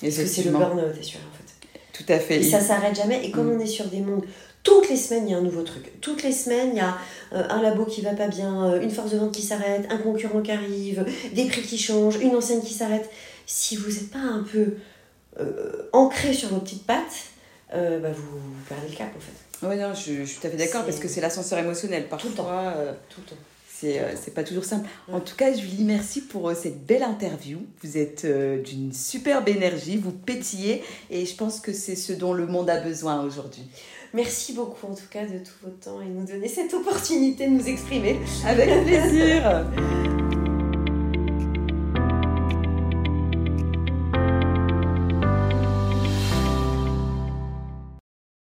Parce 0.00 0.16
que 0.16 0.26
c'est 0.26 0.42
le 0.42 0.50
burn-out 0.50 0.98
assuré 0.98 1.22
en 1.24 1.36
fait. 1.36 1.44
Tout 1.92 2.12
à 2.12 2.18
fait. 2.18 2.40
Et 2.40 2.42
ça 2.42 2.60
s'arrête 2.60 2.96
jamais. 2.96 3.24
Et 3.24 3.30
comme 3.30 3.46
mm. 3.46 3.56
on 3.56 3.60
est 3.60 3.66
sur 3.66 3.86
des 3.86 4.00
mondes 4.00 4.24
toutes 4.64 4.88
les 4.88 4.96
semaines, 4.96 5.28
il 5.28 5.32
y 5.32 5.34
a 5.34 5.36
un 5.36 5.42
nouveau 5.42 5.62
truc. 5.62 6.00
Toutes 6.00 6.22
les 6.22 6.32
semaines, 6.32 6.70
il 6.72 6.78
y 6.78 6.80
a 6.80 6.96
euh, 7.34 7.46
un 7.50 7.60
labo 7.60 7.84
qui 7.84 8.00
va 8.00 8.14
pas 8.14 8.28
bien, 8.28 8.64
euh, 8.64 8.80
une 8.80 8.90
force 8.90 9.12
de 9.12 9.18
vente 9.18 9.32
qui 9.32 9.42
s'arrête, 9.42 9.86
un 9.90 9.98
concurrent 9.98 10.40
qui 10.40 10.50
arrive, 10.50 11.04
des 11.34 11.44
prix 11.44 11.60
qui 11.60 11.76
changent, 11.76 12.16
une 12.16 12.34
enseigne 12.34 12.62
qui 12.62 12.72
s'arrête. 12.72 13.08
Si 13.46 13.76
vous 13.76 13.90
n'êtes 13.90 14.10
pas 14.10 14.20
un 14.20 14.42
peu 14.42 14.76
euh, 15.38 15.88
ancré 15.92 16.32
sur 16.32 16.48
vos 16.48 16.60
petites 16.60 16.86
pattes, 16.86 17.28
euh, 17.74 17.98
bah, 17.98 18.10
vous, 18.14 18.40
perdez 18.68 18.88
le 18.88 18.96
cap 18.96 19.10
en 19.16 19.20
fait. 19.20 19.66
Oui, 19.66 19.76
non, 19.76 19.94
je, 19.94 20.24
suis 20.24 20.40
tout 20.40 20.46
à 20.46 20.50
fait 20.50 20.56
d'accord 20.56 20.84
parce 20.84 20.98
que 20.98 21.08
c'est 21.08 21.20
l'ascenseur 21.20 21.58
émotionnel. 21.58 22.08
Parfois, 22.08 22.30
tout 22.30 22.36
le 22.36 22.42
temps. 22.42 22.50
Euh, 22.50 22.92
tout 23.08 23.20
le 23.20 23.30
temps. 23.30 23.42
C'est, 23.68 23.98
euh, 23.98 24.14
pas 24.34 24.44
toujours 24.44 24.64
simple. 24.64 24.88
En 25.10 25.20
tout 25.20 25.36
cas, 25.36 25.52
Julie, 25.52 25.84
merci 25.84 26.20
pour 26.20 26.52
cette 26.54 26.86
belle 26.86 27.02
interview. 27.02 27.58
Vous 27.82 27.98
êtes 27.98 28.26
d'une 28.62 28.92
superbe 28.92 29.48
énergie, 29.48 29.96
vous 29.96 30.12
pétillez 30.12 30.82
et 31.10 31.26
je 31.26 31.36
pense 31.36 31.60
que 31.60 31.72
c'est 31.72 31.96
ce 31.96 32.12
dont 32.12 32.32
le 32.32 32.46
monde 32.46 32.70
a 32.70 32.80
besoin 32.80 33.22
aujourd'hui. 33.22 33.64
Merci 34.12 34.52
beaucoup 34.52 34.86
en 34.86 34.94
tout 34.94 35.08
cas 35.10 35.24
de 35.24 35.38
tout 35.38 35.54
votre 35.62 35.80
temps 35.80 36.00
et 36.00 36.06
nous 36.06 36.24
donner 36.24 36.48
cette 36.48 36.72
opportunité 36.72 37.48
de 37.48 37.52
nous 37.52 37.68
exprimer. 37.68 38.20
Avec 38.46 38.84
plaisir. 38.84 39.66